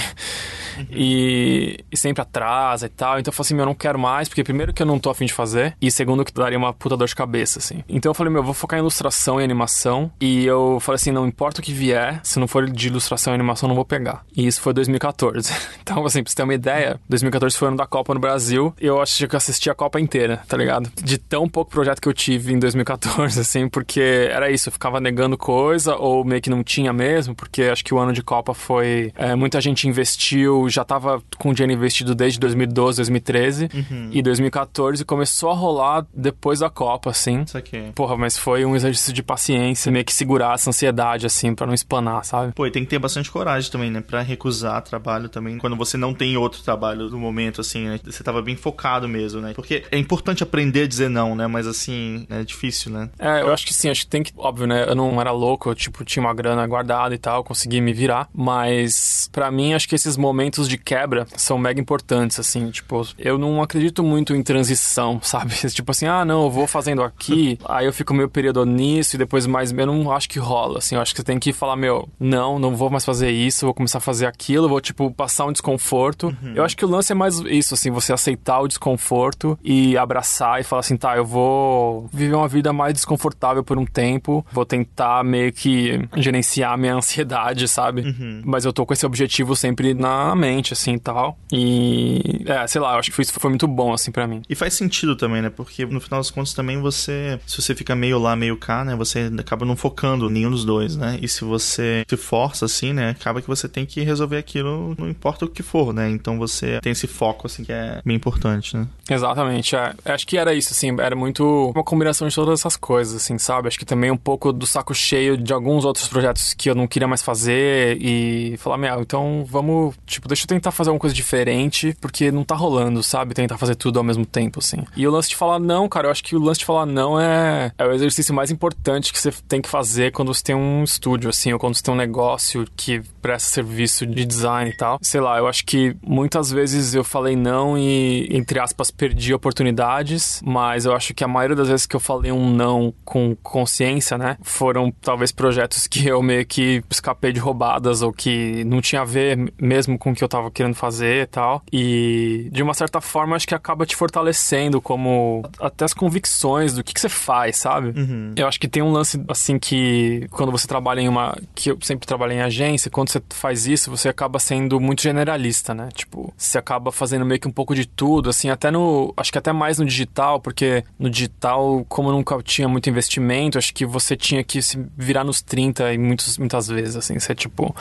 Uhum. 0.78 0.86
E, 0.92 1.86
e, 1.92 1.98
sempre 1.98 2.22
atrasa 2.22 2.88
e 2.88 2.90
tal. 2.90 3.20
Então 3.20 3.32
eu 3.32 3.36
falei 3.36 3.48
assim, 3.48 3.54
meu, 3.54 3.64
eu 3.64 3.68
não 3.68 3.76
quero 3.76 4.00
mais, 4.00 4.28
porque 4.28 4.44
primeiro 4.44 4.74
que 4.74 4.82
eu 4.82 4.86
não 4.86 5.00
tô 5.00 5.10
afim 5.10 5.26
de 5.26 5.34
fazer, 5.34 5.76
e 5.82 5.92
segundo 5.92 6.26
que 6.26 6.34
daria 6.34 6.58
uma 6.58 6.74
puta 6.74 6.98
dor 6.98 7.08
de 7.08 7.16
cabeça, 7.16 7.60
assim. 7.60 7.84
Então 7.88 8.10
eu 8.10 8.14
falei, 8.14 8.32
meu, 8.32 8.42
eu 8.42 8.46
vou 8.46 8.54
focar 8.54 8.80
em 8.80 8.82
ilustração 8.82 9.40
e 9.40 9.44
animação. 9.44 10.12
E 10.20 10.46
eu 10.46 10.80
falei 10.80 10.96
assim, 10.96 11.12
não 11.12 11.28
importa 11.28 11.62
o 11.62 11.64
que 11.64 11.74
vier, 11.74 12.20
se 12.24 12.40
não 12.40 12.48
for 12.48 12.70
de 12.70 12.88
ilustração 12.88 13.34
e 13.34 13.36
animação, 13.36 13.68
eu 13.68 13.70
não 13.70 13.76
vou 13.76 13.86
pegar. 13.86 14.24
E 14.36 14.48
isso 14.48 14.62
foi 14.62 14.74
2014. 14.74 15.52
então, 15.82 16.06
assim, 16.06 16.24
pra 16.24 16.30
você 16.30 16.36
ter 16.36 16.44
uma 16.44 16.54
ideia, 16.54 17.00
2014 17.10 17.58
foi 17.58 17.68
o 17.68 17.70
ano 17.70 17.78
da 17.78 17.86
Copa 17.86 18.14
no 18.14 18.20
Brasil. 18.20 18.74
E 18.80 18.86
eu 18.86 19.02
acho 19.02 19.28
que 19.28 19.36
eu 19.36 19.38
assisti 19.38 19.70
a 19.70 19.76
Copa 19.76 20.00
inteira, 20.00 20.42
tá 20.48 20.58
ligado? 20.58 20.79
De 20.82 21.18
tão 21.18 21.48
pouco 21.48 21.72
projeto 21.72 22.02
que 22.02 22.08
eu 22.08 22.14
tive 22.14 22.54
em 22.54 22.60
2014, 22.60 23.40
assim, 23.40 23.68
porque 23.68 24.30
era 24.32 24.50
isso, 24.52 24.70
eu 24.70 24.74
ficava 24.74 25.00
negando 25.00 25.38
coisa, 25.38 25.96
ou 25.96 26.24
meio 26.24 26.42
que 26.42 26.50
não 26.50 26.64
tinha 26.64 26.94
mesmo, 26.94 27.36
porque 27.36 27.64
acho 27.64 27.84
que 27.84 27.94
o 27.94 28.00
ano 28.00 28.14
de 28.14 28.22
Copa 28.22 28.54
foi. 28.54 29.12
É, 29.16 29.36
muita 29.36 29.60
gente 29.62 29.88
investiu, 29.88 30.70
já 30.70 30.84
tava 30.84 31.22
com 31.38 31.54
dinheiro 31.54 31.74
investido 31.74 32.14
desde 32.16 32.40
2012, 32.40 32.98
2013. 32.98 33.70
Uhum. 33.74 34.10
E 34.12 34.22
2014 34.22 35.04
começou 35.06 35.52
a 35.52 35.54
rolar 35.54 36.06
depois 36.14 36.60
da 36.60 36.70
Copa, 36.70 37.10
assim. 37.10 37.42
Isso 37.42 37.58
aqui. 37.58 37.92
Porra, 37.96 38.18
mas 38.18 38.38
foi 38.38 38.66
um 38.66 38.76
exercício 38.76 39.14
de 39.14 39.24
paciência, 39.24 39.92
meio 39.92 40.06
que 40.06 40.14
segurar 40.14 40.54
essa 40.56 40.70
ansiedade, 40.70 41.26
assim, 41.26 41.54
para 41.54 41.68
não 41.68 41.74
espanar, 41.74 42.24
sabe? 42.26 42.54
Pô, 42.54 42.66
e 42.66 42.72
tem 42.72 42.84
que 42.84 42.90
ter 42.90 43.00
bastante 43.00 43.32
coragem 43.32 43.72
também, 43.72 43.92
né? 43.92 44.02
Pra 44.02 44.22
recusar 44.22 44.82
trabalho 44.82 45.30
também. 45.30 45.58
Quando 45.58 45.76
você 45.76 45.98
não 45.98 46.14
tem 46.14 46.38
outro 46.38 46.62
trabalho 46.62 47.10
no 47.10 47.20
momento, 47.20 47.62
assim, 47.62 47.88
né? 47.88 48.00
Você 48.04 48.24
tava 48.24 48.42
bem 48.42 48.56
focado 48.56 49.08
mesmo, 49.08 49.42
né? 49.42 49.54
Porque 49.54 49.84
é 49.92 49.98
importante 49.98 50.44
aprender 50.44 50.69
a 50.84 50.88
dizer 50.88 51.10
não, 51.10 51.36
né? 51.36 51.48
Mas 51.48 51.68
assim, 51.68 52.26
é 52.30 52.44
difícil, 52.44 52.92
né? 52.92 53.10
É, 53.18 53.42
eu 53.42 53.54
acho 53.54 53.66
que 53.66 53.74
sim, 53.74 53.90
acho 53.90 54.02
que 54.02 54.08
tem 54.08 54.24
que. 54.24 54.34
Óbvio, 54.38 54.68
né? 54.68 54.86
Eu 54.88 54.96
não 54.96 55.20
era 55.20 55.32
louco, 55.32 55.70
eu, 55.70 55.76
tipo, 55.76 56.04
tinha 56.04 56.24
uma 56.24 56.34
grana 56.34 56.66
guardada 56.68 57.14
e 57.14 57.18
tal, 57.18 57.44
consegui 57.44 57.82
me 57.82 57.94
virar. 57.94 58.30
Mas, 58.34 59.30
para 59.32 59.52
mim, 59.52 59.74
acho 59.74 59.88
que 59.88 59.96
esses 59.96 60.18
momentos 60.18 60.68
de 60.68 60.78
quebra 60.78 61.26
são 61.36 61.58
mega 61.58 61.80
importantes, 61.80 62.40
assim. 62.40 62.70
Tipo, 62.72 63.08
eu 63.18 63.38
não 63.38 63.62
acredito 63.62 64.04
muito 64.04 64.36
em 64.36 64.44
transição, 64.44 65.20
sabe? 65.24 65.56
Tipo 65.70 65.92
assim, 65.92 66.08
ah, 66.08 66.24
não, 66.24 66.44
eu 66.44 66.52
vou 66.52 66.68
fazendo 66.68 67.04
aqui, 67.04 67.58
aí 67.66 67.86
eu 67.86 67.94
fico 67.94 68.14
meio 68.14 68.30
período 68.30 68.66
nisso 68.66 69.16
e 69.16 69.20
depois 69.20 69.46
mais. 69.46 69.72
Eu 69.72 69.86
não 69.86 70.12
acho 70.12 70.30
que 70.30 70.40
rola, 70.40 70.80
assim. 70.80 70.96
Eu 70.96 71.02
acho 71.02 71.14
que 71.14 71.22
você 71.22 71.26
tem 71.26 71.40
que 71.40 71.54
falar, 71.54 71.76
meu, 71.76 72.08
não, 72.20 72.60
não 72.60 72.76
vou 72.76 72.90
mais 72.90 73.06
fazer 73.06 73.32
isso, 73.32 73.66
vou 73.66 73.74
começar 73.74 74.00
a 74.00 74.02
fazer 74.02 74.26
aquilo, 74.26 74.70
vou, 74.70 74.82
tipo, 74.82 75.12
passar 75.12 75.46
um 75.46 75.52
desconforto. 75.52 76.28
Uhum. 76.28 76.54
Eu 76.56 76.64
acho 76.64 76.76
que 76.76 76.86
o 76.86 76.90
lance 76.90 77.12
é 77.12 77.16
mais 77.16 77.40
isso, 77.40 77.74
assim, 77.74 77.92
você 77.92 78.14
aceitar 78.14 78.60
o 78.60 78.68
desconforto 78.68 79.58
e 79.64 79.98
abraçar 79.98 80.59
e 80.60 80.64
falar 80.64 80.82
assim, 80.82 80.98
tá, 80.98 81.16
eu 81.16 81.26
vou 81.26 82.10
viver 82.14 82.36
uma 82.36 82.48
vida 82.48 82.72
mais 82.74 82.94
desconfortável 82.94 83.64
por 83.64 83.78
um 83.78 83.86
tempo, 83.86 84.46
vou 84.52 84.66
tentar 84.66 85.24
meio 85.24 85.52
que 85.52 86.08
gerenciar 86.16 86.74
a 86.74 86.78
minha 86.78 86.96
ansiedade, 87.00 87.68
sabe? 87.68 88.02
Uhum. 88.02 88.42
Mas 88.46 88.66
eu 88.66 88.74
tô 88.74 88.86
com 88.86 88.94
esse 88.94 89.06
objetivo 89.06 89.56
sempre 89.56 89.94
na 89.94 90.36
mente, 90.36 90.74
assim, 90.74 90.94
e 90.94 91.00
tal. 91.00 91.38
E, 91.52 92.44
é, 92.46 92.66
sei 92.68 92.82
lá, 92.82 92.94
eu 92.94 93.00
acho 93.00 93.12
que 93.12 93.22
isso 93.22 93.40
foi 93.40 93.50
muito 93.50 93.68
bom, 93.68 93.94
assim, 93.94 94.12
para 94.12 94.28
mim. 94.28 94.42
E 94.50 94.56
faz 94.56 94.74
sentido 94.74 95.16
também, 95.16 95.42
né? 95.42 95.50
Porque 95.50 95.86
no 95.86 96.00
final 96.00 96.20
das 96.20 96.32
contas 96.32 96.54
também 96.54 96.80
você, 96.80 97.40
se 97.46 97.62
você 97.62 97.76
fica 97.76 97.96
meio 97.96 98.20
lá, 98.20 98.36
meio 98.36 98.58
cá, 98.58 98.84
né? 98.84 98.96
Você 98.96 99.32
acaba 99.40 99.66
não 99.66 99.76
focando 99.76 100.30
nenhum 100.30 100.52
dos 100.52 100.66
dois, 100.66 100.96
né? 100.96 101.18
E 101.22 101.28
se 101.28 101.44
você 101.44 102.04
se 102.08 102.18
força, 102.18 102.66
assim, 102.66 102.94
né? 102.94 103.12
Acaba 103.12 103.42
que 103.42 103.48
você 103.48 103.68
tem 103.68 103.86
que 103.86 104.02
resolver 104.02 104.38
aquilo, 104.38 104.96
não 104.98 105.10
importa 105.10 105.46
o 105.46 105.50
que 105.50 105.64
for, 105.64 105.94
né? 105.94 106.10
Então 106.10 106.38
você 106.38 106.80
tem 106.82 106.92
esse 106.92 107.08
foco, 107.08 107.48
assim, 107.48 107.64
que 107.64 107.72
é 107.72 108.02
bem 108.06 108.16
importante, 108.16 108.76
né? 108.76 108.88
Exatamente, 109.10 109.76
é. 109.76 109.94
Acho 110.06 110.28
que 110.28 110.38
era 110.38 110.49
isso, 110.54 110.74
assim, 110.74 110.96
era 111.00 111.16
muito 111.16 111.72
uma 111.74 111.84
combinação 111.84 112.28
de 112.28 112.36
todas 112.36 112.60
essas 112.60 112.76
coisas, 112.76 113.16
assim, 113.16 113.38
sabe? 113.38 113.68
Acho 113.68 113.80
que 113.80 113.86
também 113.86 114.12
um 114.12 114.18
pouco 114.18 114.52
do 114.52 114.66
saco 114.66 114.94
cheio 114.94 115.38
de 115.38 115.54
alguns 115.54 115.86
outros 115.86 116.08
projetos 116.08 116.54
que 116.54 116.70
eu 116.70 116.76
não 116.76 116.88
queria 116.88 117.08
mais 117.08 117.22
fazer 117.22 117.98
e 118.02 118.56
falar, 118.58 118.78
meu, 118.78 119.02
então 119.02 119.46
vamos, 119.48 119.96
tipo, 120.06 120.28
deixa 120.28 120.44
eu 120.44 120.48
tentar 120.48 120.72
fazer 120.72 120.90
alguma 120.90 121.00
coisa 121.00 121.16
diferente, 121.16 121.96
porque 122.02 122.32
não 122.32 122.44
tá 122.44 122.56
rolando, 122.56 123.02
sabe? 123.04 123.34
Tentar 123.34 123.58
fazer 123.58 123.76
tudo 123.76 123.98
ao 123.98 124.04
mesmo 124.04 124.26
tempo, 124.26 124.60
assim. 124.60 124.84
E 124.96 125.08
o 125.08 125.12
lance 125.12 125.30
de 125.30 125.36
falar 125.36 125.60
não, 125.60 125.88
cara, 125.88 126.08
eu 126.08 126.12
acho 126.12 126.24
que 126.24 126.36
o 126.36 126.40
lance 126.40 126.60
de 126.60 126.66
falar 126.66 126.86
não 126.86 127.20
é, 127.20 127.72
é 127.78 127.86
o 127.86 127.92
exercício 127.92 128.34
mais 128.34 128.52
importante 128.52 129.12
que 129.14 129.20
você 129.20 129.32
tem 129.48 129.62
que 129.62 129.70
fazer 129.70 130.12
quando 130.12 130.34
você 130.34 130.44
tem 130.44 130.56
um 130.56 130.84
estúdio, 130.84 131.30
assim, 131.30 131.54
ou 131.54 131.60
quando 131.60 131.76
você 131.76 131.84
tem 131.84 131.94
um 131.94 131.98
negócio 131.98 132.66
que 132.76 133.02
presta 133.22 133.50
serviço 133.50 134.06
de 134.06 134.26
design 134.26 134.72
e 134.72 134.78
tal. 134.78 135.00
Sei 135.02 135.20
lá, 135.20 135.38
eu 135.38 135.48
acho 135.48 135.66
que 135.66 135.96
muitas 136.02 136.52
vezes 136.52 136.94
eu 136.94 137.04
falei 137.04 137.36
não 137.36 137.78
e, 137.78 138.28
entre 138.32 138.60
aspas, 138.60 138.92
perdi 138.92 139.34
oportunidades, 139.34 140.39
mas 140.44 140.86
eu 140.86 140.94
acho 140.94 141.14
que 141.14 141.24
a 141.24 141.28
maioria 141.28 141.56
das 141.56 141.68
vezes 141.68 141.86
que 141.86 141.96
eu 141.96 142.00
falei 142.00 142.32
um 142.32 142.50
não 142.50 142.94
com 143.04 143.36
consciência, 143.36 144.18
né, 144.18 144.38
foram 144.42 144.92
talvez 145.02 145.32
projetos 145.32 145.88
que 145.88 146.08
eu 146.08 146.22
meio 146.22 146.46
que 146.46 146.84
escapei 146.90 147.32
de 147.32 147.40
roubadas 147.40 148.02
ou 148.02 148.12
que 148.12 148.64
não 148.66 148.82
tinha 148.82 149.02
a 149.02 149.06
ver 149.06 149.52
mesmo 149.60 149.98
com 149.98 150.12
o 150.12 150.16
que 150.16 150.24
eu 150.24 150.28
tava 150.28 150.52
querendo 150.52 150.76
fazer 150.76 151.24
e 151.24 151.28
tal. 151.28 151.64
E 151.72 152.50
de 152.52 152.62
uma 152.62 152.74
certa 152.74 153.02
forma 153.02 153.36
acho 153.36 153.48
que 153.48 153.56
acaba 153.56 153.86
te 153.86 153.96
fortalecendo 153.96 154.82
como 154.82 155.44
até 155.60 155.86
as 155.86 155.94
convicções 155.94 156.74
do 156.74 156.84
que, 156.84 156.94
que 156.94 157.00
você 157.00 157.10
faz, 157.10 157.58
sabe? 157.58 158.00
Uhum. 158.00 158.34
Eu 158.36 158.48
acho 158.48 158.60
que 158.60 158.68
tem 158.68 158.84
um 158.84 158.92
lance 158.92 159.22
assim 159.28 159.58
que 159.58 160.28
quando 160.32 160.52
você 160.52 160.68
trabalha 160.68 161.02
em 161.02 161.08
uma. 161.08 161.36
que 161.56 161.72
eu 161.72 161.78
sempre 161.82 162.06
trabalhei 162.06 162.38
em 162.38 162.42
agência, 162.42 162.92
quando 162.92 163.10
você 163.10 163.22
faz 163.30 163.68
isso, 163.68 163.90
você 163.90 164.10
acaba 164.10 164.40
sendo 164.40 164.80
muito 164.80 165.02
generalista, 165.02 165.74
né? 165.74 165.90
Tipo, 165.94 166.34
você 166.38 166.58
acaba 166.58 166.92
fazendo 166.92 167.26
meio 167.26 167.40
que 167.40 167.48
um 167.48 167.52
pouco 167.52 167.74
de 167.74 167.86
tudo, 167.86 168.30
assim, 168.30 168.50
até 168.50 168.70
no. 168.70 169.14
Acho 169.18 169.32
que 169.32 169.38
até 169.38 169.52
mais 169.52 169.80
no 169.80 169.86
digital, 169.86 170.29
porque 170.38 170.84
no 171.00 171.10
digital, 171.10 171.86
como 171.88 172.12
nunca 172.12 172.42
tinha 172.44 172.68
muito 172.68 172.90
investimento, 172.90 173.58
acho 173.58 173.74
que 173.74 173.86
você 173.86 174.18
tinha 174.18 174.44
que 174.44 174.62
se 174.62 174.78
virar 174.98 175.24
nos 175.24 175.42
30 175.42 175.94
e 175.94 175.98
muitos, 175.98 176.38
muitas 176.38 176.68
vezes, 176.68 176.98
assim. 176.98 177.18
Você, 177.18 177.34
tipo, 177.34 177.74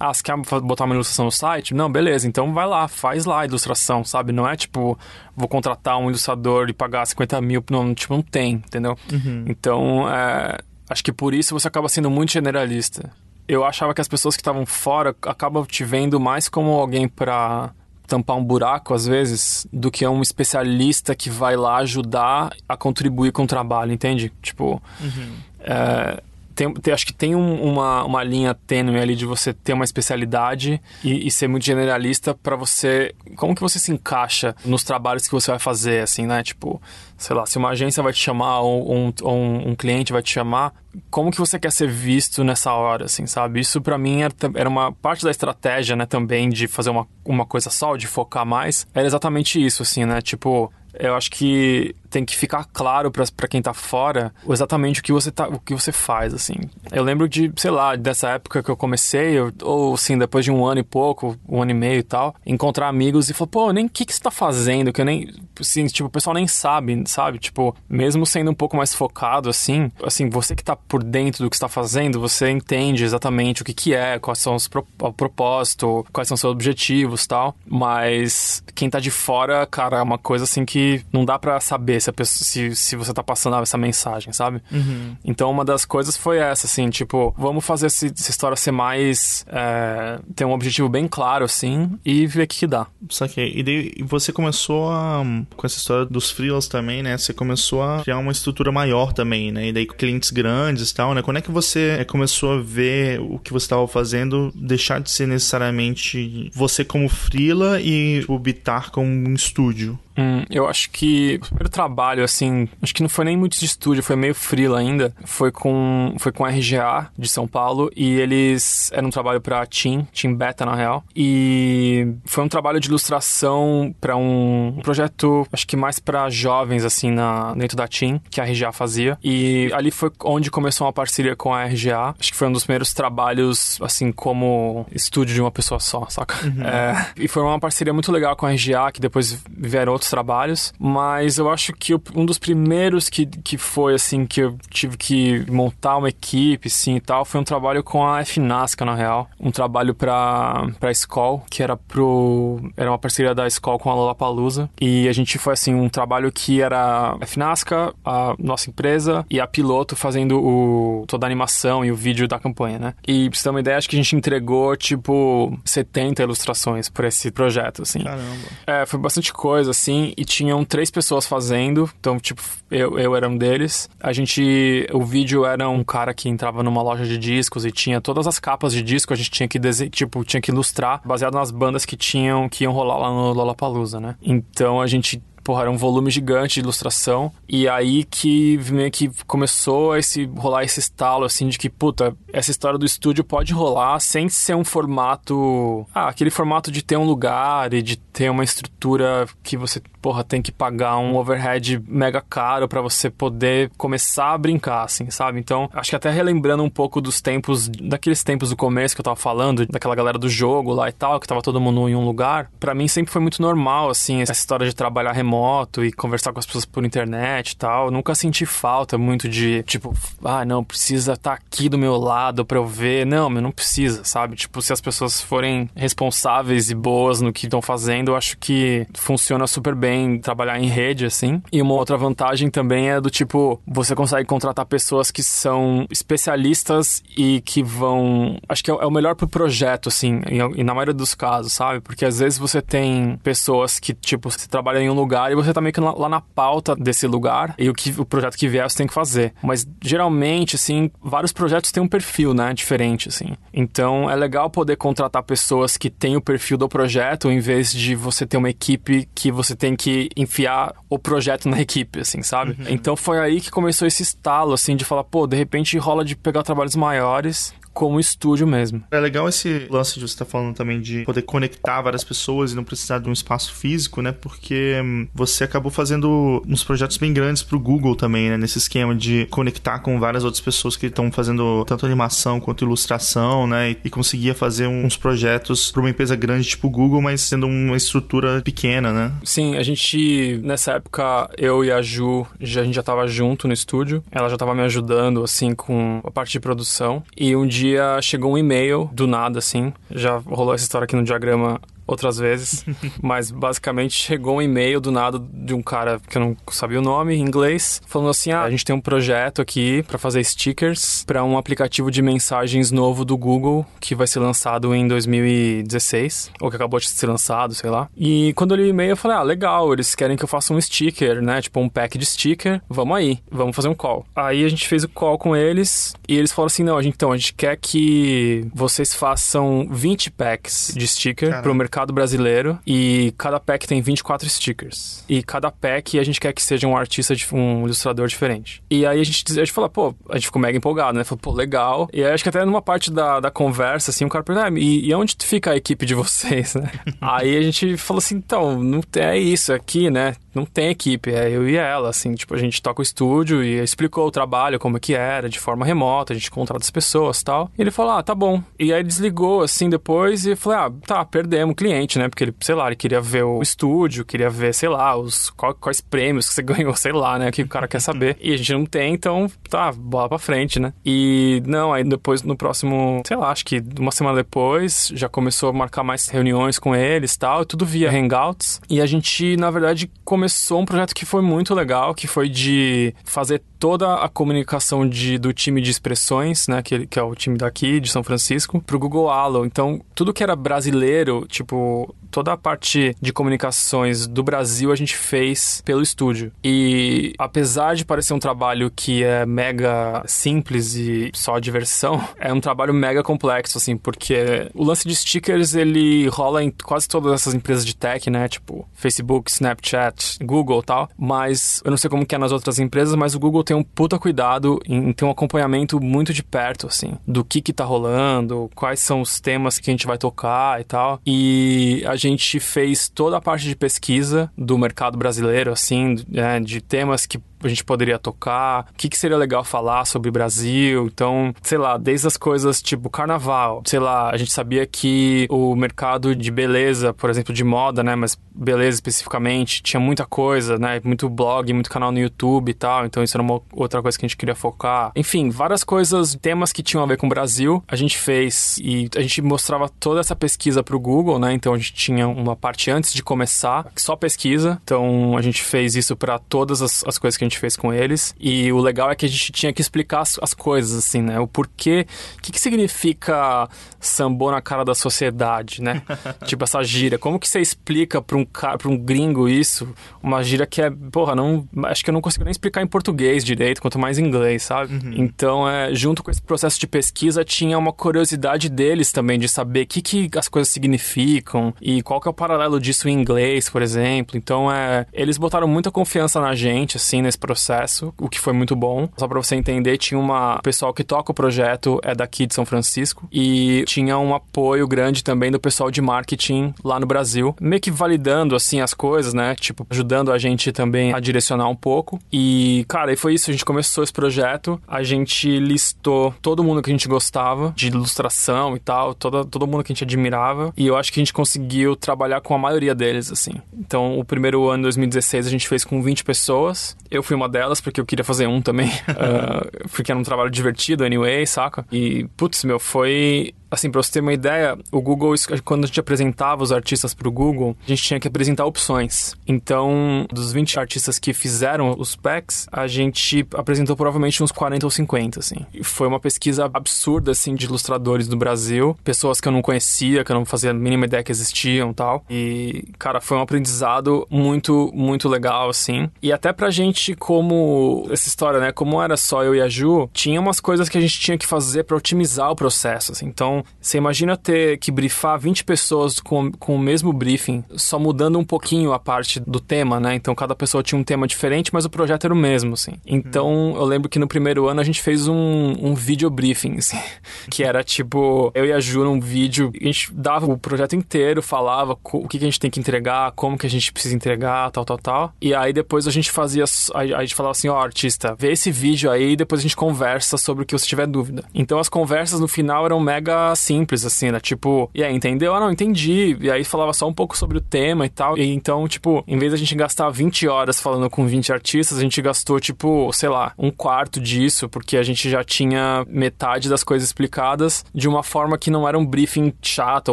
ah, 0.00 0.12
você 0.12 0.22
quer 0.22 0.34
botar 0.62 0.84
uma 0.84 0.94
ilustração 0.94 1.26
no 1.26 1.30
site? 1.30 1.74
Não, 1.74 1.92
beleza, 1.92 2.26
então 2.26 2.54
vai 2.54 2.66
lá, 2.66 2.88
faz 2.88 3.26
lá 3.26 3.42
a 3.42 3.44
ilustração, 3.44 4.02
sabe? 4.04 4.32
Não 4.32 4.48
é 4.48 4.56
tipo, 4.56 4.98
vou 5.36 5.48
contratar 5.48 5.98
um 5.98 6.08
ilustrador 6.08 6.68
e 6.70 6.72
pagar 6.72 7.06
50 7.06 7.40
mil, 7.42 7.62
não, 7.70 7.94
tipo, 7.94 8.14
não 8.14 8.22
tem, 8.22 8.54
entendeu? 8.54 8.96
Uhum. 9.12 9.44
Então, 9.46 10.08
é, 10.08 10.58
acho 10.88 11.04
que 11.04 11.12
por 11.12 11.34
isso 11.34 11.58
você 11.58 11.68
acaba 11.68 11.88
sendo 11.88 12.10
muito 12.10 12.32
generalista. 12.32 13.10
Eu 13.46 13.64
achava 13.64 13.92
que 13.92 14.00
as 14.00 14.08
pessoas 14.08 14.36
que 14.36 14.40
estavam 14.40 14.64
fora 14.64 15.14
acabam 15.26 15.64
te 15.66 15.84
vendo 15.84 16.18
mais 16.20 16.48
como 16.48 16.70
alguém 16.70 17.08
para 17.08 17.72
tampar 18.12 18.36
um 18.36 18.44
buraco, 18.44 18.92
às 18.92 19.06
vezes, 19.06 19.66
do 19.72 19.90
que 19.90 20.06
um 20.06 20.20
especialista 20.20 21.14
que 21.14 21.30
vai 21.30 21.56
lá 21.56 21.76
ajudar 21.78 22.50
a 22.68 22.76
contribuir 22.76 23.32
com 23.32 23.44
o 23.44 23.46
trabalho, 23.46 23.90
entende? 23.90 24.30
Tipo, 24.42 24.82
uhum. 25.00 25.32
é, 25.60 26.22
tem, 26.54 26.72
tem, 26.74 26.92
acho 26.94 27.06
que 27.06 27.12
tem 27.12 27.34
um, 27.34 27.62
uma, 27.62 28.04
uma 28.04 28.22
linha 28.22 28.54
tênue 28.54 29.00
ali 29.00 29.16
de 29.16 29.26
você 29.26 29.52
ter 29.52 29.72
uma 29.72 29.84
especialidade 29.84 30.80
e, 31.02 31.26
e 31.26 31.30
ser 31.30 31.48
muito 31.48 31.64
generalista 31.64 32.34
para 32.34 32.56
você. 32.56 33.14
Como 33.36 33.54
que 33.54 33.60
você 33.60 33.78
se 33.78 33.92
encaixa 33.92 34.54
nos 34.64 34.84
trabalhos 34.84 35.26
que 35.26 35.32
você 35.32 35.50
vai 35.50 35.60
fazer, 35.60 36.02
assim, 36.02 36.26
né? 36.26 36.42
Tipo, 36.42 36.80
sei 37.16 37.36
lá, 37.36 37.46
se 37.46 37.58
uma 37.58 37.70
agência 37.70 38.02
vai 38.02 38.12
te 38.12 38.18
chamar 38.18 38.60
ou 38.60 38.94
um, 38.94 39.12
um, 39.22 39.70
um, 39.70 39.74
cliente 39.74 40.12
vai 40.12 40.22
te 40.22 40.32
chamar, 40.32 40.74
como 41.10 41.30
que 41.30 41.38
você 41.38 41.58
quer 41.58 41.72
ser 41.72 41.88
visto 41.88 42.42
nessa 42.44 42.72
hora, 42.72 43.06
assim, 43.06 43.26
sabe? 43.26 43.60
Isso 43.60 43.80
para 43.80 43.96
mim 43.96 44.22
era, 44.22 44.34
era, 44.54 44.68
uma 44.68 44.92
parte 44.92 45.24
da 45.24 45.30
estratégia, 45.30 45.96
né, 45.96 46.06
também 46.06 46.48
de 46.48 46.66
fazer 46.66 46.90
uma, 46.90 47.06
uma 47.24 47.46
coisa 47.46 47.70
só, 47.70 47.96
de 47.96 48.06
focar 48.06 48.44
mais. 48.44 48.86
Era 48.94 49.06
exatamente 49.06 49.64
isso, 49.64 49.82
assim, 49.82 50.04
né? 50.04 50.20
Tipo, 50.20 50.72
eu 50.94 51.14
acho 51.14 51.30
que 51.30 51.94
tem 52.12 52.24
que 52.24 52.36
ficar 52.36 52.66
claro 52.72 53.10
para 53.10 53.48
quem 53.48 53.62
tá 53.62 53.72
fora 53.72 54.32
exatamente 54.48 55.00
o 55.00 55.02
que 55.02 55.12
você 55.12 55.30
tá, 55.30 55.48
o 55.48 55.58
que 55.58 55.74
você 55.74 55.90
faz, 55.90 56.34
assim. 56.34 56.54
Eu 56.92 57.02
lembro 57.02 57.28
de, 57.28 57.50
sei 57.56 57.70
lá, 57.70 57.96
dessa 57.96 58.28
época 58.30 58.62
que 58.62 58.70
eu 58.70 58.76
comecei, 58.76 59.38
eu, 59.38 59.52
ou 59.62 59.94
assim, 59.94 60.18
depois 60.18 60.44
de 60.44 60.50
um 60.50 60.64
ano 60.64 60.80
e 60.80 60.84
pouco, 60.84 61.36
um 61.48 61.62
ano 61.62 61.70
e 61.70 61.74
meio 61.74 62.00
e 62.00 62.02
tal, 62.02 62.34
encontrar 62.44 62.88
amigos 62.88 63.30
e 63.30 63.34
falar, 63.34 63.48
pô, 63.48 63.72
nem 63.72 63.86
o 63.86 63.88
que, 63.88 64.04
que 64.04 64.14
você 64.14 64.20
tá 64.20 64.30
fazendo? 64.30 64.92
Que 64.92 65.00
eu 65.00 65.04
nem, 65.04 65.28
assim, 65.58 65.86
tipo, 65.86 66.08
o 66.08 66.10
pessoal 66.10 66.34
nem 66.34 66.46
sabe, 66.46 67.02
sabe? 67.06 67.38
Tipo, 67.38 67.74
mesmo 67.88 68.26
sendo 68.26 68.50
um 68.50 68.54
pouco 68.54 68.76
mais 68.76 68.94
focado, 68.94 69.48
assim, 69.48 69.90
assim, 70.02 70.28
você 70.28 70.54
que 70.54 70.62
tá 70.62 70.76
por 70.76 71.02
dentro 71.02 71.44
do 71.44 71.50
que 71.50 71.56
está 71.56 71.68
fazendo, 71.68 72.20
você 72.20 72.50
entende 72.50 73.04
exatamente 73.04 73.62
o 73.62 73.64
que 73.64 73.72
que 73.72 73.94
é, 73.94 74.18
quais 74.18 74.38
são 74.38 74.54
os 74.54 74.68
pro, 74.68 74.86
o 75.00 75.12
propósito, 75.12 76.04
quais 76.12 76.28
são 76.28 76.34
os 76.34 76.40
seus 76.40 76.52
objetivos 76.52 77.26
tal, 77.26 77.56
mas 77.66 78.62
quem 78.74 78.90
tá 78.90 79.00
de 79.00 79.10
fora, 79.10 79.66
cara, 79.66 79.98
é 79.98 80.02
uma 80.02 80.18
coisa 80.18 80.44
assim 80.44 80.64
que 80.64 81.02
não 81.12 81.24
dá 81.24 81.38
para 81.38 81.58
saber 81.60 82.01
se, 82.02 82.12
pessoa, 82.12 82.44
se, 82.44 82.76
se 82.76 82.96
você 82.96 83.12
tá 83.12 83.22
passando 83.22 83.56
essa 83.56 83.78
mensagem, 83.78 84.32
sabe? 84.32 84.60
Uhum. 84.70 85.16
Então 85.24 85.50
uma 85.50 85.64
das 85.64 85.84
coisas 85.84 86.16
foi 86.16 86.38
essa, 86.38 86.66
assim, 86.66 86.88
tipo, 86.90 87.34
vamos 87.36 87.64
fazer 87.64 87.86
essa 87.86 88.06
história 88.06 88.56
ser 88.56 88.72
mais. 88.72 89.44
É, 89.48 90.18
ter 90.34 90.44
um 90.44 90.52
objetivo 90.52 90.88
bem 90.88 91.06
claro, 91.06 91.44
assim, 91.44 91.98
e 92.04 92.26
ver 92.26 92.44
o 92.44 92.46
que, 92.46 92.60
que 92.60 92.66
dá. 92.66 92.86
Saquei. 93.10 93.52
E 93.54 93.62
daí 93.62 93.94
você 94.02 94.32
começou 94.32 94.90
a. 94.90 95.22
Com 95.56 95.66
essa 95.66 95.78
história 95.78 96.06
dos 96.06 96.30
freelas 96.30 96.66
também, 96.66 97.02
né? 97.02 97.16
Você 97.16 97.32
começou 97.32 97.82
a 97.82 98.02
criar 98.02 98.18
uma 98.18 98.32
estrutura 98.32 98.72
maior 98.72 99.12
também, 99.12 99.52
né? 99.52 99.68
E 99.68 99.72
daí 99.72 99.86
com 99.86 99.94
clientes 99.94 100.30
grandes 100.30 100.90
e 100.90 100.94
tal, 100.94 101.14
né? 101.14 101.22
Quando 101.22 101.36
é 101.38 101.40
que 101.40 101.50
você 101.50 101.96
é, 102.00 102.04
começou 102.04 102.52
a 102.52 102.60
ver 102.60 103.20
o 103.20 103.38
que 103.38 103.52
você 103.52 103.64
estava 103.64 103.86
fazendo 103.86 104.52
deixar 104.54 105.00
de 105.00 105.10
ser 105.10 105.26
necessariamente 105.26 106.50
você 106.54 106.84
como 106.84 107.08
freela 107.08 107.80
e 107.80 108.24
o 108.28 108.38
Bitar 108.38 108.90
como 108.90 109.08
um 109.08 109.34
estúdio? 109.34 109.98
Hum, 110.16 110.44
eu 110.50 110.68
acho 110.68 110.90
que 110.90 111.36
o 111.42 111.46
primeiro 111.46 111.68
trabalho, 111.68 112.24
assim, 112.24 112.68
acho 112.82 112.94
que 112.94 113.02
não 113.02 113.08
foi 113.08 113.24
nem 113.24 113.36
muito 113.36 113.58
de 113.58 113.64
estúdio, 113.64 114.02
foi 114.02 114.16
meio 114.16 114.34
freela 114.34 114.78
ainda. 114.78 115.14
Foi 115.24 115.50
com, 115.50 116.14
foi 116.18 116.32
com 116.32 116.44
a 116.44 116.50
RGA 116.50 117.10
de 117.18 117.28
São 117.28 117.46
Paulo 117.46 117.90
e 117.96 118.12
eles 118.20 118.90
eram 118.92 119.08
um 119.08 119.10
trabalho 119.10 119.40
pra 119.40 119.64
Team, 119.66 120.06
Team 120.12 120.34
Beta 120.34 120.66
na 120.66 120.74
real. 120.74 121.04
E 121.14 122.14
foi 122.24 122.44
um 122.44 122.48
trabalho 122.48 122.80
de 122.80 122.88
ilustração 122.88 123.94
para 124.00 124.16
um, 124.16 124.80
projeto, 124.82 125.46
acho 125.52 125.66
que 125.66 125.76
mais 125.76 125.98
para 125.98 126.28
jovens, 126.28 126.84
assim, 126.84 127.10
na, 127.10 127.54
dentro 127.54 127.76
da 127.76 127.88
Team, 127.88 128.20
que 128.30 128.40
a 128.40 128.44
RGA 128.44 128.72
fazia. 128.72 129.18
E 129.22 129.70
ali 129.72 129.90
foi 129.90 130.10
onde 130.24 130.50
começou 130.50 130.86
uma 130.86 130.92
parceria 130.92 131.34
com 131.34 131.54
a 131.54 131.64
RGA. 131.64 132.14
Acho 132.18 132.32
que 132.32 132.36
foi 132.36 132.48
um 132.48 132.52
dos 132.52 132.64
primeiros 132.64 132.92
trabalhos, 132.92 133.78
assim, 133.80 134.12
como 134.12 134.86
estúdio 134.92 135.34
de 135.34 135.40
uma 135.40 135.50
pessoa 135.50 135.80
só, 135.80 136.06
saca? 136.08 136.34
Uhum. 136.44 136.62
É, 136.64 137.10
e 137.16 137.28
foi 137.28 137.42
uma 137.42 137.58
parceria 137.58 137.92
muito 137.92 138.12
legal 138.12 138.36
com 138.36 138.46
a 138.46 138.50
RGA, 138.50 138.90
que 138.92 139.00
depois 139.00 139.42
vieram 139.50 139.92
outros 140.02 140.10
trabalhos, 140.10 140.72
mas 140.78 141.38
eu 141.38 141.48
acho 141.50 141.72
que 141.72 141.94
um 142.14 142.26
dos 142.26 142.38
primeiros 142.38 143.08
que, 143.08 143.26
que 143.26 143.56
foi 143.56 143.94
assim 143.94 144.26
que 144.26 144.40
eu 144.40 144.56
tive 144.68 144.96
que 144.96 145.50
montar 145.50 145.96
uma 145.96 146.08
equipe, 146.08 146.68
sim 146.68 146.96
e 146.96 147.00
tal, 147.00 147.24
foi 147.24 147.40
um 147.40 147.44
trabalho 147.44 147.82
com 147.82 148.04
a 148.04 148.24
FNASCA 148.24 148.84
na 148.84 148.94
real, 148.94 149.30
um 149.40 149.50
trabalho 149.50 149.94
para 149.94 150.66
para 150.80 150.90
Skoll, 150.92 151.42
que 151.50 151.62
era 151.62 151.76
pro 151.76 152.60
era 152.76 152.90
uma 152.90 152.98
parceria 152.98 153.34
da 153.34 153.46
Skoll 153.46 153.78
com 153.78 153.90
a 153.90 153.94
Lollapalooza, 153.94 154.68
e 154.80 155.08
a 155.08 155.12
gente 155.12 155.38
foi 155.38 155.52
assim 155.52 155.74
um 155.74 155.88
trabalho 155.88 156.30
que 156.32 156.60
era 156.60 157.16
a 157.20 157.26
FNASCA, 157.26 157.94
a 158.04 158.34
nossa 158.38 158.70
empresa 158.70 159.24
e 159.30 159.40
a 159.40 159.46
piloto 159.46 159.94
fazendo 159.94 160.40
o 160.40 161.04
toda 161.06 161.26
a 161.26 161.28
animação 161.28 161.84
e 161.84 161.92
o 161.92 161.96
vídeo 161.96 162.26
da 162.26 162.38
campanha, 162.38 162.78
né? 162.78 162.94
E 163.06 163.28
pra 163.30 163.38
você 163.38 163.44
ter 163.44 163.50
uma 163.50 163.60
ideia, 163.60 163.78
acho 163.78 163.88
que 163.88 163.96
a 163.96 164.02
gente 164.02 164.16
entregou 164.16 164.76
tipo 164.76 165.56
70 165.64 166.22
ilustrações 166.22 166.88
por 166.88 167.04
esse 167.04 167.30
projeto, 167.30 167.82
assim. 167.82 168.00
Caramba. 168.00 168.46
É, 168.66 168.86
foi 168.86 168.98
bastante 168.98 169.32
coisa, 169.32 169.70
assim, 169.70 169.91
e 170.16 170.24
tinham 170.24 170.64
três 170.64 170.90
pessoas 170.90 171.26
fazendo. 171.26 171.88
Então, 171.98 172.18
tipo, 172.18 172.42
eu, 172.70 172.98
eu 172.98 173.16
era 173.16 173.28
um 173.28 173.36
deles. 173.36 173.88
A 174.00 174.12
gente. 174.12 174.86
O 174.92 175.04
vídeo 175.04 175.44
era 175.44 175.68
um 175.68 175.84
cara 175.84 176.12
que 176.14 176.28
entrava 176.28 176.62
numa 176.62 176.82
loja 176.82 177.04
de 177.04 177.18
discos 177.18 177.64
e 177.64 177.72
tinha 177.72 178.00
todas 178.00 178.26
as 178.26 178.38
capas 178.38 178.72
de 178.72 178.82
disco, 178.82 179.12
a 179.12 179.16
gente 179.16 179.30
tinha 179.30 179.48
que 179.48 179.60
tipo, 179.90 180.24
tinha 180.24 180.40
que 180.40 180.50
ilustrar 180.50 181.00
baseado 181.04 181.34
nas 181.34 181.50
bandas 181.50 181.84
que 181.84 181.96
tinham, 181.96 182.48
que 182.48 182.64
iam 182.64 182.72
rolar 182.72 182.98
lá 182.98 183.10
no 183.10 183.32
Lollapalooza, 183.32 184.00
né? 184.00 184.16
Então 184.22 184.80
a 184.80 184.86
gente 184.86 185.22
porra, 185.42 185.62
era 185.62 185.70
um 185.70 185.76
volume 185.76 186.10
gigante 186.10 186.54
de 186.54 186.60
ilustração. 186.60 187.32
E 187.48 187.68
aí 187.68 188.04
que 188.04 188.58
meio 188.70 188.90
que 188.90 189.10
começou 189.26 189.92
a 189.92 189.98
esse, 189.98 190.24
rolar 190.36 190.64
esse 190.64 190.80
estalo, 190.80 191.24
assim, 191.24 191.48
de 191.48 191.58
que, 191.58 191.68
puta, 191.68 192.16
essa 192.32 192.50
história 192.50 192.78
do 192.78 192.86
estúdio 192.86 193.24
pode 193.24 193.52
rolar 193.52 193.98
sem 194.00 194.28
ser 194.28 194.54
um 194.54 194.64
formato. 194.64 195.86
Ah, 195.94 196.08
aquele 196.08 196.30
formato 196.30 196.70
de 196.70 196.82
ter 196.82 196.96
um 196.96 197.04
lugar 197.04 197.72
e 197.72 197.82
de 197.82 197.96
ter 197.96 198.30
uma 198.30 198.44
estrutura 198.44 199.26
que 199.42 199.56
você, 199.56 199.80
porra, 200.02 200.24
tem 200.24 200.42
que 200.42 200.50
pagar 200.50 200.98
um 200.98 201.16
overhead 201.16 201.80
mega 201.86 202.20
caro 202.20 202.66
para 202.66 202.82
você 202.82 203.08
poder 203.08 203.70
começar 203.78 204.32
a 204.32 204.38
brincar, 204.38 204.82
assim, 204.82 205.08
sabe? 205.10 205.38
Então, 205.38 205.70
acho 205.72 205.90
que 205.90 205.96
até 205.96 206.10
relembrando 206.10 206.64
um 206.64 206.68
pouco 206.68 207.00
dos 207.00 207.20
tempos, 207.20 207.68
daqueles 207.68 208.24
tempos 208.24 208.50
do 208.50 208.56
começo 208.56 208.96
que 208.96 209.00
eu 209.00 209.04
tava 209.04 209.16
falando, 209.16 209.64
daquela 209.66 209.94
galera 209.94 210.18
do 210.18 210.28
jogo 210.28 210.72
lá 210.72 210.88
e 210.88 210.92
tal, 210.92 211.20
que 211.20 211.26
tava 211.26 211.40
todo 211.40 211.60
mundo 211.60 211.88
em 211.88 211.94
um 211.94 212.04
lugar, 212.04 212.50
para 212.58 212.74
mim 212.74 212.88
sempre 212.88 213.12
foi 213.12 213.22
muito 213.22 213.40
normal, 213.40 213.88
assim, 213.88 214.20
essa 214.20 214.32
história 214.32 214.66
de 214.66 214.74
trabalhar 214.74 215.12
remoto 215.12 215.84
e 215.84 215.92
conversar 215.92 216.32
com 216.32 216.40
as 216.40 216.46
pessoas 216.46 216.64
por 216.64 216.84
internet 216.84 217.52
e 217.52 217.56
tal. 217.56 217.86
Eu 217.86 217.90
nunca 217.92 218.12
senti 218.16 218.44
falta 218.44 218.98
muito 218.98 219.28
de, 219.28 219.62
tipo, 219.62 219.94
ah, 220.24 220.44
não, 220.44 220.64
precisa 220.64 221.12
estar 221.12 221.36
tá 221.36 221.36
aqui 221.36 221.68
do 221.68 221.78
meu 221.78 221.96
lado 221.96 222.44
para 222.44 222.58
eu 222.58 222.66
ver. 222.66 223.06
Não, 223.06 223.30
mas 223.30 223.42
não 223.42 223.52
precisa, 223.52 224.02
sabe? 224.02 224.34
Tipo, 224.34 224.60
se 224.60 224.72
as 224.72 224.80
pessoas 224.80 225.20
forem 225.20 225.70
responsáveis 225.76 226.70
e 226.70 226.74
boas 226.74 227.20
no 227.20 227.32
que 227.32 227.46
estão 227.46 227.62
fazendo, 227.62 228.10
eu 228.10 228.16
acho 228.16 228.36
que 228.38 228.84
funciona 228.94 229.46
super 229.46 229.74
bem 229.76 229.91
trabalhar 230.20 230.58
em 230.58 230.66
rede, 230.66 231.04
assim. 231.04 231.42
E 231.52 231.60
uma 231.60 231.74
outra 231.74 231.96
vantagem 231.96 232.50
também 232.50 232.90
é 232.90 233.00
do 233.00 233.10
tipo, 233.10 233.60
você 233.66 233.94
consegue 233.94 234.26
contratar 234.26 234.66
pessoas 234.66 235.10
que 235.10 235.22
são 235.22 235.86
especialistas 235.90 237.02
e 237.16 237.40
que 237.42 237.62
vão. 237.62 238.38
Acho 238.48 238.62
que 238.62 238.70
é 238.70 238.74
o 238.74 238.90
melhor 238.90 239.14
pro 239.14 239.28
projeto, 239.28 239.88
assim, 239.88 240.20
e 240.56 240.64
na 240.64 240.74
maioria 240.74 240.94
dos 240.94 241.14
casos, 241.14 241.52
sabe? 241.52 241.80
Porque 241.80 242.04
às 242.04 242.18
vezes 242.18 242.38
você 242.38 242.60
tem 242.60 243.18
pessoas 243.22 243.78
que, 243.78 243.94
tipo, 243.94 244.30
você 244.30 244.48
trabalha 244.48 244.78
em 244.78 244.90
um 244.90 244.94
lugar 244.94 245.32
e 245.32 245.34
você 245.34 245.52
tá 245.52 245.60
meio 245.60 245.72
que 245.72 245.80
lá 245.80 246.08
na 246.08 246.20
pauta 246.20 246.74
desse 246.76 247.06
lugar 247.06 247.54
e 247.58 247.68
o, 247.68 247.74
que, 247.74 247.94
o 247.98 248.04
projeto 248.04 248.36
que 248.36 248.48
vier 248.48 248.68
você 248.68 248.78
tem 248.78 248.86
que 248.86 248.94
fazer. 248.94 249.32
Mas 249.42 249.66
geralmente, 249.82 250.56
assim, 250.56 250.90
vários 251.02 251.32
projetos 251.32 251.72
têm 251.72 251.82
um 251.82 251.88
perfil, 251.88 252.34
né? 252.34 252.52
Diferente, 252.54 253.08
assim. 253.08 253.34
Então 253.52 254.10
é 254.10 254.16
legal 254.16 254.50
poder 254.50 254.76
contratar 254.76 255.22
pessoas 255.22 255.76
que 255.76 255.90
têm 255.90 256.16
o 256.16 256.20
perfil 256.20 256.56
do 256.56 256.68
projeto 256.68 257.30
em 257.30 257.40
vez 257.40 257.72
de 257.72 257.94
você 257.94 258.26
ter 258.26 258.36
uma 258.36 258.50
equipe 258.50 259.08
que 259.14 259.30
você 259.30 259.54
tem 259.54 259.76
que 259.76 259.81
enfiar 260.16 260.74
o 260.88 260.98
projeto 260.98 261.48
na 261.48 261.60
equipe, 261.60 262.00
assim, 262.00 262.22
sabe? 262.22 262.52
Uhum. 262.52 262.66
Então 262.68 262.96
foi 262.96 263.18
aí 263.18 263.40
que 263.40 263.50
começou 263.50 263.86
esse 263.86 264.02
estalo, 264.02 264.52
assim, 264.52 264.76
de 264.76 264.84
falar, 264.84 265.04
pô, 265.04 265.26
de 265.26 265.36
repente 265.36 265.76
rola 265.78 266.04
de 266.04 266.16
pegar 266.16 266.42
trabalhos 266.42 266.76
maiores 266.76 267.54
como 267.72 267.98
estúdio 267.98 268.46
mesmo. 268.46 268.82
É 268.90 269.00
legal 269.00 269.28
esse 269.28 269.66
lance 269.70 269.94
de 269.94 270.00
você 270.00 270.14
estar 270.14 270.24
tá 270.24 270.30
falando 270.30 270.54
também 270.54 270.80
de 270.80 271.04
poder 271.04 271.22
conectar 271.22 271.80
várias 271.80 272.04
pessoas 272.04 272.52
e 272.52 272.56
não 272.56 272.64
precisar 272.64 272.98
de 272.98 273.08
um 273.08 273.12
espaço 273.12 273.54
físico, 273.54 274.02
né? 274.02 274.12
Porque 274.12 274.80
hum, 274.82 275.08
você 275.14 275.44
acabou 275.44 275.70
fazendo 275.70 276.42
uns 276.46 276.62
projetos 276.62 276.96
bem 276.96 277.12
grandes 277.12 277.42
pro 277.42 277.58
Google 277.58 277.96
também, 277.96 278.30
né? 278.30 278.36
Nesse 278.36 278.58
esquema 278.58 278.94
de 278.94 279.26
conectar 279.30 279.78
com 279.80 279.98
várias 279.98 280.24
outras 280.24 280.40
pessoas 280.40 280.76
que 280.76 280.86
estão 280.86 281.10
fazendo 281.10 281.64
tanto 281.64 281.86
animação 281.86 282.40
quanto 282.40 282.64
ilustração, 282.64 283.46
né? 283.46 283.70
E, 283.70 283.78
e 283.84 283.90
conseguia 283.90 284.34
fazer 284.34 284.66
uns 284.66 284.96
projetos 284.96 285.70
para 285.70 285.80
uma 285.80 285.90
empresa 285.90 286.14
grande 286.14 286.48
tipo 286.48 286.68
Google, 286.68 287.00
mas 287.00 287.20
sendo 287.22 287.46
uma 287.46 287.76
estrutura 287.76 288.42
pequena, 288.42 288.92
né? 288.92 289.12
Sim, 289.24 289.56
a 289.56 289.62
gente 289.62 290.40
nessa 290.42 290.72
época 290.72 291.30
eu 291.38 291.64
e 291.64 291.70
a 291.70 291.80
Ju, 291.80 292.26
já, 292.40 292.60
a 292.60 292.64
gente 292.64 292.74
já 292.74 292.82
tava 292.82 293.06
junto 293.06 293.46
no 293.46 293.54
estúdio. 293.54 294.02
Ela 294.10 294.28
já 294.28 294.36
tava 294.36 294.54
me 294.54 294.62
ajudando 294.62 295.22
assim 295.22 295.54
com 295.54 296.00
a 296.04 296.10
parte 296.10 296.32
de 296.32 296.40
produção 296.40 297.02
e 297.16 297.34
um 297.34 297.46
dia 297.46 297.61
dia 297.62 298.00
chegou 298.02 298.32
um 298.32 298.38
e-mail 298.38 298.90
do 298.92 299.06
nada, 299.06 299.38
assim. 299.38 299.72
Já 299.90 300.16
rolou 300.16 300.52
essa 300.52 300.64
história 300.64 300.84
aqui 300.84 300.96
no 300.96 301.04
diagrama 301.04 301.60
outras 301.86 302.18
vezes, 302.18 302.64
mas 303.02 303.30
basicamente 303.30 303.94
chegou 303.94 304.36
um 304.36 304.42
e-mail 304.42 304.80
do 304.80 304.90
nada 304.90 305.18
de 305.18 305.54
um 305.54 305.62
cara 305.62 306.00
que 306.08 306.16
eu 306.16 306.20
não 306.22 306.36
sabia 306.50 306.78
o 306.78 306.82
nome 306.82 307.14
em 307.14 307.20
inglês, 307.20 307.80
falando 307.86 308.10
assim: 308.10 308.32
"Ah, 308.32 308.42
a 308.42 308.50
gente 308.50 308.64
tem 308.64 308.74
um 308.74 308.80
projeto 308.80 309.42
aqui 309.42 309.82
para 309.84 309.98
fazer 309.98 310.22
stickers 310.24 311.04
para 311.04 311.22
um 311.24 311.36
aplicativo 311.36 311.90
de 311.90 312.00
mensagens 312.00 312.70
novo 312.70 313.04
do 313.04 313.16
Google 313.16 313.66
que 313.80 313.94
vai 313.94 314.06
ser 314.06 314.20
lançado 314.20 314.74
em 314.74 314.86
2016, 314.86 316.30
ou 316.40 316.50
que 316.50 316.56
acabou 316.56 316.80
de 316.80 316.88
ser 316.88 317.06
lançado, 317.06 317.54
sei 317.54 317.70
lá". 317.70 317.88
E 317.96 318.32
quando 318.34 318.52
eu 318.52 318.56
li 318.56 318.62
o 318.64 318.68
e-mail, 318.68 318.90
eu 318.90 318.96
falei: 318.96 319.16
"Ah, 319.16 319.22
legal, 319.22 319.72
eles 319.72 319.94
querem 319.94 320.16
que 320.16 320.24
eu 320.24 320.28
faça 320.28 320.54
um 320.54 320.60
sticker, 320.60 321.20
né? 321.20 321.42
Tipo 321.42 321.60
um 321.60 321.68
pack 321.68 321.98
de 321.98 322.06
sticker. 322.06 322.62
Vamos 322.68 322.96
aí, 322.96 323.18
vamos 323.30 323.54
fazer 323.54 323.68
um 323.68 323.74
call". 323.74 324.06
Aí 324.14 324.44
a 324.44 324.48
gente 324.48 324.66
fez 324.68 324.84
o 324.84 324.88
call 324.88 325.18
com 325.18 325.36
eles 325.36 325.94
e 326.08 326.16
eles 326.16 326.32
falaram 326.32 326.46
assim: 326.46 326.62
"Não, 326.62 326.78
a 326.78 326.82
gente 326.82 326.92
então 327.02 327.10
a 327.10 327.16
gente 327.16 327.34
quer 327.34 327.56
que 327.56 328.46
vocês 328.54 328.94
façam 328.94 329.66
20 329.68 330.10
packs 330.12 330.72
de 330.76 330.86
sticker 330.86 331.42
para 331.42 331.50
o 331.50 331.54
mercado 331.54 331.71
mercado 331.72 331.92
brasileiro 331.92 332.58
e 332.66 333.14
cada 333.16 333.40
pack 333.40 333.66
tem 333.66 333.80
24 333.80 334.28
stickers. 334.28 335.02
E 335.08 335.22
cada 335.22 335.50
pack 335.50 335.98
a 335.98 336.04
gente 336.04 336.20
quer 336.20 336.34
que 336.34 336.42
seja 336.42 336.68
um 336.68 336.76
artista, 336.76 337.14
um 337.32 337.64
ilustrador 337.64 338.06
diferente. 338.06 338.62
E 338.70 338.84
aí 338.84 339.00
a 339.00 339.04
gente, 339.04 339.24
a 339.32 339.34
gente 339.36 339.52
falou, 339.52 339.70
pô, 339.70 339.94
a 340.10 340.16
gente 340.16 340.26
ficou 340.26 340.40
mega 340.40 340.58
empolgado, 340.58 340.98
né? 340.98 341.04
Falou, 341.04 341.20
pô, 341.20 341.32
legal. 341.32 341.88
E 341.90 342.04
aí 342.04 342.12
acho 342.12 342.22
que 342.22 342.28
até 342.28 342.44
numa 342.44 342.60
parte 342.60 342.90
da, 342.90 343.20
da 343.20 343.30
conversa, 343.30 343.90
assim, 343.90 344.04
o 344.04 344.08
cara 344.10 344.22
perguntou, 344.22 344.48
ah, 344.48 344.60
e, 344.60 344.86
e 344.86 344.94
onde 344.94 345.16
fica 345.22 345.52
a 345.52 345.56
equipe 345.56 345.86
de 345.86 345.94
vocês, 345.94 346.54
né? 346.56 346.70
aí 347.00 347.36
a 347.36 347.42
gente 347.42 347.78
falou 347.78 347.98
assim, 347.98 348.16
então, 348.16 348.62
não 348.62 348.82
é 348.96 349.16
isso 349.16 349.52
aqui, 349.52 349.90
né? 349.90 350.14
Não 350.34 350.44
tem 350.44 350.70
equipe, 350.70 351.10
é 351.10 351.30
eu 351.30 351.48
e 351.48 351.56
ela, 351.56 351.90
assim, 351.90 352.14
tipo, 352.14 352.34
a 352.34 352.38
gente 352.38 352.62
toca 352.62 352.80
o 352.80 352.82
estúdio 352.82 353.42
e 353.42 353.58
explicou 353.58 354.06
o 354.06 354.10
trabalho, 354.10 354.58
como 354.58 354.76
é 354.76 354.80
que 354.80 354.94
era, 354.94 355.28
de 355.28 355.38
forma 355.38 355.64
remota, 355.64 356.12
a 356.12 356.16
gente 356.16 356.30
contrata 356.30 356.64
as 356.64 356.70
pessoas 356.70 357.22
tal. 357.22 357.50
E 357.56 357.60
ele 357.60 357.70
falou, 357.70 357.92
ah, 357.92 358.02
tá 358.02 358.14
bom. 358.14 358.42
E 358.58 358.72
aí 358.72 358.82
desligou, 358.82 359.42
assim, 359.42 359.68
depois 359.68 360.26
e 360.26 360.34
falou, 360.34 360.58
ah, 360.58 360.72
tá, 360.86 361.04
perdemos 361.04 361.52
o 361.52 361.56
cliente, 361.56 361.98
né? 361.98 362.08
Porque 362.08 362.24
ele, 362.24 362.34
sei 362.40 362.54
lá, 362.54 362.66
ele 362.66 362.76
queria 362.76 363.00
ver 363.00 363.24
o 363.24 363.42
estúdio, 363.42 364.04
queria 364.04 364.30
ver, 364.30 364.54
sei 364.54 364.68
lá, 364.68 364.96
os 364.96 365.30
quais, 365.30 365.80
prêmios 365.80 366.28
que 366.28 366.34
você 366.34 366.42
ganhou, 366.42 366.74
sei 366.74 366.92
lá, 366.92 367.18
né? 367.18 367.28
O 367.28 367.32
que 367.32 367.42
o 367.42 367.48
cara 367.48 367.68
quer 367.68 367.80
saber. 367.80 368.16
E 368.20 368.32
a 368.32 368.36
gente 368.36 368.52
não 368.52 368.64
tem, 368.64 368.94
então, 368.94 369.30
tá, 369.48 369.70
bola 369.72 370.08
pra 370.08 370.18
frente, 370.18 370.58
né? 370.58 370.72
E 370.84 371.42
não, 371.46 371.72
aí 371.72 371.84
depois, 371.84 372.22
no 372.22 372.36
próximo, 372.36 373.02
sei 373.06 373.16
lá, 373.16 373.30
acho 373.30 373.44
que 373.44 373.62
uma 373.78 373.92
semana 373.92 374.16
depois, 374.16 374.90
já 374.94 375.08
começou 375.08 375.50
a 375.50 375.52
marcar 375.52 375.82
mais 375.82 376.08
reuniões 376.08 376.58
com 376.58 376.74
eles 376.74 377.14
e 377.14 377.18
tal, 377.18 377.44
tudo 377.44 377.66
via 377.66 377.90
Hangouts. 377.90 378.60
E 378.68 378.80
a 378.80 378.86
gente, 378.86 379.36
na 379.36 379.50
verdade, 379.50 379.90
começou 380.04 380.21
começou 380.22 380.60
um 380.60 380.64
projeto 380.64 380.94
que 380.94 381.04
foi 381.04 381.20
muito 381.20 381.52
legal, 381.52 381.92
que 381.92 382.06
foi 382.06 382.28
de 382.28 382.94
fazer 383.04 383.42
toda 383.58 383.94
a 383.94 384.08
comunicação 384.08 384.88
de, 384.88 385.18
do 385.18 385.32
time 385.32 385.60
de 385.60 385.68
expressões, 385.68 386.46
né, 386.46 386.62
que, 386.62 386.86
que 386.86 386.96
é 386.96 387.02
o 387.02 387.12
time 387.12 387.36
daqui, 387.36 387.80
de 387.80 387.90
São 387.90 388.04
Francisco, 388.04 388.62
pro 388.62 388.78
Google 388.78 389.10
Allo. 389.10 389.44
Então, 389.44 389.80
tudo 389.96 390.12
que 390.12 390.22
era 390.22 390.36
brasileiro, 390.36 391.26
tipo, 391.26 391.92
toda 392.12 392.32
a 392.32 392.36
parte 392.36 392.94
de 393.00 393.12
comunicações 393.12 394.06
do 394.06 394.22
Brasil 394.22 394.70
a 394.70 394.76
gente 394.76 394.96
fez 394.96 395.62
pelo 395.64 395.82
estúdio. 395.82 396.30
E 396.44 397.14
apesar 397.18 397.74
de 397.74 397.84
parecer 397.84 398.12
um 398.12 398.18
trabalho 398.18 398.70
que 398.70 399.02
é 399.02 399.24
mega 399.24 400.04
simples 400.06 400.74
e 400.74 401.10
só 401.14 401.38
diversão, 401.38 402.06
é 402.20 402.32
um 402.32 402.40
trabalho 402.40 402.74
mega 402.74 403.02
complexo, 403.02 403.56
assim, 403.58 403.76
porque 403.76 404.48
o 404.54 404.62
lance 404.62 404.86
de 404.86 404.94
stickers 404.94 405.54
ele 405.54 406.06
rola 406.08 406.44
em 406.44 406.50
quase 406.50 406.86
todas 406.86 407.12
essas 407.12 407.34
empresas 407.34 407.64
de 407.64 407.74
tech, 407.74 408.08
né? 408.10 408.28
Tipo, 408.28 408.68
Facebook, 408.74 409.30
Snapchat, 409.30 410.18
Google 410.22 410.62
tal. 410.62 410.88
Mas 410.98 411.62
eu 411.64 411.70
não 411.70 411.78
sei 411.78 411.88
como 411.88 412.04
que 412.04 412.14
é 412.14 412.18
nas 412.18 412.32
outras 412.32 412.58
empresas, 412.58 412.94
mas 412.94 413.14
o 413.14 413.18
Google 413.18 413.42
tem 413.42 413.56
um 413.56 413.62
puta 413.62 413.98
cuidado 413.98 414.60
em 414.66 414.92
ter 414.92 415.06
um 415.06 415.10
acompanhamento 415.10 415.80
muito 415.80 416.12
de 416.12 416.22
perto, 416.22 416.66
assim, 416.66 416.92
do 417.06 417.24
que 417.24 417.40
que 417.40 417.52
tá 417.52 417.64
rolando, 417.64 418.50
quais 418.54 418.80
são 418.80 419.00
os 419.00 419.18
temas 419.18 419.58
que 419.58 419.70
a 419.70 419.72
gente 419.72 419.86
vai 419.86 419.96
tocar 419.96 420.60
e 420.60 420.64
tal. 420.64 421.00
E 421.06 421.82
a 421.86 421.96
gente 422.08 422.40
fez 422.40 422.88
toda 422.88 423.16
a 423.16 423.20
parte 423.20 423.46
de 423.46 423.56
pesquisa 423.56 424.30
do 424.36 424.58
mercado 424.58 424.98
brasileiro, 424.98 425.52
assim, 425.52 425.96
é, 426.14 426.40
de 426.40 426.60
temas 426.60 427.06
que 427.06 427.18
a 427.42 427.48
gente 427.48 427.64
poderia 427.64 427.98
tocar, 427.98 428.66
o 428.70 428.74
que, 428.76 428.88
que 428.88 428.98
seria 428.98 429.16
legal 429.16 429.44
falar 429.44 429.84
sobre 429.84 430.10
Brasil. 430.10 430.86
Então, 430.86 431.34
sei 431.42 431.58
lá, 431.58 431.76
desde 431.76 432.06
as 432.06 432.16
coisas 432.16 432.62
tipo 432.62 432.88
carnaval, 432.88 433.62
sei 433.66 433.78
lá, 433.78 434.10
a 434.10 434.16
gente 434.16 434.32
sabia 434.32 434.66
que 434.66 435.26
o 435.30 435.54
mercado 435.54 436.14
de 436.14 436.30
beleza, 436.30 436.92
por 436.92 437.10
exemplo, 437.10 437.34
de 437.34 437.44
moda, 437.44 437.82
né, 437.82 437.94
mas 437.94 438.18
beleza 438.34 438.76
especificamente, 438.76 439.62
tinha 439.62 439.80
muita 439.80 440.04
coisa, 440.04 440.58
né, 440.58 440.80
muito 440.84 441.08
blog, 441.08 441.52
muito 441.52 441.70
canal 441.70 441.92
no 441.92 441.98
YouTube 441.98 442.50
e 442.50 442.54
tal, 442.54 442.86
então 442.86 443.02
isso 443.02 443.16
era 443.16 443.22
uma 443.22 443.40
outra 443.52 443.82
coisa 443.82 443.98
que 443.98 444.04
a 444.04 444.08
gente 444.08 444.16
queria 444.16 444.34
focar. 444.34 444.92
Enfim, 444.96 445.30
várias 445.30 445.62
coisas, 445.64 446.16
temas 446.20 446.52
que 446.52 446.62
tinham 446.62 446.82
a 446.82 446.86
ver 446.86 446.96
com 446.96 447.06
o 447.06 447.10
Brasil, 447.10 447.62
a 447.68 447.76
gente 447.76 447.98
fez 447.98 448.58
e 448.58 448.88
a 448.96 449.00
gente 449.00 449.20
mostrava 449.20 449.68
toda 449.68 450.00
essa 450.00 450.16
pesquisa 450.16 450.62
pro 450.62 450.78
Google, 450.78 451.18
né, 451.18 451.32
então 451.32 451.54
a 451.54 451.58
gente 451.58 451.72
tinha 451.72 452.08
uma 452.08 452.36
parte 452.36 452.70
antes 452.70 452.92
de 452.92 453.02
começar, 453.02 453.70
só 453.76 453.96
pesquisa, 453.96 454.60
então 454.64 455.16
a 455.16 455.22
gente 455.22 455.42
fez 455.42 455.76
isso 455.76 455.96
para 455.96 456.18
todas 456.18 456.62
as, 456.62 456.84
as 456.86 456.98
coisas 456.98 457.16
que 457.16 457.24
a 457.24 457.28
gente 457.28 457.31
gente 457.32 457.38
fez 457.38 457.56
com 457.56 457.72
eles. 457.72 458.14
E 458.20 458.52
o 458.52 458.58
legal 458.58 458.90
é 458.90 458.94
que 458.94 459.06
a 459.06 459.08
gente 459.08 459.32
tinha 459.32 459.52
que 459.52 459.60
explicar 459.60 460.00
as, 460.00 460.18
as 460.20 460.34
coisas, 460.34 460.76
assim, 460.76 461.00
né? 461.00 461.18
O 461.18 461.26
porquê, 461.26 461.86
o 462.18 462.22
que, 462.22 462.32
que 462.32 462.40
significa 462.40 463.48
sambô 463.80 464.30
na 464.30 464.40
cara 464.40 464.64
da 464.64 464.74
sociedade, 464.74 465.62
né? 465.62 465.82
tipo, 466.26 466.44
essa 466.44 466.62
gíria. 466.62 466.98
Como 466.98 467.18
que 467.18 467.28
você 467.28 467.40
explica 467.40 468.02
pra 468.02 468.16
um, 468.16 468.24
pra 468.24 468.68
um 468.68 468.76
gringo 468.76 469.28
isso? 469.28 469.74
Uma 470.02 470.22
gíria 470.22 470.46
que 470.46 470.60
é, 470.60 470.70
porra, 470.70 471.14
não, 471.14 471.48
acho 471.64 471.82
que 471.82 471.90
eu 471.90 471.94
não 471.94 472.00
consigo 472.00 472.24
nem 472.24 472.30
explicar 472.30 472.62
em 472.62 472.66
português 472.66 473.24
direito, 473.24 473.60
quanto 473.60 473.78
mais 473.78 473.98
em 473.98 474.04
inglês, 474.04 474.42
sabe? 474.42 474.74
Uhum. 474.74 474.92
Então, 474.96 475.48
é, 475.48 475.74
junto 475.74 476.02
com 476.02 476.10
esse 476.10 476.22
processo 476.22 476.60
de 476.60 476.66
pesquisa, 476.66 477.24
tinha 477.24 477.58
uma 477.58 477.72
curiosidade 477.72 478.48
deles 478.48 478.92
também 478.92 479.18
de 479.18 479.28
saber 479.28 479.62
o 479.62 479.66
que, 479.66 479.80
que 479.80 480.10
as 480.18 480.28
coisas 480.28 480.52
significam 480.52 481.54
e 481.60 481.82
qual 481.82 482.00
que 482.00 482.08
é 482.08 482.10
o 482.10 482.14
paralelo 482.14 482.60
disso 482.60 482.88
em 482.88 482.92
inglês, 482.92 483.48
por 483.48 483.62
exemplo. 483.62 484.16
Então, 484.16 484.52
é, 484.52 484.86
eles 484.92 485.16
botaram 485.16 485.48
muita 485.48 485.70
confiança 485.70 486.20
na 486.20 486.34
gente, 486.34 486.76
assim, 486.76 487.02
nesse 487.02 487.18
processo, 487.22 487.94
o 487.98 488.08
que 488.08 488.20
foi 488.20 488.32
muito 488.32 488.54
bom. 488.54 488.88
Só 488.98 489.08
para 489.08 489.22
você 489.22 489.36
entender, 489.36 489.78
tinha 489.78 489.98
uma 489.98 490.36
o 490.36 490.42
pessoal 490.42 490.74
que 490.74 490.84
toca 490.84 491.12
o 491.12 491.14
projeto 491.14 491.80
é 491.82 491.94
daqui 491.94 492.26
de 492.26 492.34
São 492.34 492.44
Francisco 492.44 493.08
e 493.10 493.64
tinha 493.66 493.96
um 493.98 494.14
apoio 494.14 494.66
grande 494.66 495.04
também 495.04 495.30
do 495.30 495.40
pessoal 495.40 495.70
de 495.70 495.80
marketing 495.80 496.52
lá 496.64 496.78
no 496.78 496.86
Brasil, 496.86 497.34
meio 497.40 497.60
que 497.60 497.70
validando 497.70 498.34
assim 498.34 498.60
as 498.60 498.74
coisas, 498.74 499.14
né? 499.14 499.34
Tipo, 499.36 499.66
ajudando 499.70 500.12
a 500.12 500.18
gente 500.18 500.52
também 500.52 500.92
a 500.92 501.00
direcionar 501.00 501.48
um 501.48 501.56
pouco. 501.56 502.00
E, 502.12 502.64
cara, 502.68 502.92
e 502.92 502.96
foi 502.96 503.14
isso, 503.14 503.30
a 503.30 503.32
gente 503.32 503.44
começou 503.44 503.84
esse 503.84 503.92
projeto, 503.92 504.60
a 504.66 504.82
gente 504.82 505.38
listou 505.38 506.14
todo 506.20 506.42
mundo 506.42 506.60
que 506.62 506.70
a 506.70 506.74
gente 506.74 506.88
gostava 506.88 507.52
de 507.54 507.68
ilustração 507.68 508.56
e 508.56 508.58
tal, 508.58 508.94
todo, 508.94 509.24
todo 509.24 509.46
mundo 509.46 509.62
que 509.62 509.72
a 509.72 509.74
gente 509.74 509.84
admirava, 509.84 510.52
e 510.56 510.66
eu 510.66 510.76
acho 510.76 510.92
que 510.92 510.98
a 510.98 511.02
gente 511.02 511.12
conseguiu 511.12 511.76
trabalhar 511.76 512.20
com 512.20 512.34
a 512.34 512.38
maioria 512.38 512.74
deles, 512.74 513.10
assim. 513.10 513.34
Então, 513.56 513.98
o 513.98 514.04
primeiro 514.04 514.48
ano, 514.48 514.64
2016, 514.64 515.26
a 515.26 515.30
gente 515.30 515.48
fez 515.48 515.64
com 515.64 515.82
20 515.82 516.04
pessoas. 516.04 516.76
Eu 516.90 517.02
fui 517.02 517.11
uma 517.14 517.28
delas, 517.28 517.60
porque 517.60 517.80
eu 517.80 517.86
queria 517.86 518.04
fazer 518.04 518.26
um 518.26 518.40
também. 518.40 518.68
uh, 518.68 519.68
porque 519.70 519.90
era 519.90 519.98
um 519.98 520.02
trabalho 520.02 520.30
divertido, 520.30 520.84
anyway, 520.84 521.26
saca? 521.26 521.64
E, 521.70 522.06
putz, 522.16 522.44
meu, 522.44 522.58
foi 522.58 523.34
assim, 523.52 523.70
pra 523.70 523.82
você 523.82 523.92
ter 523.92 524.00
uma 524.00 524.14
ideia, 524.14 524.58
o 524.72 524.80
Google, 524.80 525.14
quando 525.44 525.64
a 525.64 525.66
gente 525.66 525.78
apresentava 525.78 526.42
os 526.42 526.50
artistas 526.50 526.94
pro 526.94 527.12
Google, 527.12 527.54
a 527.64 527.68
gente 527.68 527.82
tinha 527.82 528.00
que 528.00 528.08
apresentar 528.08 528.46
opções. 528.46 529.14
Então, 529.28 530.06
dos 530.10 530.32
20 530.32 530.58
artistas 530.58 530.98
que 530.98 531.12
fizeram 531.12 531.76
os 531.78 531.94
packs, 531.94 532.46
a 532.50 532.66
gente 532.66 533.26
apresentou 533.34 533.76
provavelmente 533.76 534.22
uns 534.22 534.32
40 534.32 534.66
ou 534.66 534.70
50, 534.70 535.20
assim. 535.20 535.36
E 535.52 535.62
foi 535.62 535.86
uma 535.86 536.00
pesquisa 536.00 536.50
absurda, 536.52 537.10
assim, 537.10 537.34
de 537.34 537.44
ilustradores 537.44 538.08
do 538.08 538.16
Brasil, 538.16 538.74
pessoas 538.82 539.20
que 539.20 539.28
eu 539.28 539.32
não 539.32 539.42
conhecia, 539.42 540.02
que 540.02 540.10
eu 540.10 540.16
não 540.16 540.24
fazia 540.24 540.50
a 540.50 540.54
mínima 540.54 540.86
ideia 540.86 541.02
que 541.02 541.12
existiam 541.12 541.74
tal. 541.74 542.04
E, 542.08 542.64
cara, 542.78 543.02
foi 543.02 543.18
um 543.18 543.20
aprendizado 543.20 544.06
muito, 544.08 544.70
muito 544.72 545.10
legal, 545.10 545.50
assim. 545.50 545.90
E 546.02 546.10
até 546.10 546.32
pra 546.32 546.50
gente, 546.50 546.94
como 546.94 547.86
essa 547.90 548.08
história, 548.08 548.40
né, 548.40 548.50
como 548.50 548.80
era 548.80 548.96
só 548.96 549.22
eu 549.22 549.34
e 549.34 549.42
a 549.42 549.48
Ju, 549.48 549.90
tinha 549.92 550.18
umas 550.18 550.40
coisas 550.40 550.70
que 550.70 550.78
a 550.78 550.80
gente 550.80 550.98
tinha 550.98 551.18
que 551.18 551.26
fazer 551.26 551.64
para 551.64 551.76
otimizar 551.76 552.30
o 552.30 552.36
processo, 552.36 552.92
assim. 552.92 553.04
Então, 553.06 553.41
você 553.60 553.78
imagina 553.78 554.16
ter 554.16 554.58
que 554.58 554.70
brifar 554.70 555.18
20 555.18 555.44
pessoas 555.44 556.00
com, 556.00 556.30
com 556.32 556.56
o 556.56 556.58
mesmo 556.58 556.92
briefing, 556.92 557.44
só 557.56 557.78
mudando 557.78 558.18
um 558.18 558.24
pouquinho 558.24 558.72
a 558.72 558.78
parte 558.78 559.20
do 559.20 559.40
tema, 559.40 559.78
né? 559.78 559.94
Então 559.94 560.14
cada 560.14 560.34
pessoa 560.34 560.62
tinha 560.62 560.78
um 560.78 560.84
tema 560.84 561.06
diferente, 561.06 561.52
mas 561.52 561.64
o 561.64 561.70
projeto 561.70 562.04
era 562.04 562.14
o 562.14 562.16
mesmo, 562.16 562.54
assim. 562.54 562.72
Então 562.86 563.54
eu 563.56 563.64
lembro 563.64 563.88
que 563.88 563.98
no 563.98 564.06
primeiro 564.06 564.48
ano 564.48 564.60
a 564.60 564.64
gente 564.64 564.82
fez 564.82 565.08
um, 565.08 565.54
um 565.60 565.74
vídeo 565.74 566.08
briefing, 566.10 566.56
assim, 566.58 566.78
que 567.30 567.42
era 567.42 567.62
tipo, 567.62 568.30
eu 568.34 568.44
e 568.44 568.52
a 568.52 568.60
Ju 568.60 568.84
num 568.84 569.00
vídeo, 569.00 569.52
a 569.60 569.64
gente 569.64 569.92
dava 569.92 570.26
o 570.26 570.38
projeto 570.38 570.74
inteiro, 570.74 571.22
falava 571.22 571.76
o 571.82 572.08
que, 572.08 572.18
que 572.18 572.24
a 572.24 572.28
gente 572.28 572.40
tem 572.40 572.50
que 572.50 572.60
entregar, 572.60 573.12
como 573.12 573.38
que 573.38 573.46
a 573.46 573.50
gente 573.50 573.72
precisa 573.72 573.94
entregar, 573.94 574.50
tal, 574.50 574.64
tal, 574.64 574.78
tal. 574.78 575.12
E 575.20 575.34
aí 575.34 575.52
depois 575.52 575.86
a 575.86 575.90
gente 575.90 576.10
fazia, 576.10 576.44
a 576.74 577.00
gente 577.00 577.14
falava 577.14 577.32
assim, 577.32 577.48
ó, 577.48 577.54
oh, 577.54 577.62
artista, 577.62 578.14
vê 578.18 578.32
esse 578.32 578.50
vídeo 578.50 578.90
aí 578.90 579.12
e 579.12 579.16
depois 579.16 579.40
a 579.40 579.42
gente 579.42 579.56
conversa 579.56 580.16
sobre 580.16 580.42
o 580.42 580.46
que 580.46 580.56
você 580.56 580.66
tiver 580.66 580.86
dúvida. 580.86 581.24
Então 581.34 581.58
as 581.58 581.68
conversas 581.68 582.20
no 582.20 582.28
final 582.28 582.64
eram 582.64 582.80
mega 582.80 583.31
simples, 583.34 583.84
assim, 583.84 584.10
né? 584.10 584.20
Tipo, 584.20 584.70
e 584.74 584.82
aí, 584.82 584.94
entendeu? 584.94 585.34
Ah, 585.34 585.40
não, 585.40 585.50
entendi. 585.50 586.16
E 586.20 586.30
aí 586.30 586.44
falava 586.44 586.72
só 586.72 586.88
um 586.88 586.92
pouco 586.92 587.16
sobre 587.16 587.38
o 587.38 587.40
tema 587.40 587.86
e 587.86 587.88
tal. 587.88 588.16
E 588.18 588.32
então, 588.32 588.66
tipo, 588.68 589.04
em 589.06 589.18
vez 589.18 589.32
da 589.32 589.38
gente 589.38 589.54
gastar 589.54 589.90
20 589.90 590.28
horas 590.28 590.60
falando 590.60 590.88
com 590.90 591.06
20 591.06 591.32
artistas, 591.32 591.78
a 591.78 591.80
gente 591.80 592.00
gastou, 592.02 592.38
tipo, 592.40 592.92
sei 592.92 593.08
lá, 593.08 593.32
um 593.38 593.50
quarto 593.50 594.00
disso, 594.00 594.48
porque 594.48 594.76
a 594.76 594.82
gente 594.82 595.08
já 595.08 595.24
tinha 595.24 595.84
metade 595.88 596.48
das 596.48 596.62
coisas 596.64 596.88
explicadas 596.88 597.64
de 597.74 597.88
uma 597.88 598.02
forma 598.02 598.38
que 598.38 598.50
não 598.50 598.68
era 598.68 598.78
um 598.78 598.84
briefing 598.86 599.32
chato, 599.42 599.92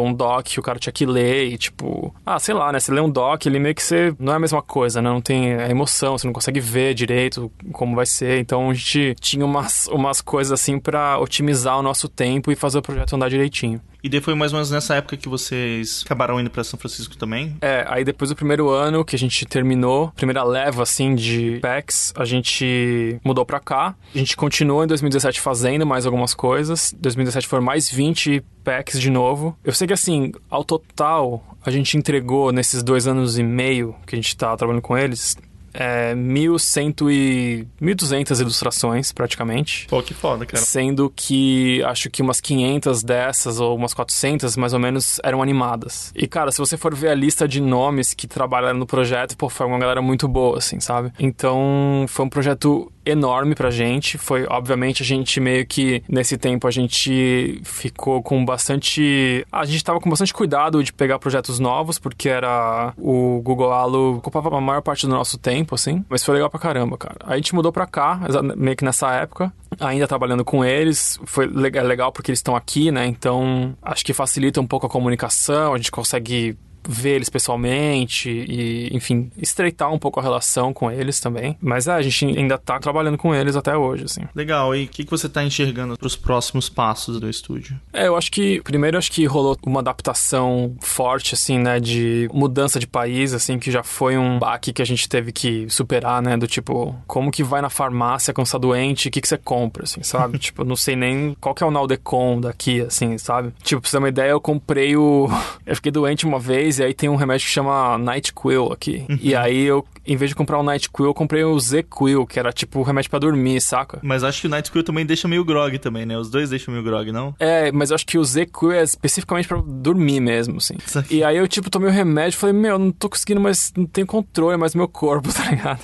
um 0.00 0.12
doc 0.12 0.46
que 0.46 0.60
o 0.60 0.62
cara 0.62 0.78
tinha 0.78 0.92
que 0.92 1.06
ler 1.06 1.46
e, 1.46 1.58
tipo, 1.58 2.14
ah, 2.24 2.38
sei 2.38 2.54
lá, 2.54 2.72
né? 2.72 2.80
Você 2.80 2.92
lê 2.92 3.00
um 3.00 3.10
doc, 3.10 3.46
ele 3.46 3.58
meio 3.58 3.74
que 3.74 3.82
você. 3.82 4.14
Não 4.18 4.32
é 4.32 4.36
a 4.36 4.40
mesma 4.40 4.62
coisa, 4.62 5.00
né? 5.00 5.08
Não 5.08 5.20
tem 5.20 5.54
a 5.54 5.68
emoção, 5.68 6.16
você 6.16 6.26
não 6.26 6.32
consegue 6.32 6.60
ver 6.60 6.94
direito 6.94 7.50
como 7.72 7.96
vai 7.96 8.06
ser. 8.06 8.38
Então 8.38 8.70
a 8.70 8.74
gente 8.74 9.14
tinha 9.20 9.44
umas, 9.44 9.86
umas 9.88 10.20
coisas 10.20 10.52
assim 10.52 10.78
para 10.78 11.18
otimizar 11.18 11.78
o 11.78 11.82
nosso 11.82 12.08
tempo 12.08 12.50
e 12.52 12.56
fazer 12.56 12.78
o 12.78 12.82
projeto 12.82 13.14
andar 13.14 13.28
direitinho. 13.30 13.80
E 14.02 14.08
daí 14.08 14.20
foi 14.20 14.34
mais 14.34 14.52
ou 14.52 14.56
menos 14.56 14.70
nessa 14.70 14.94
época 14.94 15.16
que 15.16 15.28
vocês 15.28 16.02
acabaram 16.04 16.40
indo 16.40 16.50
para 16.50 16.64
São 16.64 16.78
Francisco 16.78 17.16
também? 17.16 17.56
É, 17.60 17.84
aí 17.86 18.04
depois 18.04 18.30
do 18.30 18.36
primeiro 18.36 18.70
ano 18.70 19.04
que 19.04 19.14
a 19.14 19.18
gente 19.18 19.44
terminou, 19.44 20.10
primeira 20.16 20.42
leva 20.42 20.82
assim 20.82 21.14
de 21.14 21.58
packs, 21.60 22.12
a 22.16 22.24
gente 22.24 23.20
mudou 23.22 23.44
para 23.44 23.60
cá. 23.60 23.94
A 24.14 24.18
gente 24.18 24.36
continuou 24.36 24.84
em 24.84 24.86
2017 24.86 25.40
fazendo 25.40 25.86
mais 25.86 26.06
algumas 26.06 26.34
coisas. 26.34 26.94
2017 26.98 27.46
foram 27.46 27.62
mais 27.62 27.90
20 27.90 28.42
packs 28.64 28.98
de 28.98 29.10
novo. 29.10 29.56
Eu 29.64 29.72
sei 29.72 29.86
que 29.86 29.92
assim, 29.92 30.32
ao 30.48 30.64
total, 30.64 31.44
a 31.64 31.70
gente 31.70 31.96
entregou 31.96 32.52
nesses 32.52 32.82
dois 32.82 33.06
anos 33.06 33.38
e 33.38 33.42
meio 33.42 33.94
que 34.06 34.14
a 34.14 34.18
gente 34.18 34.34
tá 34.36 34.56
trabalhando 34.56 34.82
com 34.82 34.96
eles, 34.96 35.36
é, 35.72 36.14
1.100 36.14 37.10
e 37.10 37.66
1.200 37.80 38.40
ilustrações, 38.40 39.12
praticamente. 39.12 39.86
Pô, 39.88 40.02
que 40.02 40.14
foda, 40.14 40.44
cara. 40.46 40.62
Sendo 40.62 41.12
que 41.14 41.82
acho 41.84 42.10
que 42.10 42.22
umas 42.22 42.40
500 42.40 43.02
dessas, 43.02 43.60
ou 43.60 43.76
umas 43.76 43.94
400, 43.94 44.56
mais 44.56 44.72
ou 44.72 44.78
menos, 44.78 45.20
eram 45.22 45.42
animadas. 45.42 46.12
E, 46.14 46.26
cara, 46.26 46.50
se 46.52 46.58
você 46.58 46.76
for 46.76 46.94
ver 46.94 47.08
a 47.08 47.14
lista 47.14 47.46
de 47.46 47.60
nomes 47.60 48.14
que 48.14 48.26
trabalharam 48.26 48.78
no 48.78 48.86
projeto, 48.86 49.36
pô, 49.36 49.48
foi 49.48 49.66
uma 49.66 49.78
galera 49.78 50.02
muito 50.02 50.26
boa, 50.28 50.58
assim, 50.58 50.80
sabe? 50.80 51.12
Então, 51.18 52.04
foi 52.08 52.24
um 52.24 52.28
projeto 52.28 52.90
enorme 53.04 53.54
pra 53.54 53.70
gente. 53.70 54.18
Foi, 54.18 54.46
obviamente, 54.48 55.02
a 55.02 55.06
gente 55.06 55.40
meio 55.40 55.66
que 55.66 56.02
nesse 56.08 56.36
tempo 56.36 56.66
a 56.66 56.70
gente 56.70 57.60
ficou 57.64 58.22
com 58.22 58.44
bastante. 58.44 59.46
A 59.50 59.64
gente 59.64 59.82
tava 59.82 60.00
com 60.00 60.08
bastante 60.08 60.32
cuidado 60.32 60.82
de 60.82 60.92
pegar 60.92 61.18
projetos 61.18 61.58
novos, 61.58 61.98
porque 61.98 62.28
era 62.28 62.92
o 62.96 63.40
Google 63.42 63.72
Halo 63.72 64.16
ocupava 64.16 64.56
a 64.56 64.60
maior 64.60 64.82
parte 64.82 65.06
do 65.06 65.12
nosso 65.12 65.38
tempo, 65.38 65.59
assim. 65.74 66.04
Mas 66.08 66.24
foi 66.24 66.34
legal 66.34 66.50
pra 66.50 66.60
caramba, 66.60 66.96
cara. 66.96 67.16
A 67.24 67.36
gente 67.36 67.54
mudou 67.54 67.72
pra 67.72 67.86
cá, 67.86 68.20
meio 68.56 68.76
que 68.76 68.84
nessa 68.84 69.12
época 69.12 69.52
ainda 69.78 70.06
trabalhando 70.08 70.44
com 70.44 70.64
eles. 70.64 71.18
Foi 71.24 71.46
legal 71.46 72.12
porque 72.12 72.30
eles 72.30 72.38
estão 72.38 72.56
aqui, 72.56 72.90
né? 72.90 73.06
Então 73.06 73.76
acho 73.82 74.04
que 74.04 74.12
facilita 74.12 74.60
um 74.60 74.66
pouco 74.66 74.86
a 74.86 74.90
comunicação, 74.90 75.74
a 75.74 75.76
gente 75.76 75.90
consegue 75.90 76.58
ver 76.88 77.16
eles 77.16 77.28
pessoalmente 77.28 78.30
e, 78.30 78.88
enfim, 78.94 79.30
estreitar 79.36 79.92
um 79.92 79.98
pouco 79.98 80.20
a 80.20 80.22
relação 80.22 80.72
com 80.72 80.90
eles 80.90 81.20
também. 81.20 81.56
Mas 81.60 81.86
é, 81.86 81.92
a 81.92 82.02
gente 82.02 82.26
ainda 82.26 82.58
tá 82.58 82.78
trabalhando 82.78 83.18
com 83.18 83.34
eles 83.34 83.56
até 83.56 83.76
hoje, 83.76 84.04
assim. 84.04 84.22
Legal. 84.34 84.74
E 84.74 84.84
o 84.84 84.88
que, 84.88 85.04
que 85.04 85.10
você 85.10 85.28
tá 85.28 85.42
enxergando 85.44 85.96
pros 85.96 86.16
próximos 86.16 86.68
passos 86.68 87.20
do 87.20 87.28
estúdio? 87.28 87.78
É, 87.92 88.06
eu 88.06 88.16
acho 88.16 88.30
que, 88.30 88.60
primeiro, 88.62 88.98
acho 88.98 89.12
que 89.12 89.24
rolou 89.26 89.56
uma 89.64 89.80
adaptação 89.80 90.74
forte, 90.80 91.34
assim, 91.34 91.58
né, 91.58 91.80
de 91.80 92.28
mudança 92.32 92.78
de 92.78 92.86
país, 92.86 93.32
assim, 93.32 93.58
que 93.58 93.70
já 93.70 93.82
foi 93.82 94.16
um 94.16 94.38
baque 94.38 94.72
que 94.72 94.82
a 94.82 94.84
gente 94.84 95.08
teve 95.08 95.32
que 95.32 95.68
superar, 95.68 96.22
né, 96.22 96.36
do 96.36 96.46
tipo, 96.46 96.94
como 97.06 97.30
que 97.30 97.42
vai 97.42 97.60
na 97.60 97.70
farmácia 97.70 98.32
quando 98.32 98.46
você 98.46 98.52
tá 98.52 98.58
doente, 98.58 99.08
o 99.08 99.10
que 99.10 99.20
que 99.20 99.28
você 99.28 99.38
compra, 99.38 99.84
assim, 99.84 100.02
sabe? 100.02 100.38
tipo, 100.40 100.64
não 100.64 100.76
sei 100.76 100.96
nem 100.96 101.36
qual 101.40 101.54
que 101.54 101.62
é 101.62 101.66
o 101.66 101.70
Naldecon 101.70 102.40
daqui, 102.40 102.80
assim, 102.80 103.18
sabe? 103.18 103.52
Tipo, 103.62 103.80
pra 103.80 103.90
você 103.90 103.96
ter 103.96 103.98
uma 103.98 104.08
ideia, 104.08 104.30
eu 104.30 104.40
comprei 104.40 104.96
o... 104.96 105.28
eu 105.66 105.76
fiquei 105.76 105.92
doente 105.92 106.26
uma 106.26 106.38
vez 106.38 106.69
e 106.78 106.84
aí 106.84 106.94
tem 106.94 107.08
um 107.08 107.16
remédio 107.16 107.46
que 107.46 107.52
chama 107.52 107.98
NightQuil 107.98 108.72
aqui. 108.72 109.04
Uhum. 109.08 109.18
E 109.20 109.34
aí 109.34 109.62
eu, 109.62 109.84
em 110.06 110.16
vez 110.16 110.30
de 110.30 110.34
comprar 110.34 110.58
o 110.58 110.62
NightQuil, 110.62 111.10
eu 111.10 111.14
comprei 111.14 111.44
o 111.44 111.58
ZQuil, 111.58 112.26
que 112.26 112.38
era 112.38 112.52
tipo 112.52 112.78
o 112.80 112.82
remédio 112.82 113.10
para 113.10 113.18
dormir, 113.18 113.60
saca? 113.60 113.98
Mas 114.02 114.24
acho 114.24 114.40
que 114.40 114.46
o 114.46 114.50
NightQuil 114.50 114.84
também 114.84 115.04
deixa 115.04 115.28
meio 115.28 115.44
grog 115.44 115.78
também, 115.78 116.06
né? 116.06 116.16
Os 116.16 116.30
dois 116.30 116.50
deixam 116.50 116.72
meio 116.72 116.84
grog, 116.84 117.10
não? 117.12 117.34
É, 117.38 117.70
mas 117.72 117.90
eu 117.90 117.94
acho 117.94 118.06
que 118.06 118.18
o 118.18 118.24
ZQuil 118.24 118.72
é 118.72 118.82
especificamente 118.82 119.48
para 119.48 119.60
dormir 119.64 120.20
mesmo, 120.20 120.58
assim. 120.58 120.76
E 121.10 121.24
aí 121.24 121.36
eu, 121.36 121.48
tipo, 121.48 121.70
tomei 121.70 121.88
o 121.88 121.92
remédio 121.92 122.36
e 122.36 122.38
falei, 122.38 122.54
meu, 122.54 122.78
não 122.78 122.92
tô 122.92 123.08
conseguindo 123.08 123.40
mais, 123.40 123.72
não 123.76 123.84
tenho 123.86 124.06
controle 124.06 124.56
mais 124.56 124.72
do 124.72 124.78
meu 124.78 124.86
corpo, 124.86 125.32
tá 125.34 125.50
ligado? 125.50 125.80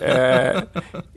É... 0.00 0.66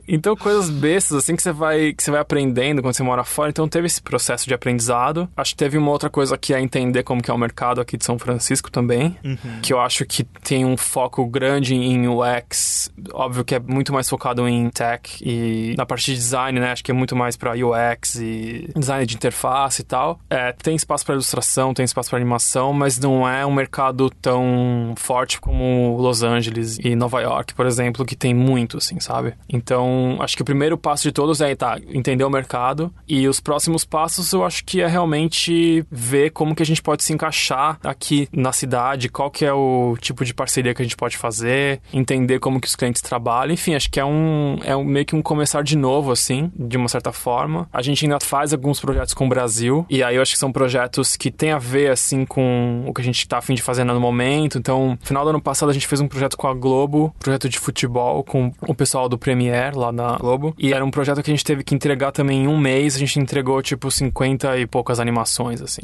Então, 0.06 0.34
coisas 0.34 0.68
bestas, 0.68 1.18
assim, 1.18 1.36
que 1.36 1.42
você 1.42 1.52
vai 1.52 1.92
que 1.92 2.02
você 2.02 2.10
vai 2.10 2.20
aprendendo 2.20 2.82
quando 2.82 2.94
você 2.94 3.02
mora 3.02 3.22
fora. 3.22 3.50
Então, 3.50 3.68
teve 3.68 3.86
esse 3.86 4.02
processo 4.02 4.46
de 4.46 4.54
aprendizado. 4.54 5.28
Acho 5.36 5.52
que 5.52 5.58
teve 5.58 5.78
uma 5.78 5.90
outra 5.90 6.10
coisa 6.10 6.36
que 6.36 6.52
é 6.52 6.60
entender 6.60 7.04
como 7.04 7.22
que 7.22 7.30
é 7.30 7.34
o 7.34 7.38
mercado 7.38 7.80
aqui 7.80 7.96
de 7.96 8.04
São 8.04 8.18
Francisco 8.18 8.70
também. 8.70 9.16
Uhum. 9.24 9.60
Que 9.62 9.72
eu 9.72 9.80
acho 9.80 10.04
que 10.04 10.24
tem 10.24 10.64
um 10.64 10.76
foco 10.76 11.24
grande 11.26 11.74
em 11.74 12.08
UX. 12.08 12.90
Óbvio 13.12 13.44
que 13.44 13.54
é 13.54 13.60
muito 13.60 13.92
mais 13.92 14.08
focado 14.08 14.48
em 14.48 14.68
tech 14.70 15.22
e 15.22 15.74
na 15.76 15.86
parte 15.86 16.06
de 16.06 16.14
design, 16.14 16.58
né? 16.58 16.72
Acho 16.72 16.82
que 16.82 16.90
é 16.90 16.94
muito 16.94 17.14
mais 17.14 17.36
para 17.36 17.52
UX 17.52 18.16
e 18.16 18.68
design 18.76 19.06
de 19.06 19.14
interface 19.14 19.82
e 19.82 19.84
tal. 19.84 20.18
É, 20.28 20.52
tem 20.52 20.74
espaço 20.74 21.04
para 21.04 21.14
ilustração, 21.14 21.72
tem 21.72 21.84
espaço 21.84 22.10
para 22.10 22.18
animação, 22.18 22.72
mas 22.72 22.98
não 22.98 23.28
é 23.28 23.46
um 23.46 23.52
mercado 23.52 24.10
tão 24.10 24.94
forte 24.96 25.40
como 25.40 25.96
Los 25.98 26.22
Angeles 26.22 26.78
e 26.82 26.96
Nova 26.96 27.20
York, 27.20 27.54
por 27.54 27.66
exemplo, 27.66 28.04
que 28.04 28.16
tem 28.16 28.34
muito, 28.40 28.78
assim, 28.78 28.98
sabe? 28.98 29.34
Então, 29.48 30.16
acho 30.20 30.36
que 30.36 30.42
o 30.42 30.44
primeiro 30.44 30.76
passo 30.78 31.02
de 31.04 31.12
todos 31.12 31.40
é 31.40 31.54
tá, 31.54 31.78
entender 31.88 32.24
o 32.24 32.30
mercado 32.30 32.92
e 33.06 33.28
os 33.28 33.40
próximos 33.40 33.84
passos 33.84 34.32
eu 34.32 34.44
acho 34.44 34.64
que 34.64 34.80
é 34.80 34.86
realmente 34.86 35.84
ver 35.90 36.30
como 36.30 36.54
que 36.54 36.62
a 36.62 36.66
gente 36.66 36.82
pode 36.82 37.04
se 37.04 37.12
encaixar 37.12 37.78
aqui 37.84 38.28
na 38.32 38.52
cidade, 38.52 39.08
qual 39.08 39.30
que 39.30 39.44
é 39.44 39.52
o 39.52 39.96
tipo 40.00 40.24
de 40.24 40.32
parceria 40.32 40.74
que 40.74 40.82
a 40.82 40.84
gente 40.84 40.96
pode 40.96 41.16
fazer, 41.16 41.80
entender 41.92 42.38
como 42.38 42.60
que 42.60 42.66
os 42.66 42.76
clientes 42.76 43.02
trabalham, 43.02 43.52
enfim, 43.52 43.74
acho 43.74 43.90
que 43.90 44.00
é 44.00 44.04
um 44.04 44.58
é 44.64 44.74
um, 44.74 44.84
meio 44.84 45.04
que 45.04 45.14
um 45.14 45.22
começar 45.22 45.62
de 45.62 45.76
novo 45.76 46.10
assim, 46.10 46.50
de 46.56 46.76
uma 46.76 46.88
certa 46.88 47.12
forma. 47.12 47.68
A 47.72 47.82
gente 47.82 48.04
ainda 48.04 48.18
faz 48.20 48.52
alguns 48.52 48.80
projetos 48.80 49.14
com 49.14 49.26
o 49.26 49.28
Brasil 49.28 49.86
e 49.88 50.02
aí 50.02 50.16
eu 50.16 50.22
acho 50.22 50.32
que 50.32 50.38
são 50.38 50.52
projetos 50.52 51.16
que 51.16 51.30
tem 51.30 51.52
a 51.52 51.58
ver 51.58 51.90
assim 51.90 52.24
com 52.24 52.84
o 52.86 52.94
que 52.94 53.00
a 53.00 53.04
gente 53.04 53.26
tá 53.26 53.38
afim 53.38 53.54
de 53.54 53.62
fazer 53.62 53.84
no 53.84 54.00
momento. 54.00 54.58
Então, 54.58 54.98
no 55.00 55.06
final 55.06 55.24
do 55.24 55.30
ano 55.30 55.40
passado 55.40 55.70
a 55.70 55.72
gente 55.72 55.86
fez 55.86 56.00
um 56.00 56.08
projeto 56.08 56.36
com 56.36 56.46
a 56.46 56.54
Globo, 56.54 57.14
projeto 57.18 57.48
de 57.48 57.58
futebol 57.58 58.22
com 58.30 58.52
o 58.60 58.72
pessoal 58.72 59.08
do 59.08 59.18
Premiere 59.18 59.76
lá 59.76 59.90
na 59.90 60.16
Globo. 60.16 60.54
E 60.56 60.72
era 60.72 60.84
um 60.84 60.90
projeto 60.90 61.20
que 61.20 61.28
a 61.28 61.34
gente 61.34 61.44
teve 61.44 61.64
que 61.64 61.74
entregar 61.74 62.12
também 62.12 62.44
em 62.44 62.46
um 62.46 62.56
mês. 62.56 62.94
A 62.94 62.98
gente 63.00 63.18
entregou, 63.18 63.60
tipo, 63.60 63.90
50 63.90 64.56
e 64.56 64.68
poucas 64.68 65.00
animações, 65.00 65.60
assim. 65.60 65.80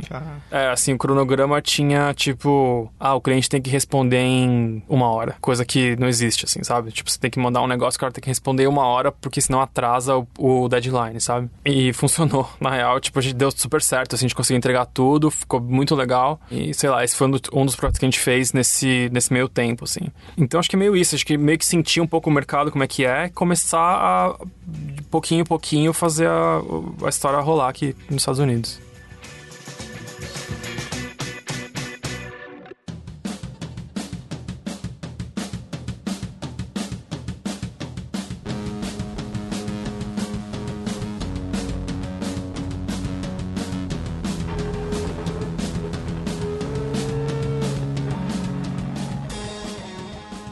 É, 0.49 0.69
assim, 0.69 0.93
o 0.93 0.99
cronograma 0.99 1.61
tinha, 1.61 2.15
tipo... 2.15 2.89
Ah, 3.01 3.17
o 3.17 3.21
cliente 3.21 3.49
tem 3.49 3.61
que 3.61 3.69
responder 3.69 4.21
em 4.21 4.81
uma 4.89 5.09
hora. 5.09 5.35
Coisa 5.41 5.65
que 5.65 5.97
não 5.97 6.07
existe, 6.07 6.45
assim, 6.45 6.63
sabe? 6.63 6.93
Tipo, 6.93 7.11
você 7.11 7.19
tem 7.19 7.29
que 7.29 7.41
mandar 7.41 7.63
um 7.63 7.67
negócio, 7.67 7.97
o 7.97 8.01
cara 8.01 8.13
tem 8.13 8.23
que 8.23 8.29
responder 8.29 8.63
em 8.63 8.69
uma 8.69 8.87
hora, 8.87 9.11
porque 9.11 9.41
senão 9.41 9.61
atrasa 9.61 10.17
o, 10.17 10.29
o 10.39 10.69
deadline, 10.69 11.21
sabe? 11.21 11.51
E 11.65 11.93
funcionou, 11.99 12.49
na 12.61 12.71
real. 12.71 13.01
Tipo, 13.01 13.19
a 13.19 13.23
gente 13.23 13.35
deu 13.35 13.51
super 13.51 13.83
certo, 13.83 14.15
assim, 14.15 14.27
a 14.27 14.29
gente 14.29 14.37
conseguiu 14.37 14.59
entregar 14.59 14.87
tudo. 14.87 15.33
Ficou 15.33 15.61
muito 15.61 15.97
legal. 15.97 16.41
E, 16.49 16.73
sei 16.73 16.91
lá, 16.91 17.03
esse 17.03 17.17
foi 17.17 17.27
um, 17.27 17.33
do, 17.33 17.41
dos 17.41 17.75
projetos 17.75 17.99
que 17.99 18.05
a 18.05 18.09
gente 18.09 18.21
fez 18.21 18.53
nesse, 18.53 19.11
nesse 19.13 19.33
meio 19.33 19.49
tempo, 19.49 19.83
assim. 19.83 20.13
Então, 20.39 20.61
acho 20.61 20.71
que 20.71 20.77
é 20.77 20.79
meio 20.79 20.97
isso. 20.97 21.17
Acho 21.17 21.27
que 21.27 21.37
meio 21.37 21.59
que 21.59 21.67
sentir 21.67 22.01
um 22.01 22.07
pouco 22.07 22.36
mercado, 22.37 22.71
como 22.71 22.85
é 22.85 22.87
que 22.87 23.05
é. 23.05 23.29
Começar 23.31 23.79
a 23.79 24.37
pouquinho 25.11 25.41
em 25.41 25.45
pouquinho, 25.45 25.93
fazer 25.93 26.29
a, 26.29 26.61
a 27.05 27.09
história 27.09 27.41
rolar 27.41 27.69
aqui 27.69 27.97
nos 28.09 28.23
Estados 28.23 28.41
Unidos. 28.41 28.86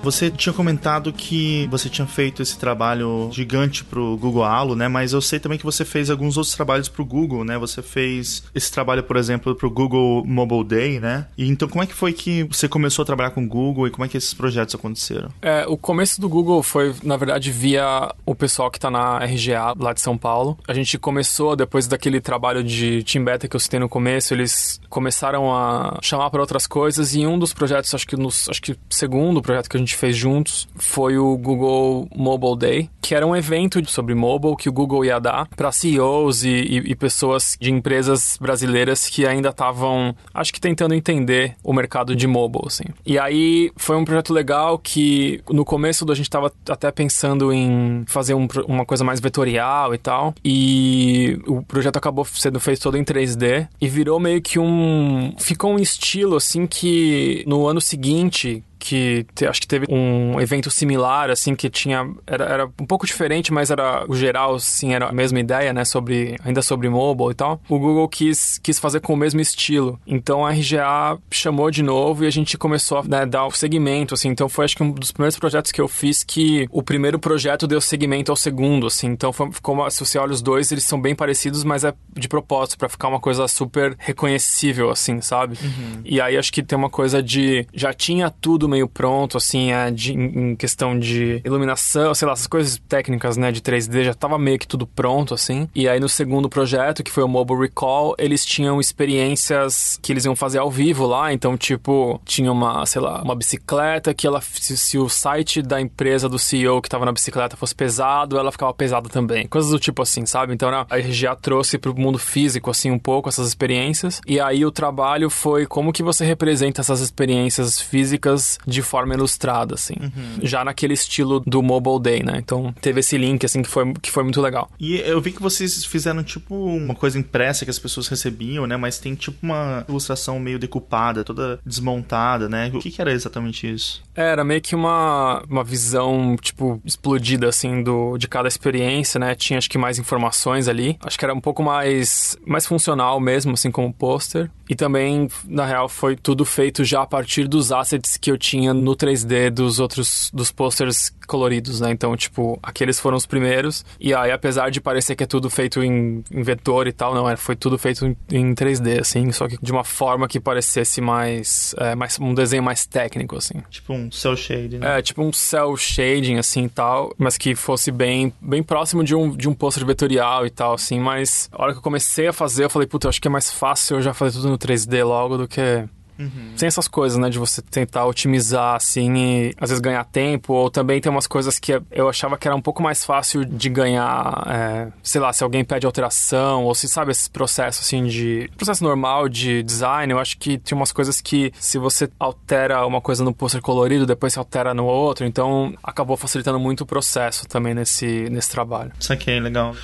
Você 0.05 0.31
tinha 0.31 0.53
comentado 0.53 1.11
que 1.15 1.67
você 1.71 1.89
tinha 1.89 2.07
feito 2.07 2.43
esse 2.43 2.59
trabalho 2.59 3.31
gigante 3.33 3.83
pro 3.83 4.19
Google 4.19 4.45
Halo, 4.45 4.77
né? 4.77 4.87
Mas 4.87 5.15
eu 5.15 5.21
sei 5.23 5.41
também 5.41 5.57
que 5.57 5.65
você 5.65 5.83
fez 5.83 6.11
alguns 6.11 6.37
outros 6.37 6.55
trabalhos 6.55 6.91
pro 6.91 7.07
Google, 7.07 7.43
né? 7.43 7.57
Você 7.57 7.81
fez 7.81 8.43
esse 8.55 8.71
trabalho, 8.71 9.03
por 9.03 9.17
exemplo, 9.17 9.55
pro 9.55 9.71
Google 9.71 10.23
Mobile 10.27 10.63
Day, 10.63 11.01
né? 11.01 11.27
E 11.39 11.49
então 11.49 11.67
como 11.67 11.83
é 11.83 11.87
que 11.87 11.95
foi 11.95 12.13
que 12.13 12.43
você 12.45 12.69
começou 12.69 13.03
a 13.03 13.07
trabalhar 13.07 13.31
com 13.31 13.43
o 13.43 13.49
Google 13.49 13.87
e 13.87 13.91
como 13.91 14.05
é 14.05 14.09
que 14.09 14.19
esses 14.19 14.35
projetos 14.35 14.75
aconteceram? 14.75 15.31
É, 15.41 15.65
o 15.67 15.79
começo 15.79 16.21
do 16.21 16.29
Google 16.29 16.63
foi, 16.63 16.95
na 17.03 17.17
verdade, 17.17 17.51
via 17.51 18.15
o 18.27 18.35
pessoal 18.35 18.71
que 18.71 18.79
tá 18.79 18.91
na 18.91 19.25
RGA 19.25 19.73
lá 19.79 19.95
de 19.95 20.03
São 20.03 20.19
Paulo. 20.19 20.59
A 20.69 20.75
gente 20.75 20.99
começou 20.99 21.57
depois 21.57 21.87
daquele 21.87 22.21
trabalho 22.21 22.63
de 22.63 23.03
Team 23.05 23.25
Beta 23.25 23.49
que 23.49 23.57
eu 23.57 23.61
citei 23.61 23.81
no 23.81 23.89
começo, 23.89 24.35
eles 24.35 24.79
começaram 24.91 25.51
a 25.51 25.99
chamar 26.03 26.29
para 26.29 26.43
outras 26.43 26.67
coisas 26.67 27.15
e 27.15 27.27
um 27.27 27.39
dos 27.39 27.55
projetos, 27.55 27.95
acho 27.95 28.07
que 28.07 28.17
nos, 28.19 28.51
acho 28.51 28.61
que 28.61 28.77
segundo 28.91 29.41
projeto 29.41 29.71
que 29.71 29.79
a 29.79 29.81
gente 29.81 29.94
gente 29.95 29.97
fez 29.97 30.17
juntos 30.17 30.69
foi 30.77 31.17
o 31.17 31.37
Google 31.37 32.09
Mobile 32.15 32.59
Day, 32.59 32.91
que 33.01 33.15
era 33.15 33.27
um 33.27 33.35
evento 33.35 33.85
sobre 33.89 34.15
mobile 34.15 34.57
que 34.57 34.69
o 34.69 34.73
Google 34.73 35.05
ia 35.05 35.21
dar 35.21 35.49
para 35.57 35.71
CEOs 35.71 36.45
e, 36.45 36.49
e, 36.49 36.77
e, 36.91 36.95
pessoas 36.95 37.57
de 37.61 37.71
empresas 37.71 38.37
brasileiras 38.41 39.09
que 39.09 39.27
ainda 39.27 39.51
estavam, 39.51 40.15
acho 40.33 40.53
que 40.53 40.61
tentando 40.61 40.95
entender 40.95 41.55
o 41.63 41.73
mercado 41.73 42.17
de 42.17 42.27
mobile, 42.27 42.65
assim. 42.67 42.85
E 43.07 43.19
aí 43.19 43.71
foi 43.77 43.97
um 43.97 44.05
projeto 44.05 44.33
legal 44.33 44.79
que 44.79 45.43
no 45.51 45.65
começo 45.65 46.11
a 46.11 46.15
gente 46.15 46.27
estava 46.27 46.53
até 46.69 46.91
pensando 46.91 47.53
em 47.53 48.05
fazer 48.07 48.35
um, 48.35 48.49
uma 48.67 48.85
coisa 48.85 49.05
mais 49.05 49.21
vetorial 49.21 49.95
e 49.95 49.99
tal, 49.99 50.35
e 50.45 51.39
o 51.47 51.63
projeto 51.63 51.97
acabou 51.97 52.25
sendo 52.25 52.59
feito 52.59 52.83
todo 52.83 52.97
em 52.97 53.05
3D 53.05 53.69
e 53.81 53.89
virou 53.89 54.19
meio 54.19 54.41
que 54.41 54.59
um 54.59 55.35
ficou 55.39 55.73
um 55.73 55.79
estilo 55.79 56.37
assim 56.37 56.67
que 56.67 57.45
no 57.47 57.67
ano 57.67 57.81
seguinte 57.81 58.63
que 58.85 59.25
te, 59.35 59.47
acho 59.47 59.63
que 59.63 59.67
teve 59.67 59.87
um 59.89 60.39
evento 60.39 60.71
similar, 60.71 61.31
assim, 61.31 61.55
que 61.55 61.71
tinha. 61.71 62.07
Era, 62.27 62.45
era 62.45 62.67
um 62.67 62.85
pouco 62.87 63.07
diferente, 63.07 63.51
mas 63.51 63.71
era 63.71 64.05
o 64.07 64.15
geral, 64.15 64.59
sim, 64.59 64.93
era 64.93 65.07
a 65.07 65.13
mesma 65.13 65.41
ideia, 65.41 65.73
né? 65.73 65.87
Sobre. 65.87 66.37
Ainda 66.45 66.61
sobre 66.61 66.87
mobile 66.91 67.31
e 67.31 67.35
tal. 67.35 67.63
O 67.67 67.79
Google 67.79 68.07
quis, 68.09 68.59
quis 68.59 68.79
fazer 68.79 69.01
com 69.01 69.15
o 69.15 69.17
mesmo 69.17 69.41
estilo. 69.41 69.99
Então 70.07 70.45
a 70.45 70.51
RGA 70.51 71.19
chamou 71.31 71.71
de 71.71 71.83
novo 71.83 72.25
e 72.25 72.27
a 72.27 72.31
gente 72.31 72.59
começou 72.59 72.99
a 72.99 73.03
né, 73.05 73.25
dar 73.25 73.47
o 73.47 73.51
segmento, 73.51 74.13
assim. 74.13 74.29
Então 74.29 74.51
foi 74.51 74.67
acho 74.67 74.77
que 74.77 74.83
um 74.83 74.91
dos 74.93 75.11
primeiros 75.11 75.39
projetos 75.39 75.73
que 75.73 75.81
eu 75.81 75.89
fiz 75.89 76.23
que 76.23 76.69
o 76.71 76.83
primeiro 76.83 77.19
projeto 77.19 77.67
deu 77.67 77.81
segmento 77.81 78.31
ao 78.31 78.37
segundo, 78.37 78.87
assim. 78.87 79.07
Então 79.07 79.33
foi, 79.33 79.51
ficou, 79.51 79.91
se 79.91 80.01
você 80.01 80.19
olha 80.19 80.33
os 80.33 80.43
dois, 80.43 80.71
eles 80.71 80.85
são 80.85 81.01
bem 81.01 81.15
parecidos, 81.15 81.65
mas 81.65 81.85
é 81.85 81.95
de 82.13 82.29
propósito, 82.29 82.77
para 82.77 82.89
ficar 82.91 83.09
uma 83.09 83.21
coisa 83.21 83.49
super 83.49 83.97
reconhecível, 83.99 84.91
assim, 84.91 85.23
sabe? 85.23 85.57
Uhum. 85.63 86.03
E 86.05 86.21
aí 86.21 86.37
acho 86.37 86.53
que 86.53 86.63
tem 86.63 86.77
uma 86.77 86.91
coisa 86.91 87.23
de. 87.23 87.67
Já 87.73 87.95
tinha 87.95 88.31
tudo 88.31 88.69
meio 88.75 88.89
pronto, 88.89 89.37
assim, 89.37 89.71
de, 89.95 90.13
em 90.13 90.57
questão 90.57 90.99
de 90.99 91.41
iluminação, 91.45 92.15
sei 92.15 92.27
lá, 92.27 92.33
essas 92.33 92.47
coisas 92.47 92.81
técnicas, 92.89 93.37
né, 93.37 93.53
de 93.53 93.61
3D, 93.61 94.05
já 94.05 94.15
tava 94.15 94.39
meio 94.39 94.59
que 94.59 94.67
tudo 94.67 94.87
pronto, 94.87 95.33
assim. 95.33 95.69
E 95.75 95.89
aí 95.89 96.01
no 96.01 96.09
segundo 96.09 96.49
projeto, 96.49 97.03
que 97.03 97.11
foi 97.11 97.23
o 97.23 97.29
Mobile 97.29 97.61
Recall, 97.61 98.15
eles 98.19 98.45
tinham 98.45 98.81
experiências 98.81 99.99
que 100.03 100.13
eles 100.13 100.25
iam 100.25 100.35
fazer 100.35 100.59
ao 100.59 100.71
vivo 100.71 101.07
lá, 101.07 101.33
então, 101.33 101.57
tipo, 101.57 102.21
tinha 102.25 102.51
uma, 102.51 102.85
sei 102.87 103.01
lá, 103.01 103.23
uma 103.23 103.35
bicicleta 103.35 104.13
que 104.13 104.27
ela, 104.27 104.41
se, 104.41 104.77
se 104.77 104.99
o 104.99 105.09
site 105.09 105.63
da 105.63 105.81
empresa 105.81 106.29
do 106.29 106.39
CEO 106.39 106.83
que 106.83 106.89
tava 106.89 107.05
na 107.05 107.13
bicicleta 107.13 107.57
fosse 107.57 107.75
pesado, 107.75 108.39
ela 108.39 108.51
ficava 108.51 108.75
pesada 108.75 109.09
também. 109.09 109.47
Coisas 109.47 109.71
do 109.71 109.79
tipo 109.79 110.03
assim, 110.03 110.27
sabe? 110.27 110.53
Então 110.53 110.69
a 110.69 110.97
RGA 110.97 111.37
trouxe 111.37 111.79
pro 111.79 111.95
mundo 111.95 112.19
físico, 112.19 112.71
assim, 112.71 112.91
um 112.91 112.99
pouco 112.99 113.29
essas 113.29 113.47
experiências. 113.47 114.21
E 114.27 114.41
aí 114.41 114.65
o 114.65 114.73
trabalho 114.73 115.31
foi 115.31 115.67
como 115.67 115.93
que 115.93 116.03
você 116.03 116.25
representa 116.25 116.81
essas 116.81 117.01
experiências 117.01 117.81
físicas 117.81 118.59
de 118.67 118.83
forma 118.83 119.15
ilustrada, 119.15 119.75
assim. 119.75 119.95
Uhum. 120.01 120.39
Já 120.43 120.65
naquele 120.65 120.95
estilo 120.95 121.41
do 121.41 121.63
Mobile 121.63 122.01
Day, 122.01 122.23
né? 122.23 122.35
Então 122.39 122.73
teve 122.81 123.01
esse 123.01 123.17
link, 123.17 123.45
assim, 123.45 123.63
que 123.63 123.69
foi, 123.69 123.93
que 123.95 124.11
foi 124.11 124.23
muito 124.23 124.41
legal. 124.41 124.71
E 124.79 124.97
eu 125.01 125.21
vi 125.21 125.33
que 125.33 125.43
vocês 125.43 125.85
fizeram, 125.85 126.23
tipo, 126.23 126.55
uma 126.55 126.95
coisa 126.95 127.19
impressa 127.19 127.65
que 127.65 127.71
as 127.71 127.79
pessoas 127.79 128.09
recebiam, 128.09 128.67
né? 128.67 128.77
Mas 128.77 128.99
tem, 128.99 129.15
tipo, 129.15 129.39
uma 129.43 129.85
ilustração 129.89 130.39
meio 130.39 130.59
decupada, 130.59 131.25
toda 131.25 131.59
desmontada, 131.65 132.49
né? 132.49 132.71
O 132.75 132.79
que, 132.79 132.91
que 132.91 133.01
era 133.01 133.13
exatamente 133.13 133.71
isso? 133.71 134.03
Era 134.15 134.45
meio 134.45 134.61
que 134.61 134.75
uma, 134.75 135.43
uma 135.49 135.65
visão, 135.65 136.37
tipo, 136.41 136.81
explodida, 136.85 137.49
assim, 137.49 137.83
do, 137.83 138.17
de 138.17 138.29
cada 138.29 138.49
experiência, 138.49 139.19
né? 139.19 139.35
Tinha, 139.35 139.59
acho 139.59 139.69
que, 139.69 139.79
mais 139.79 139.99
informações 139.99 140.69
ali. 140.69 140.97
Acho 141.05 141.19
que 141.19 141.25
era 141.25 141.35
um 141.35 141.41
pouco 141.41 141.63
mais, 141.63 142.37
mais 142.47 142.67
funcional 142.67 143.21
mesmo, 143.21 143.53
assim, 143.53 143.71
como 143.71 143.93
pôster. 143.93 144.51
E 144.69 144.75
também, 144.75 145.29
na 145.47 145.67
real, 145.67 145.89
foi 145.89 146.17
tudo 146.17 146.45
feito 146.45 146.85
já 146.85 147.03
a 147.03 147.07
partir 147.07 147.47
dos 147.47 147.71
assets 147.71 148.17
que 148.17 148.31
eu 148.31 148.39
tinha 148.45 148.75
no 148.75 148.95
3D 148.95 149.51
dos 149.51 149.81
outros, 149.81 150.31
dos 150.33 150.53
posters 150.53 151.11
coloridos, 151.27 151.81
né? 151.81 151.91
Então, 151.91 152.15
tipo, 152.17 152.59
aqueles 152.63 153.01
foram 153.01 153.17
os 153.17 153.25
primeiros. 153.25 153.85
E 153.99 154.13
aí, 154.13 154.31
apesar 154.31 154.71
de 154.71 154.81
parecer 154.81 155.17
que 155.17 155.25
é 155.25 155.27
tudo 155.27 155.49
feito 155.49 155.83
em, 155.83 156.23
em 156.31 156.43
vetor 156.43 156.87
e 156.87 156.93
tal, 156.93 157.15
não, 157.15 157.29
é, 157.29 157.37
foi 157.37 157.57
tudo 157.57 157.79
feito 157.79 158.05
em, 158.07 158.17
em 158.31 158.55
3D, 158.55 159.01
assim, 159.01 159.33
só 159.33 159.49
que 159.49 159.57
de 159.61 159.73
uma 159.73 159.85
forma 159.85 160.29
que 160.29 160.39
parecesse 160.39 161.01
mais, 161.01 161.75
é, 161.79 161.95
mais 161.95 162.19
um 162.21 162.35
desenho 162.35 162.63
mais 162.63 162.85
técnico, 162.85 163.37
assim. 163.37 163.63
Tipo 163.71 163.95
um 163.95 164.13
cel 164.13 164.37
shading, 164.37 164.79
né? 164.79 164.99
É, 164.99 165.03
tipo 165.03 165.23
um 165.23 165.33
cel 165.33 165.75
shading, 165.77 166.37
assim, 166.37 166.65
e 166.65 166.69
tal, 166.69 167.15
mas 167.17 167.39
que 167.39 167.55
fosse 167.55 167.91
bem, 167.91 168.33
bem 168.41 168.63
próximo 168.63 169.03
de 169.03 169.15
um, 169.15 169.35
de 169.35 169.49
um 169.49 169.55
pôster 169.55 169.87
vetorial 169.87 170.45
e 170.45 170.51
tal, 170.51 170.75
assim, 170.75 171.01
mas 171.01 171.49
a 171.51 171.63
hora 171.63 171.73
que 171.73 171.79
eu 171.79 171.83
comecei 171.83 172.27
a 172.27 172.33
fazer, 172.33 172.65
eu 172.65 172.71
falei, 172.71 172.87
puta, 172.87 173.07
eu 173.07 173.09
acho 173.09 173.21
que 173.21 173.29
é 173.29 173.31
mais 173.31 173.51
fácil 173.51 173.97
eu 173.97 174.03
já 174.03 174.13
fazer 174.13 174.37
tudo 174.37 174.51
no 174.51 174.59
3D 174.59 175.05
logo 175.05 175.39
do 175.39 175.49
que 175.49 175.89
Uhum. 176.19 176.53
Sem 176.57 176.67
essas 176.67 176.89
coisas, 176.89 177.19
né? 177.19 177.29
De 177.29 177.39
você 177.39 177.61
tentar 177.63 178.07
otimizar, 178.07 178.77
assim, 178.77 179.15
e 179.17 179.55
às 179.59 179.71
vezes 179.71 179.81
ganhar 179.81 180.05
tempo. 180.05 180.53
Ou 180.53 180.71
também 180.71 181.01
tem 181.01 181.11
umas 181.11 181.27
coisas 181.27 181.59
que 181.59 181.81
eu 181.91 182.09
achava 182.09 182.39
que 182.39 182.47
era 182.47 182.57
um 182.57 182.61
pouco 182.61 182.83
mais 182.83 183.05
fácil 183.05 183.45
de 183.45 183.69
ganhar, 183.69 184.45
é, 184.49 184.93
sei 185.03 185.21
lá, 185.21 185.33
se 185.33 185.43
alguém 185.43 185.65
pede 185.65 185.87
alteração, 185.87 186.65
ou 186.65 186.75
se 186.75 186.89
sabe 186.89 187.11
esse 187.11 187.29
processo, 187.29 187.81
assim, 187.81 188.05
de. 188.07 188.51
processo 188.57 188.85
normal 188.85 189.29
de 189.29 189.63
design. 189.63 190.13
Eu 190.13 190.19
acho 190.19 190.39
que 190.39 190.59
tinha 190.59 190.77
umas 190.77 190.93
coisas 190.93 191.21
que, 191.21 191.53
se 191.59 191.79
você 191.79 192.09
altera 192.19 192.87
uma 192.87 193.01
coisa 193.01 193.25
no 193.25 193.35
pôster 193.35 193.61
colorido, 193.61 194.07
depois 194.07 194.33
se 194.33 194.39
altera 194.39 194.73
no 194.75 194.85
outro. 194.85 195.27
Então, 195.27 195.75
acabou 195.83 196.17
facilitando 196.17 196.59
muito 196.59 196.83
o 196.83 196.87
processo 196.87 197.47
também 197.47 197.75
nesse, 197.75 198.29
nesse 198.31 198.51
trabalho. 198.51 198.93
Isso 198.99 199.13
aqui 199.13 199.31
é 199.31 199.41
legal. 199.41 199.75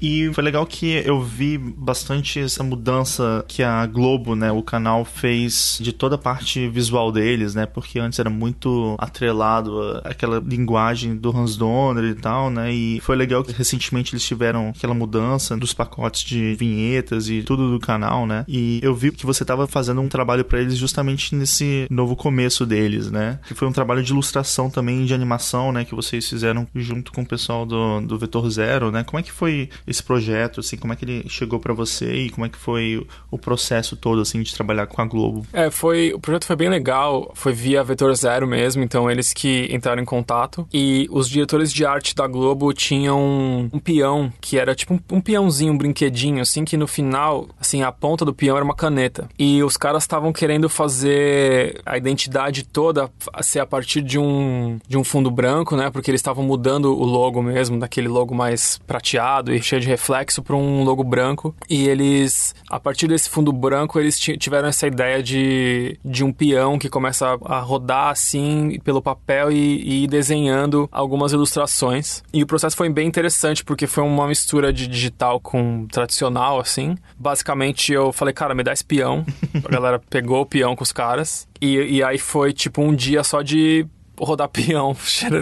E 0.00 0.30
foi 0.32 0.44
legal 0.44 0.64
que 0.66 1.02
eu 1.04 1.20
vi 1.20 1.58
bastante 1.58 2.40
essa 2.40 2.62
mudança 2.62 3.44
que 3.48 3.62
a 3.62 3.84
Globo, 3.86 4.34
né, 4.34 4.50
o 4.52 4.62
canal 4.62 5.04
fez 5.04 5.78
de 5.80 5.92
toda 5.92 6.14
a 6.14 6.18
parte 6.18 6.68
visual 6.68 7.10
deles, 7.10 7.54
né? 7.54 7.66
Porque 7.66 7.98
antes 7.98 8.18
era 8.18 8.30
muito 8.30 8.96
atrelado 8.98 10.00
aquela 10.04 10.40
linguagem 10.40 11.16
do 11.16 11.36
Hans 11.36 11.56
Donner 11.56 12.04
e 12.04 12.14
tal, 12.14 12.50
né? 12.50 12.72
E 12.72 13.00
foi 13.00 13.16
legal 13.16 13.42
que 13.42 13.52
recentemente 13.52 14.14
eles 14.14 14.24
tiveram 14.24 14.68
aquela 14.68 14.94
mudança 14.94 15.56
dos 15.56 15.74
pacotes 15.74 16.22
de 16.22 16.54
vinhetas 16.54 17.28
e 17.28 17.42
tudo 17.42 17.70
do 17.70 17.80
canal, 17.80 18.26
né? 18.26 18.44
E 18.46 18.80
eu 18.82 18.94
vi 18.94 19.10
que 19.10 19.26
você 19.26 19.42
estava 19.42 19.66
fazendo 19.66 20.00
um 20.00 20.08
trabalho 20.08 20.44
para 20.44 20.60
eles 20.60 20.76
justamente 20.76 21.34
nesse 21.34 21.86
novo 21.90 22.14
começo 22.14 22.64
deles, 22.64 23.10
né? 23.10 23.38
Que 23.46 23.54
foi 23.54 23.66
um 23.66 23.72
trabalho 23.72 24.02
de 24.02 24.12
ilustração 24.12 24.70
também 24.70 25.04
de 25.04 25.14
animação, 25.14 25.72
né, 25.72 25.84
que 25.84 25.94
vocês 25.94 26.28
fizeram 26.28 26.66
junto 26.74 27.12
com 27.12 27.22
o 27.22 27.26
pessoal 27.26 27.64
do, 27.64 28.00
do 28.00 28.18
Vetor 28.18 28.48
Zero, 28.50 28.90
né? 28.90 29.04
Como 29.04 29.18
é 29.18 29.22
que 29.22 29.32
foi 29.32 29.68
esse 29.88 30.02
projeto, 30.02 30.60
assim, 30.60 30.76
como 30.76 30.92
é 30.92 30.96
que 30.96 31.04
ele 31.04 31.24
chegou 31.28 31.58
para 31.58 31.72
você 31.72 32.12
e 32.12 32.30
como 32.30 32.46
é 32.46 32.48
que 32.48 32.58
foi 32.58 33.06
o 33.30 33.38
processo 33.38 33.96
todo, 33.96 34.20
assim, 34.20 34.42
de 34.42 34.54
trabalhar 34.54 34.86
com 34.86 35.00
a 35.00 35.04
Globo? 35.04 35.46
É, 35.52 35.70
foi, 35.70 36.12
o 36.12 36.20
projeto 36.20 36.44
foi 36.44 36.56
bem 36.56 36.68
legal, 36.68 37.32
foi 37.34 37.52
via 37.52 37.82
Vetor 37.82 38.14
Zero 38.14 38.46
mesmo, 38.46 38.82
então 38.82 39.10
eles 39.10 39.32
que 39.32 39.68
entraram 39.70 40.02
em 40.02 40.04
contato. 40.04 40.68
E 40.72 41.08
os 41.10 41.28
diretores 41.28 41.72
de 41.72 41.84
arte 41.86 42.14
da 42.14 42.26
Globo 42.26 42.72
tinham 42.72 43.70
um, 43.72 43.78
peão 43.78 44.32
que 44.40 44.58
era 44.58 44.74
tipo 44.74 44.94
um, 44.94 45.00
um 45.10 45.20
peãozinho, 45.20 45.72
um 45.72 45.78
brinquedinho, 45.78 46.42
assim, 46.42 46.64
que 46.64 46.76
no 46.76 46.86
final, 46.86 47.48
assim, 47.58 47.82
a 47.82 47.90
ponta 47.90 48.24
do 48.24 48.34
peão 48.34 48.56
era 48.56 48.64
uma 48.64 48.74
caneta. 48.74 49.28
E 49.38 49.62
os 49.62 49.76
caras 49.76 50.02
estavam 50.02 50.32
querendo 50.32 50.68
fazer 50.68 51.80
a 51.86 51.96
identidade 51.96 52.64
toda 52.64 53.10
ser 53.40 53.60
a 53.60 53.66
partir 53.66 54.02
de 54.02 54.18
um, 54.18 54.78
de 54.86 54.98
um 54.98 55.04
fundo 55.04 55.30
branco, 55.30 55.76
né, 55.76 55.90
porque 55.90 56.10
eles 56.10 56.20
estavam 56.20 56.44
mudando 56.44 56.92
o 56.92 57.04
logo 57.04 57.42
mesmo, 57.42 57.78
daquele 57.78 58.08
logo 58.08 58.34
mais 58.34 58.78
prateado 58.86 59.54
e 59.54 59.62
cheio 59.62 59.77
de 59.80 59.86
reflexo 59.86 60.42
para 60.42 60.56
um 60.56 60.84
logo 60.84 61.02
branco. 61.04 61.54
E 61.68 61.88
eles, 61.88 62.54
a 62.68 62.78
partir 62.78 63.08
desse 63.08 63.28
fundo 63.28 63.52
branco, 63.52 63.98
eles 63.98 64.18
tiveram 64.18 64.68
essa 64.68 64.86
ideia 64.86 65.22
de, 65.22 65.98
de 66.04 66.24
um 66.24 66.32
peão 66.32 66.78
que 66.78 66.88
começa 66.88 67.38
a 67.44 67.60
rodar 67.60 68.08
assim 68.08 68.78
pelo 68.84 69.02
papel 69.02 69.50
e, 69.50 69.56
e 69.56 70.04
ir 70.04 70.06
desenhando 70.06 70.88
algumas 70.92 71.32
ilustrações. 71.32 72.22
E 72.32 72.42
o 72.42 72.46
processo 72.46 72.76
foi 72.76 72.88
bem 72.88 73.06
interessante 73.06 73.64
porque 73.64 73.86
foi 73.86 74.04
uma 74.04 74.26
mistura 74.26 74.72
de 74.72 74.86
digital 74.86 75.40
com 75.40 75.86
tradicional, 75.86 76.60
assim. 76.60 76.96
Basicamente, 77.18 77.92
eu 77.92 78.12
falei, 78.12 78.34
cara, 78.34 78.54
me 78.54 78.62
dá 78.62 78.72
esse 78.72 78.84
peão. 78.84 79.24
A 79.64 79.68
galera 79.68 80.00
pegou 80.10 80.40
o 80.42 80.46
peão 80.46 80.74
com 80.74 80.82
os 80.82 80.92
caras. 80.92 81.48
E, 81.60 81.76
e 81.96 82.02
aí 82.02 82.18
foi 82.18 82.52
tipo 82.52 82.82
um 82.82 82.94
dia 82.94 83.24
só 83.24 83.42
de 83.42 83.86
rodar 84.18 84.48
peão, 84.50 84.96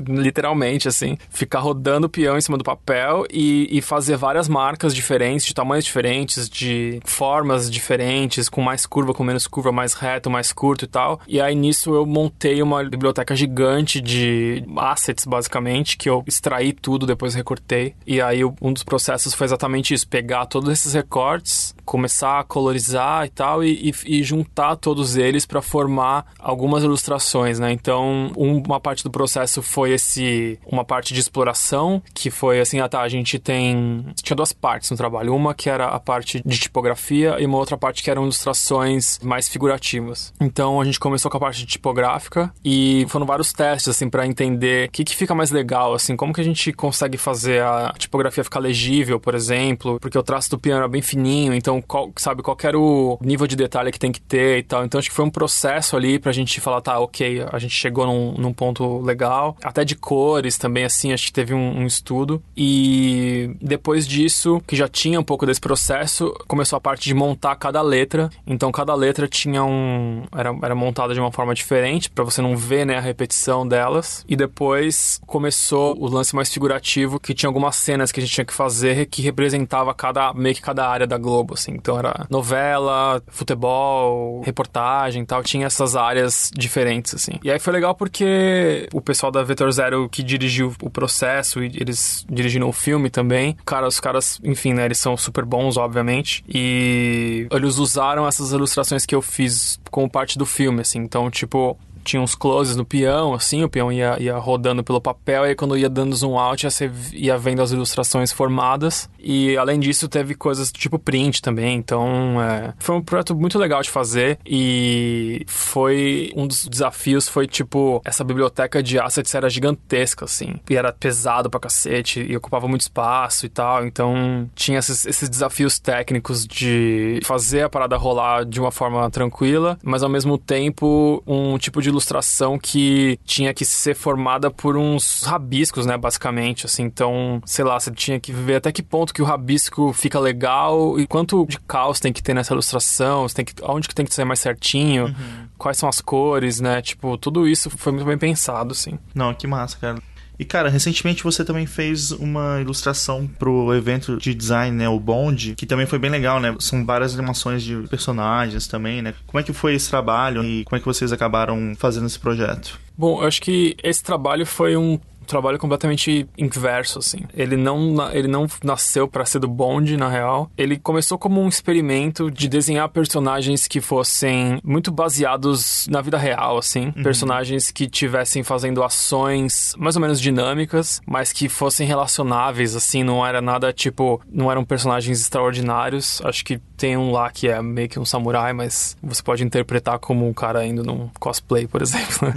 literalmente, 0.09 0.89
assim. 0.89 1.17
Ficar 1.31 1.61
rodando 1.61 2.09
peão 2.09 2.37
em 2.37 2.41
cima 2.41 2.59
do 2.59 2.65
papel 2.65 3.27
e, 3.31 3.69
e, 3.71 3.81
fazer 3.81 4.17
várias 4.17 4.49
marcas 4.49 4.95
diferentes, 4.95 5.47
de 5.47 5.55
tamanhos 5.55 5.85
diferentes, 5.85 6.49
de 6.49 7.01
formas 7.05 7.71
diferentes, 7.71 8.49
com 8.49 8.61
mais 8.61 8.87
curva, 8.87 9.15
com 9.15 9.23
menos 9.23 9.47
curva, 9.47 9.71
mais 9.73 9.95
reto, 9.95 10.31
mais 10.31 10.53
curto 10.53 10.85
e 10.85 10.89
tal. 10.89 11.21
E 11.27 11.41
aí 11.41 11.55
nisso 11.55 11.95
eu 11.95 12.07
montei 12.07 12.63
uma 12.63 12.83
biblioteca 12.85 13.35
gigante 13.35 14.01
de 14.01 14.65
assets, 14.77 15.25
basicamente, 15.25 15.97
que 15.97 16.09
eu 16.09 16.23
extraí 16.27 16.73
tudo, 16.73 17.07
depois 17.07 17.35
recortei. 17.35 17.95
E 18.07 18.21
aí 18.21 18.45
um 18.45 18.73
dos 18.73 18.83
processos 18.83 19.35
foi 19.35 19.45
exatamente 19.45 19.95
isso: 19.95 20.09
pegar 20.09 20.47
todos 20.47 20.71
esses 20.71 20.95
recortes, 20.95 21.75
começar 21.87 22.41
a 22.41 22.45
colorizar 22.45 23.25
e 23.25 23.31
tal, 23.31 23.65
e, 23.65 23.91
e, 24.07 24.19
e 24.19 24.23
juntar 24.23 24.77
todos 24.77 25.17
eles 25.17 25.47
para 25.47 25.63
formar 25.63 26.27
algumas 26.39 26.83
ilustrações, 26.83 27.59
né? 27.59 27.73
Então, 27.73 28.31
um 28.37 28.67
uma 28.67 28.81
parte 28.81 29.05
do 29.05 29.11
processo 29.11 29.63
foi 29.63 29.93
esse 29.93 30.59
uma 30.67 30.85
parte 30.85 31.15
de 31.15 31.21
exploração, 31.21 32.03
que 32.13 32.31
foi 32.31 32.61
assim, 32.61 32.81
ah 32.81 32.89
tá, 32.89 33.01
a 33.01 33.09
gente 33.09 33.39
tem 33.39 34.05
tinha 34.23 34.37
duas 34.37 34.53
partes 34.53 34.91
no 34.91 34.97
trabalho, 34.97 35.35
uma 35.35 35.55
que 35.55 35.71
era 35.71 35.87
a 35.87 36.01
parte 36.01 36.43
de 36.45 36.59
tipografia 36.59 37.37
e 37.39 37.47
uma 37.47 37.59
outra 37.59 37.77
parte 37.77 38.03
que 38.03 38.11
eram 38.11 38.25
ilustrações 38.25 39.19
mais 39.23 39.49
figurativas. 39.49 40.33
Então 40.41 40.81
a 40.81 40.85
gente 40.85 40.99
começou 40.99 41.31
com 41.31 41.37
a 41.37 41.41
parte 41.41 41.65
tipográfica 41.65 42.53
e 42.65 43.07
foram 43.09 43.25
vários 43.25 43.53
testes 43.53 43.89
assim 43.89 44.11
para 44.11 44.27
entender 44.27 44.89
o 44.89 44.91
que 44.91 45.05
que 45.05 45.15
fica 45.15 45.35
mais 45.35 45.51
legal, 45.51 45.95
assim, 45.95 46.17
como 46.17 46.33
que 46.33 46.41
a 46.41 46.45
gente 46.45 46.73
consegue 46.73 47.17
fazer 47.17 47.63
a 47.63 47.95
tipografia 47.97 48.43
ficar 48.43 48.61
legível, 48.61 49.21
por 49.21 49.35
exemplo, 49.35 49.99
porque 50.01 50.19
o 50.19 50.23
traço 50.23 50.51
do 50.51 50.59
piano 50.59 50.85
é 50.85 50.89
bem 50.89 51.03
fininho, 51.03 51.55
então 51.55 51.76
qual, 51.81 52.11
sabe 52.17 52.43
qual 52.43 52.57
era 52.63 52.79
o 52.79 53.19
nível 53.21 53.47
de 53.47 53.57
detalhe 53.57 53.93
que 53.93 53.99
tem 53.99 54.13
que 54.13 54.21
ter 54.21 54.59
e 54.59 54.63
tal. 54.63 54.85
Então 54.85 54.99
acho 54.99 55.09
que 55.09 55.15
foi 55.15 55.25
um 55.25 55.31
processo 55.31 55.97
ali 55.97 56.19
pra 56.19 56.33
gente 56.33 56.61
falar, 56.61 56.81
tá, 56.81 56.99
OK, 56.99 57.45
a 57.53 57.59
gente 57.59 57.75
chegou 57.75 58.07
num, 58.07 58.33
num 58.33 58.53
ponto 58.53 59.01
legal. 59.01 59.57
Até 59.63 59.85
de 59.85 59.95
cores 59.95 60.59
também, 60.59 60.85
assim, 60.85 61.13
acho 61.13 61.27
que 61.27 61.33
teve 61.33 61.55
um, 61.55 61.81
um, 61.81 61.87
estudo. 61.87 62.43
E 62.57 63.51
depois 63.61 64.07
disso, 64.07 64.63
que 64.67 64.77
já 64.77 64.89
tinha 64.89 65.21
um 65.21 65.25
pouco 65.25 65.47
desse 65.47 65.61
processo, 65.61 66.33
começou 66.47 66.77
a 66.77 66.81
parte 66.81 67.05
de 67.05 67.15
montar 67.15 67.57
cada 67.57 67.83
letra. 67.83 68.31
Então, 68.47 68.71
cada 68.73 68.95
letra 68.95 69.29
tinha 69.29 69.65
um. 69.65 70.25
Era, 70.37 70.57
era 70.63 70.75
montada 70.75 71.15
de 71.15 71.21
uma 71.21 71.33
forma 71.33 71.55
diferente, 71.55 72.11
para 72.11 72.25
você 72.25 72.41
não 72.43 72.57
ver, 72.57 72.85
né, 72.85 72.97
a 72.97 73.01
repetição 73.01 73.67
delas. 73.67 74.25
E 74.29 74.37
depois 74.37 75.21
começou 75.27 75.97
o 75.99 76.07
lance 76.09 76.35
mais 76.35 76.53
figurativo, 76.53 77.19
que 77.21 77.35
tinha 77.35 77.49
algumas 77.49 77.77
cenas 77.77 78.13
que 78.13 78.21
a 78.21 78.23
gente 78.23 78.33
tinha 78.33 78.45
que 78.45 78.53
fazer 78.53 79.07
que 79.07 79.23
representava 79.23 79.95
cada, 79.95 80.33
meio 80.33 80.55
que 80.55 80.63
cada 80.63 80.89
área 80.89 81.07
da 81.07 81.19
Globo, 81.19 81.55
assim. 81.55 81.66
Então, 81.75 81.99
era 81.99 82.27
novela, 82.31 83.23
futebol, 83.29 84.43
reportagem 84.43 85.23
e 85.23 85.27
tal. 85.27 85.43
Tinha 85.43 85.67
essas 85.67 85.97
áreas 85.97 86.51
diferentes, 86.55 87.15
assim. 87.15 87.33
E 87.43 87.51
aí 87.51 87.59
foi 87.59 87.73
legal 87.73 87.95
porque 87.95 88.89
o 88.93 89.01
pessoal 89.01 89.33
da 89.33 89.43
Vetor 89.43 89.71
Zero 89.71 90.09
que 90.09 90.23
dirigiu 90.23 90.75
o 90.83 90.91
processo 90.91 91.63
e 91.63 91.67
eles 91.75 92.25
dirigiram 92.31 92.69
o 92.69 92.73
filme 92.73 93.11
também. 93.11 93.57
Cara, 93.65 93.87
os 93.87 94.01
caras, 94.01 94.41
enfim, 94.45 94.73
né, 94.73 94.85
eles 94.85 94.99
são 94.99 95.17
super 95.17 95.45
bons, 95.45 95.77
obviamente. 95.77 96.45
E 96.49 97.47
eles 97.51 97.79
usaram 97.79 98.27
essas 98.27 98.53
ilustrações 98.53 99.07
que 99.07 99.15
eu 99.15 99.23
fiz 99.23 99.81
como 99.91 100.09
parte 100.09 100.39
do 100.39 100.47
filme, 100.47 100.81
assim. 100.81 100.99
Então, 100.99 101.31
tipo, 101.31 101.79
tinha 102.07 102.23
uns 102.23 102.35
closes 102.35 102.77
no 102.77 102.85
peão, 102.85 103.35
assim, 103.35 103.65
o 103.65 103.69
peão 103.69 103.93
ia, 103.93 104.17
ia 104.21 104.37
rodando 104.39 104.83
pelo 104.85 105.01
papel, 105.01 105.45
e 105.45 105.49
aí 105.49 105.55
quando 105.55 105.77
ia 105.77 105.89
dando 105.89 106.15
zoom 106.15 106.39
out, 106.39 106.65
ia, 106.65 106.93
ia 107.13 107.39
vendo 107.39 107.61
as 107.61 107.73
ilustrações 107.73 108.33
formadas. 108.33 109.11
E 109.19 109.57
além 109.57 109.81
disso, 109.81 110.09
teve 110.09 110.35
coisas 110.35 110.71
tipo 110.71 110.99
print 110.99 111.43
também. 111.43 111.77
Então, 111.77 112.41
é, 112.41 112.73
foi 112.79 112.95
um 112.95 113.03
projeto 113.03 113.35
muito 113.35 113.59
legal 113.59 113.83
de 113.83 113.91
fazer. 113.91 114.39
E 114.47 115.45
foi 115.49 116.33
um 116.37 116.47
dos 116.47 116.67
desafios 116.67 117.29
foi 117.29 117.47
tipo, 117.47 118.01
essa 118.05 118.23
biblioteca 118.23 118.83
de 118.83 118.99
assets 118.99 119.35
era 119.35 119.51
gigantesca, 119.51 120.25
assim. 120.25 120.55
E 120.71 120.77
era 120.77 120.93
pesado 120.93 121.51
pra 121.51 121.59
cacete, 121.59 122.21
e 122.21 122.37
ocupava 122.37 122.69
muito 122.69 122.83
espaço 122.83 123.47
e 123.47 123.49
tal. 123.49 123.85
Então, 123.85 124.49
tinha 124.55 124.79
esses, 124.79 125.05
esses 125.05 125.29
desafios 125.29 125.79
técnicos 125.79 126.47
de 126.47 127.21
fazer 127.25 127.63
a 127.63 127.69
parada 127.69 127.97
rolar 127.97 128.45
de 128.45 128.61
uma 128.61 128.71
forma 128.71 129.11
tranquila, 129.11 129.77
mas 129.83 130.03
ao 130.03 130.09
mesmo 130.09 130.39
tempo, 130.39 131.23
um 131.27 131.59
tipo 131.59 131.83
de 131.83 131.91
ilustração 131.97 132.59
que 132.59 133.19
tinha 133.25 133.53
que 133.53 133.65
ser 133.65 133.95
formada 133.95 134.51
por 134.51 134.77
uns 134.77 135.23
rabiscos, 135.25 135.87
né, 135.87 135.97
basicamente, 135.97 136.67
assim. 136.67 136.85
Então, 136.85 137.41
sei 137.45 137.65
lá, 137.65 137.79
você 137.79 137.91
tinha 137.91 138.21
que 138.21 138.33
ver 138.33 138.57
até 138.57 138.71
que 138.71 138.83
ponto 138.83 139.13
que 139.13 139.23
o 139.23 139.25
rabisco 139.25 139.93
fica 139.93 140.21
legal 140.21 140.99
e 140.99 141.07
quanto 141.07 141.47
de 141.47 141.59
caos 141.61 141.99
tem 141.99 142.13
que 142.13 142.23
ter 142.23 142.35
nessa 142.35 142.53
ilustração, 142.53 143.29
você 143.29 143.35
tem 143.37 143.45
que, 143.45 143.55
onde 143.63 143.89
que 143.89 143.95
tem 143.95 144.07
que 144.07 144.15
ser 144.15 144.25
mais 144.25 144.41
certinho, 144.41 145.07
uhum. 145.07 145.49
quais 145.59 145.79
são 145.79 145.89
as 145.89 146.01
cores, 146.01 146.61
né? 146.61 146.81
Tipo, 146.83 147.17
tudo 147.17 147.49
isso 147.49 147.71
foi 147.71 147.93
muito 147.93 148.07
bem 148.07 148.19
pensado, 148.19 148.73
assim. 148.73 148.99
Não, 149.15 149.35
que 149.35 149.47
massa, 149.47 149.77
cara. 149.79 149.99
E 150.39 150.45
cara, 150.45 150.69
recentemente 150.69 151.25
você 151.25 151.45
também 151.45 151.67
fez 151.67 152.11
uma 152.11 152.61
ilustração 152.61 153.27
pro 153.39 153.75
evento 153.75 154.17
de 154.19 154.35
design, 154.35 154.77
né, 154.77 154.89
o 154.89 155.01
Bond, 155.01 155.55
que 155.57 155.67
também 155.67 155.87
foi 155.87 155.99
bem 155.99 156.11
legal, 156.11 156.41
né? 156.41 156.55
São 156.59 156.85
várias 156.85 157.15
animações 157.15 157.63
de 157.63 157.77
personagens 157.89 158.67
também, 158.67 159.03
né? 159.03 159.15
Como 159.27 159.41
é 159.41 159.43
que 159.43 159.53
foi 159.53 159.75
esse 159.75 159.89
trabalho 159.89 160.45
e 160.45 160.65
como 160.65 160.77
é 160.77 160.81
que 160.81 160.87
vocês 160.87 161.13
acabaram 161.13 161.75
fazendo 161.77 162.07
esse 162.07 162.19
projeto? 162.19 162.79
Bom, 162.97 163.21
eu 163.21 163.27
acho 163.27 163.41
que 163.43 163.77
esse 163.83 164.03
trabalho 164.03 164.47
foi 164.47 164.77
um 164.77 164.99
trabalho 165.27 165.59
completamente 165.59 166.29
inverso, 166.37 166.99
assim. 166.99 167.21
Ele 167.35 167.57
não, 167.57 168.11
ele 168.13 168.29
não 168.29 168.47
nasceu 168.63 169.09
para 169.09 169.25
ser 169.25 169.39
do 169.39 169.49
Bond, 169.49 169.97
na 169.97 170.09
real. 170.09 170.51
Ele 170.57 170.79
começou 170.79 171.19
como 171.19 171.41
um 171.41 171.49
experimento 171.49 172.31
de 172.31 172.49
desenhar 172.49 172.89
personagens 172.89 173.67
que 173.67 173.81
fossem 173.81 174.59
muito 174.65 174.91
baseados 174.91 175.87
na 175.89 176.01
vida 176.01 176.19
real, 176.19 176.59
assim. 176.59 176.93
Uhum. 176.97 177.03
Personagens 177.03 177.71
que 177.71 177.89
tivessem 177.89 178.43
fazendo 178.43 178.83
ações 178.83 179.75
mais 179.79 179.97
ou 179.97 180.03
menos 180.03 180.21
dinâmicas, 180.21 181.01
mas 181.07 181.33
que 181.33 181.49
fossem 181.49 181.87
relacionáveis, 181.87 182.75
assim. 182.75 183.03
Não 183.03 183.25
era 183.25 183.41
nada 183.41 183.73
tipo. 183.73 184.21
Não 184.31 184.51
eram 184.51 184.65
personagens 184.65 185.21
extraordinários. 185.21 186.21
Acho 186.25 186.45
que 186.45 186.61
tem 186.77 186.97
um 186.97 187.11
lá 187.11 187.31
que 187.31 187.49
é 187.49 187.61
meio 187.63 187.89
que 187.89 187.99
um 187.99 188.05
samurai, 188.05 188.53
mas 188.53 188.97
você 189.03 189.23
pode 189.23 189.45
interpretar 189.45 189.99
como 189.99 190.27
um 190.29 190.33
cara 190.33 190.65
indo 190.67 190.83
num 190.83 191.09
cosplay, 191.19 191.67
por 191.67 191.81
exemplo. 191.83 192.33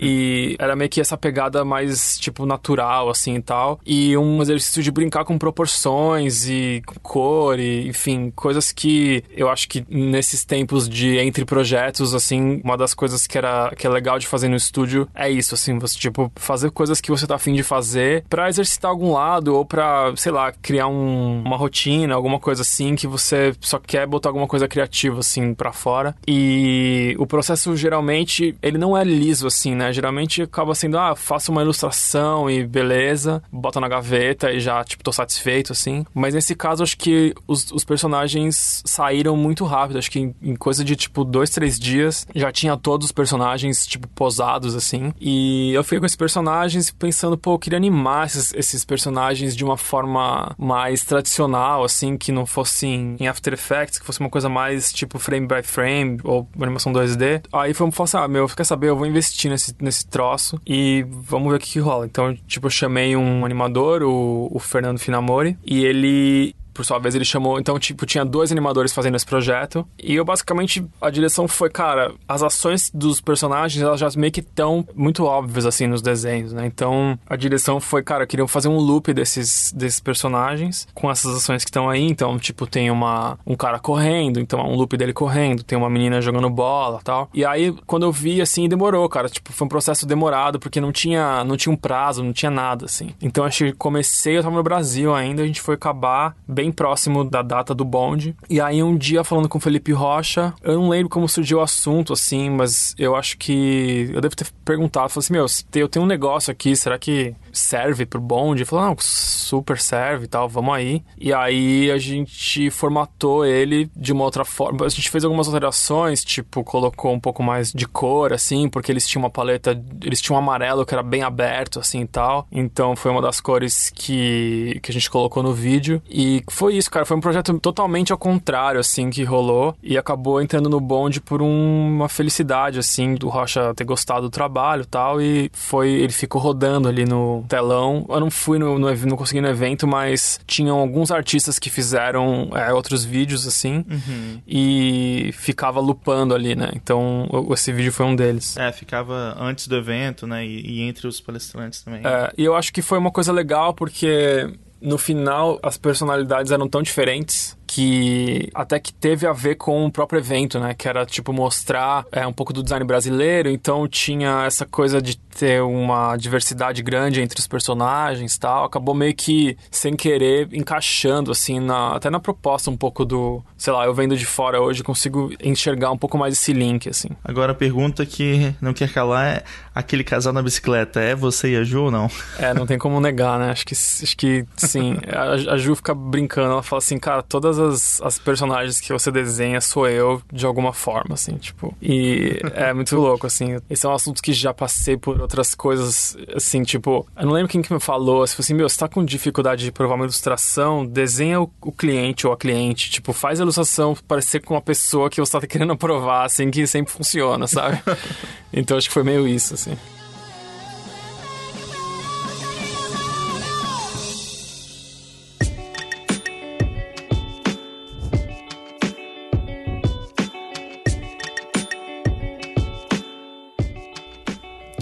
e 0.00 0.56
era 0.58 0.74
meio 0.74 0.90
que 0.90 1.00
essa 1.00 1.16
pegada 1.16 1.64
mais 1.64 2.18
tipo, 2.18 2.46
natural, 2.46 3.10
assim 3.10 3.36
e 3.36 3.42
tal. 3.42 3.80
E 3.84 4.16
um 4.16 4.40
exercício 4.42 4.82
de 4.82 4.90
brincar 4.90 5.24
com 5.24 5.38
proporções 5.38 6.48
e 6.48 6.82
cor 7.02 7.58
e, 7.58 7.88
enfim, 7.88 8.32
coisas 8.34 8.72
que 8.72 9.22
eu 9.30 9.48
acho 9.48 9.68
que 9.68 9.84
nesses 9.88 10.44
tempos 10.44 10.88
de 10.88 11.18
entre 11.18 11.44
projetos, 11.44 12.14
assim, 12.14 12.60
uma 12.64 12.76
das 12.76 12.94
coisas 12.94 13.26
que, 13.26 13.36
era, 13.36 13.72
que 13.76 13.86
é 13.86 13.90
legal 13.90 14.18
de 14.18 14.26
fazer 14.26 14.48
no 14.48 14.56
estúdio 14.56 15.08
é 15.14 15.30
isso, 15.30 15.54
assim, 15.54 15.78
você, 15.78 15.98
tipo, 15.98 16.30
fazer 16.36 16.70
coisas 16.70 17.00
que 17.00 17.10
você 17.10 17.26
tá 17.26 17.36
afim 17.36 17.54
de 17.54 17.62
fazer 17.62 18.24
para 18.28 18.48
exercitar 18.48 18.90
algum 18.90 19.12
lado 19.12 19.54
ou 19.54 19.64
pra, 19.64 20.12
sei 20.16 20.32
lá, 20.32 20.52
criar 20.52 20.88
um, 20.88 21.42
uma 21.44 21.56
rotina, 21.56 22.14
alguma 22.14 22.38
coisa 22.38 22.62
assim 22.62 22.94
que 22.94 23.06
você 23.06 23.54
só 23.66 23.78
quer 23.78 24.06
botar 24.06 24.28
alguma 24.28 24.46
coisa 24.46 24.68
criativa, 24.68 25.18
assim, 25.18 25.52
para 25.52 25.72
fora. 25.72 26.14
E 26.26 27.16
o 27.18 27.26
processo, 27.26 27.76
geralmente, 27.76 28.56
ele 28.62 28.78
não 28.78 28.96
é 28.96 29.02
liso, 29.02 29.46
assim, 29.46 29.74
né? 29.74 29.92
Geralmente 29.92 30.42
acaba 30.42 30.74
sendo, 30.74 30.98
ah, 30.98 31.16
faça 31.16 31.50
uma 31.50 31.62
ilustração 31.62 32.48
e 32.48 32.64
beleza, 32.64 33.42
bota 33.50 33.80
na 33.80 33.88
gaveta 33.88 34.52
e 34.52 34.60
já, 34.60 34.82
tipo, 34.84 35.02
tô 35.02 35.12
satisfeito, 35.12 35.72
assim. 35.72 36.06
Mas 36.14 36.34
nesse 36.34 36.54
caso, 36.54 36.82
acho 36.82 36.96
que 36.96 37.34
os, 37.46 37.70
os 37.72 37.84
personagens 37.84 38.82
saíram 38.84 39.36
muito 39.36 39.64
rápido. 39.64 39.98
Acho 39.98 40.10
que 40.10 40.20
em, 40.20 40.34
em, 40.40 40.54
coisa 40.54 40.84
de, 40.84 40.94
tipo, 40.94 41.24
dois, 41.24 41.50
três 41.50 41.78
dias, 41.78 42.26
já 42.34 42.52
tinha 42.52 42.76
todos 42.76 43.06
os 43.06 43.12
personagens, 43.12 43.84
tipo, 43.86 44.06
posados, 44.08 44.76
assim. 44.76 45.12
E 45.20 45.72
eu 45.72 45.82
fiquei 45.82 45.98
com 45.98 46.06
esses 46.06 46.16
personagens 46.16 46.90
pensando, 46.90 47.36
pô, 47.36 47.54
eu 47.54 47.58
queria 47.58 47.78
animar 47.78 48.26
esses, 48.26 48.54
esses 48.54 48.84
personagens 48.84 49.56
de 49.56 49.64
uma 49.64 49.76
forma 49.76 50.54
mais 50.56 51.04
tradicional, 51.04 51.82
assim, 51.82 52.16
que 52.16 52.30
não 52.30 52.46
fosse 52.46 52.86
em 52.86 53.26
After 53.26 53.55
Effects, 53.56 53.98
que 53.98 54.06
fosse 54.06 54.20
uma 54.20 54.30
coisa 54.30 54.48
mais, 54.48 54.92
tipo, 54.92 55.18
frame 55.18 55.46
by 55.46 55.62
frame, 55.62 56.18
ou 56.22 56.48
animação 56.60 56.92
2D. 56.92 57.42
Aí 57.52 57.74
foi, 57.74 57.88
assim, 57.98 58.16
ah, 58.16 58.28
meu, 58.28 58.48
quer 58.48 58.64
saber, 58.64 58.88
eu 58.88 58.96
vou 58.96 59.06
investir 59.06 59.50
nesse, 59.50 59.74
nesse 59.80 60.06
troço 60.06 60.60
e 60.66 61.04
vamos 61.08 61.50
ver 61.50 61.56
o 61.56 61.60
que, 61.60 61.72
que 61.72 61.80
rola. 61.80 62.06
Então, 62.06 62.34
tipo, 62.46 62.66
eu 62.66 62.70
chamei 62.70 63.16
um 63.16 63.44
animador, 63.44 64.02
o, 64.02 64.48
o 64.50 64.58
Fernando 64.58 64.98
Finamori, 64.98 65.58
e 65.64 65.84
ele 65.84 66.54
por 66.76 66.84
sua 66.84 66.98
vez, 66.98 67.14
ele 67.14 67.24
chamou. 67.24 67.58
Então, 67.58 67.78
tipo, 67.78 68.06
tinha 68.06 68.24
dois 68.24 68.52
animadores 68.52 68.92
fazendo 68.92 69.16
esse 69.16 69.26
projeto. 69.26 69.86
E 70.02 70.14
eu, 70.14 70.24
basicamente, 70.24 70.84
a 71.00 71.10
direção 71.10 71.48
foi, 71.48 71.70
cara, 71.70 72.12
as 72.28 72.42
ações 72.42 72.90
dos 72.92 73.20
personagens, 73.20 73.82
elas 73.82 73.98
já 73.98 74.08
meio 74.16 74.32
que 74.32 74.40
estão 74.40 74.86
muito 74.94 75.24
óbvias, 75.24 75.66
assim, 75.66 75.86
nos 75.86 76.02
desenhos, 76.02 76.52
né? 76.52 76.66
Então, 76.66 77.18
a 77.28 77.36
direção 77.36 77.80
foi, 77.80 78.02
cara, 78.02 78.26
queriam 78.26 78.46
fazer 78.46 78.68
um 78.68 78.78
loop 78.78 79.12
desses, 79.12 79.72
desses 79.72 79.98
personagens 80.00 80.86
com 80.94 81.10
essas 81.10 81.34
ações 81.34 81.64
que 81.64 81.70
estão 81.70 81.88
aí. 81.88 82.02
Então, 82.02 82.38
tipo, 82.38 82.66
tem 82.66 82.90
uma, 82.90 83.38
um 83.46 83.56
cara 83.56 83.78
correndo, 83.78 84.38
então 84.38 84.60
é 84.60 84.64
um 84.64 84.74
loop 84.74 84.96
dele 84.96 85.12
correndo, 85.12 85.62
tem 85.62 85.76
uma 85.76 85.90
menina 85.90 86.20
jogando 86.20 86.50
bola 86.50 87.00
tal. 87.02 87.28
E 87.32 87.44
aí, 87.44 87.74
quando 87.86 88.04
eu 88.04 88.12
vi, 88.12 88.40
assim, 88.40 88.68
demorou, 88.68 89.08
cara. 89.08 89.28
Tipo, 89.28 89.52
foi 89.52 89.64
um 89.64 89.68
processo 89.68 90.06
demorado, 90.06 90.58
porque 90.58 90.80
não 90.80 90.92
tinha, 90.92 91.42
não 91.44 91.56
tinha 91.56 91.72
um 91.72 91.76
prazo, 91.76 92.22
não 92.22 92.32
tinha 92.32 92.50
nada, 92.50 92.84
assim. 92.84 93.10
Então, 93.20 93.44
acho 93.44 93.64
que 93.64 93.72
comecei, 93.72 94.36
eu 94.36 94.42
tava 94.42 94.54
no 94.54 94.62
Brasil 94.62 95.14
ainda, 95.14 95.42
a 95.42 95.46
gente 95.46 95.60
foi 95.60 95.74
acabar 95.74 96.36
bem 96.46 96.65
bem 96.66 96.72
próximo 96.72 97.24
da 97.24 97.42
data 97.42 97.74
do 97.74 97.84
bonde. 97.84 98.34
E 98.50 98.60
aí 98.60 98.82
um 98.82 98.96
dia 98.96 99.22
falando 99.22 99.48
com 99.48 99.58
o 99.58 99.60
Felipe 99.60 99.92
Rocha, 99.92 100.52
eu 100.62 100.74
não 100.74 100.88
lembro 100.88 101.08
como 101.08 101.28
surgiu 101.28 101.58
o 101.58 101.62
assunto 101.62 102.12
assim, 102.12 102.50
mas 102.50 102.94
eu 102.98 103.14
acho 103.14 103.38
que 103.38 104.10
eu 104.12 104.20
devo 104.20 104.34
ter 104.34 104.46
perguntado, 104.66 105.08
falei 105.08 105.24
assim, 105.24 105.32
meu, 105.32 105.46
eu 105.80 105.88
tenho 105.88 106.04
um 106.04 106.08
negócio 106.08 106.50
aqui, 106.50 106.74
será 106.74 106.98
que 106.98 107.34
serve 107.52 108.04
pro 108.04 108.20
bonde? 108.20 108.62
Ele 108.62 108.68
falou, 108.68 108.86
não, 108.86 108.96
super 108.98 109.78
serve 109.78 110.24
e 110.24 110.28
tal, 110.28 110.48
vamos 110.48 110.74
aí. 110.74 111.02
E 111.16 111.32
aí 111.32 111.88
a 111.90 111.98
gente 111.98 112.68
formatou 112.70 113.46
ele 113.46 113.88
de 113.96 114.12
uma 114.12 114.24
outra 114.24 114.44
forma. 114.44 114.84
A 114.84 114.88
gente 114.88 115.08
fez 115.08 115.24
algumas 115.24 115.46
alterações, 115.46 116.24
tipo, 116.24 116.64
colocou 116.64 117.12
um 117.12 117.20
pouco 117.20 117.44
mais 117.44 117.72
de 117.72 117.86
cor, 117.86 118.32
assim, 118.32 118.68
porque 118.68 118.90
eles 118.90 119.06
tinham 119.06 119.22
uma 119.22 119.30
paleta, 119.30 119.80
eles 120.02 120.20
tinham 120.20 120.36
um 120.36 120.42
amarelo 120.42 120.84
que 120.84 120.92
era 120.92 121.02
bem 121.02 121.22
aberto, 121.22 121.78
assim 121.78 122.00
e 122.00 122.06
tal. 122.08 122.48
Então 122.50 122.96
foi 122.96 123.12
uma 123.12 123.22
das 123.22 123.40
cores 123.40 123.90
que, 123.94 124.80
que 124.82 124.90
a 124.90 124.94
gente 124.94 125.08
colocou 125.08 125.44
no 125.44 125.54
vídeo. 125.54 126.02
E 126.10 126.42
foi 126.50 126.76
isso, 126.76 126.90
cara. 126.90 127.06
Foi 127.06 127.16
um 127.16 127.20
projeto 127.20 127.56
totalmente 127.60 128.10
ao 128.10 128.18
contrário, 128.18 128.80
assim, 128.80 129.10
que 129.10 129.22
rolou. 129.22 129.76
E 129.80 129.96
acabou 129.96 130.42
entrando 130.42 130.68
no 130.68 130.80
bonde 130.80 131.20
por 131.20 131.40
um, 131.40 131.94
uma 131.94 132.08
felicidade, 132.08 132.80
assim, 132.80 133.14
do 133.14 133.28
Rocha 133.28 133.72
ter 133.74 133.84
gostado 133.84 134.22
do 134.22 134.30
trabalho 134.30 134.55
e 134.82 134.86
tal. 134.86 135.20
E 135.20 135.50
foi. 135.52 135.90
Ele 135.90 136.12
ficou 136.12 136.40
rodando 136.40 136.88
ali 136.88 137.04
no 137.04 137.44
telão. 137.48 138.06
Eu 138.08 138.20
não 138.20 138.30
fui 138.30 138.58
no. 138.58 138.78
no 138.78 138.94
não 139.06 139.16
consegui 139.16 139.40
no 139.40 139.48
evento, 139.48 139.86
mas 139.86 140.40
tinham 140.46 140.78
alguns 140.78 141.10
artistas 141.10 141.58
que 141.58 141.70
fizeram 141.70 142.50
é, 142.54 142.72
outros 142.72 143.04
vídeos, 143.04 143.46
assim. 143.46 143.84
Uhum. 143.88 144.40
E 144.46 145.30
ficava 145.32 145.80
lupando 145.80 146.34
ali, 146.34 146.54
né? 146.54 146.70
Então, 146.74 147.28
esse 147.52 147.72
vídeo 147.72 147.92
foi 147.92 148.06
um 148.06 148.16
deles. 148.16 148.56
É, 148.56 148.72
ficava 148.72 149.36
antes 149.38 149.68
do 149.68 149.76
evento, 149.76 150.26
né? 150.26 150.44
E, 150.44 150.78
e 150.78 150.82
entre 150.82 151.06
os 151.06 151.20
palestrantes 151.20 151.82
também. 151.82 152.00
É, 152.04 152.32
e 152.36 152.44
eu 152.44 152.54
acho 152.54 152.72
que 152.72 152.82
foi 152.82 152.98
uma 152.98 153.10
coisa 153.10 153.32
legal 153.32 153.74
porque 153.74 154.50
no 154.80 154.98
final 154.98 155.58
as 155.62 155.76
personalidades 155.76 156.52
eram 156.52 156.68
tão 156.68 156.82
diferentes 156.82 157.56
que 157.66 158.48
até 158.54 158.78
que 158.78 158.92
teve 158.92 159.26
a 159.26 159.32
ver 159.32 159.56
com 159.56 159.84
o 159.86 159.90
próprio 159.90 160.18
evento, 160.18 160.58
né? 160.60 160.74
Que 160.74 160.88
era 160.88 161.04
tipo 161.04 161.32
mostrar 161.32 162.06
é, 162.12 162.26
um 162.26 162.32
pouco 162.32 162.52
do 162.52 162.62
design 162.62 162.84
brasileiro, 162.84 163.50
então 163.50 163.88
tinha 163.88 164.44
essa 164.46 164.64
coisa 164.64 165.02
de 165.02 165.16
ter 165.16 165.62
uma 165.62 166.16
diversidade 166.16 166.82
grande 166.82 167.20
entre 167.20 167.38
os 167.38 167.46
personagens 167.46 168.38
tal. 168.38 168.64
Acabou 168.64 168.94
meio 168.94 169.14
que 169.14 169.56
sem 169.70 169.94
querer 169.94 170.48
encaixando 170.52 171.30
assim 171.30 171.60
na, 171.60 171.96
até 171.96 172.08
na 172.08 172.20
proposta 172.20 172.70
um 172.70 172.76
pouco 172.76 173.04
do, 173.04 173.42
sei 173.56 173.72
lá, 173.72 173.84
eu 173.84 173.92
vendo 173.94 174.16
de 174.16 174.24
fora 174.24 174.60
hoje 174.60 174.82
consigo 174.82 175.32
enxergar 175.42 175.90
um 175.90 175.98
pouco 175.98 176.16
mais 176.16 176.34
esse 176.34 176.52
link 176.52 176.88
assim. 176.88 177.08
Agora 177.24 177.52
a 177.52 177.54
pergunta 177.54 178.06
que 178.06 178.54
não 178.60 178.72
quer 178.72 178.92
calar 178.92 179.26
é 179.26 179.44
aquele 179.74 180.04
casal 180.04 180.32
na 180.32 180.42
bicicleta, 180.42 181.00
é 181.00 181.14
você 181.14 181.52
e 181.52 181.56
a 181.56 181.64
Ju 181.64 181.84
ou 181.84 181.90
não? 181.90 182.08
É, 182.38 182.54
não 182.54 182.66
tem 182.66 182.78
como 182.78 183.00
negar, 183.00 183.38
né? 183.38 183.50
Acho 183.50 183.66
que 183.66 183.74
acho 183.74 184.16
que 184.16 184.46
sim. 184.56 184.96
A, 185.16 185.54
a 185.54 185.56
Ju 185.56 185.74
fica 185.74 185.94
brincando, 185.94 186.52
ela 186.52 186.62
fala 186.62 186.78
assim, 186.78 186.98
cara, 186.98 187.22
todas 187.22 187.55
as, 187.58 188.00
as 188.02 188.18
personagens 188.18 188.80
que 188.80 188.92
você 188.92 189.10
desenha 189.10 189.60
sou 189.60 189.88
eu 189.88 190.22
de 190.32 190.46
alguma 190.46 190.72
forma, 190.72 191.14
assim, 191.14 191.36
tipo. 191.36 191.74
E 191.80 192.40
é 192.54 192.72
muito 192.72 192.96
louco, 192.96 193.26
assim. 193.26 193.58
Esse 193.68 193.86
é 193.86 193.88
um 193.88 193.94
assunto 193.94 194.22
que 194.22 194.32
já 194.32 194.52
passei 194.52 194.96
por 194.96 195.20
outras 195.20 195.54
coisas, 195.54 196.16
assim, 196.34 196.62
tipo. 196.62 197.06
Eu 197.16 197.26
não 197.26 197.32
lembro 197.32 197.48
quem 197.48 197.62
que 197.62 197.72
me 197.72 197.80
falou, 197.80 198.26
se 198.26 198.40
assim, 198.40 198.54
meu, 198.54 198.68
você 198.68 198.78
tá 198.78 198.88
com 198.88 199.04
dificuldade 199.04 199.64
de 199.64 199.72
provar 199.72 199.94
uma 199.94 200.04
ilustração, 200.04 200.84
desenha 200.84 201.40
o, 201.40 201.50
o 201.60 201.72
cliente 201.72 202.26
ou 202.26 202.32
a 202.32 202.36
cliente. 202.36 202.90
Tipo, 202.90 203.12
faz 203.12 203.40
a 203.40 203.42
ilustração 203.42 203.96
parecer 204.06 204.40
com 204.40 204.54
uma 204.54 204.62
pessoa 204.62 205.10
que 205.10 205.20
você 205.20 205.32
tá 205.38 205.46
querendo 205.46 205.76
provar, 205.78 206.24
assim, 206.24 206.50
que 206.50 206.66
sempre 206.66 206.92
funciona, 206.92 207.46
sabe? 207.46 207.82
então 208.52 208.76
acho 208.76 208.88
que 208.88 208.94
foi 208.94 209.02
meio 209.02 209.26
isso, 209.26 209.54
assim. 209.54 209.76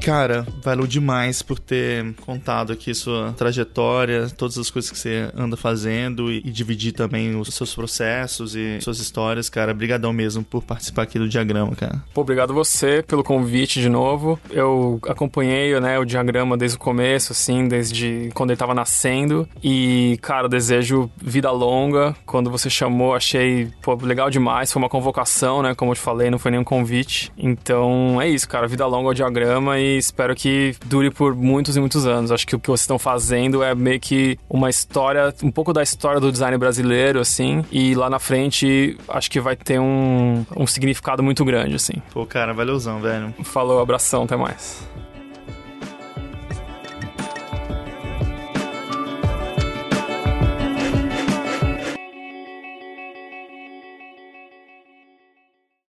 Cara, 0.05 0.47
valeu 0.63 0.87
demais 0.87 1.41
por 1.41 1.59
ter 1.59 2.13
contado 2.17 2.75
aqui 2.75 2.95
sua 2.95 3.33
trajetória, 3.33 4.29
todas 4.29 4.59
as 4.59 4.69
coisas 4.69 4.91
que 4.91 4.99
você 4.99 5.31
anda 5.35 5.57
fazendo 5.57 6.31
e, 6.31 6.43
e 6.45 6.51
dividir 6.51 6.93
também 6.93 7.35
os 7.35 7.55
seus 7.55 7.75
processos 7.75 8.55
e 8.55 8.79
suas 8.83 8.99
histórias, 8.99 9.49
cara. 9.49 9.73
Obrigadão 9.73 10.13
mesmo 10.13 10.45
por 10.45 10.63
participar 10.63 11.05
aqui 11.05 11.19
do 11.19 11.27
Diagrama, 11.27 11.75
cara. 11.75 12.03
Pô, 12.13 12.21
obrigado 12.21 12.53
você 12.53 13.03
pelo 13.03 13.25
convite 13.25 13.81
de 13.81 13.89
novo. 13.89 14.39
Eu 14.51 15.01
acompanhei, 15.09 15.81
né, 15.81 15.99
o 15.99 16.05
Diagrama 16.05 16.55
desde 16.55 16.77
o 16.77 16.81
começo, 16.81 17.33
assim, 17.33 17.67
desde 17.67 18.31
quando 18.35 18.51
ele 18.51 18.59
tava 18.59 18.75
nascendo. 18.75 19.49
E, 19.63 20.19
cara, 20.21 20.51
desejo 20.51 21.11
vida 21.17 21.51
longa. 21.51 22.15
Quando 22.27 22.51
você 22.51 22.69
chamou, 22.69 23.15
achei, 23.15 23.71
pô, 23.81 23.95
legal 23.95 24.29
demais. 24.29 24.71
Foi 24.71 24.83
uma 24.83 24.91
convocação, 24.91 25.63
né, 25.63 25.75
como 25.75 25.93
eu 25.93 25.95
te 25.97 26.03
falei, 26.03 26.29
não 26.29 26.39
foi 26.39 26.51
nenhum 26.51 26.63
convite. 26.65 27.33
Então, 27.39 28.21
é 28.21 28.29
isso, 28.29 28.47
cara. 28.47 28.69
Vida 28.69 28.85
longa 28.85 29.09
ao 29.09 29.15
Diagrama 29.15 29.79
e 29.95 29.99
espero 29.99 30.35
que 30.35 30.75
dure 30.85 31.11
por 31.11 31.35
muitos 31.35 31.77
e 31.77 31.81
muitos 31.81 32.07
anos. 32.07 32.31
Acho 32.33 32.47
que 32.47 32.57
o 32.57 32.61
que 32.61 32.69
vocês 32.69 32.81
estão 32.81 32.99
fazendo 32.99 33.63
é 33.63 33.75
meio 33.75 34.01
que 34.01 34.39
uma 34.49 34.71
história, 34.71 35.35
um 35.43 35.51
pouco 35.51 35.73
da 35.73 35.83
história 35.83 36.21
do 36.21 36.31
design 36.31 36.57
brasileiro, 36.59 37.21
assim, 37.21 37.65
e 37.71 37.95
lá 37.95 38.11
na 38.11 38.19
frente 38.19 38.97
acho 39.09 39.31
que 39.31 39.41
vai 39.41 39.57
ter 39.57 39.79
um, 39.79 40.45
um 40.57 40.67
significado 40.67 41.23
muito 41.23 41.45
grande, 41.45 41.77
assim. 41.77 41.95
Pô, 42.13 42.27
cara, 42.27 42.53
valeuzão, 42.53 43.01
velho. 43.01 43.35
Falou, 43.43 43.81
abração, 43.81 44.25
até 44.25 44.37
mais. 44.37 44.87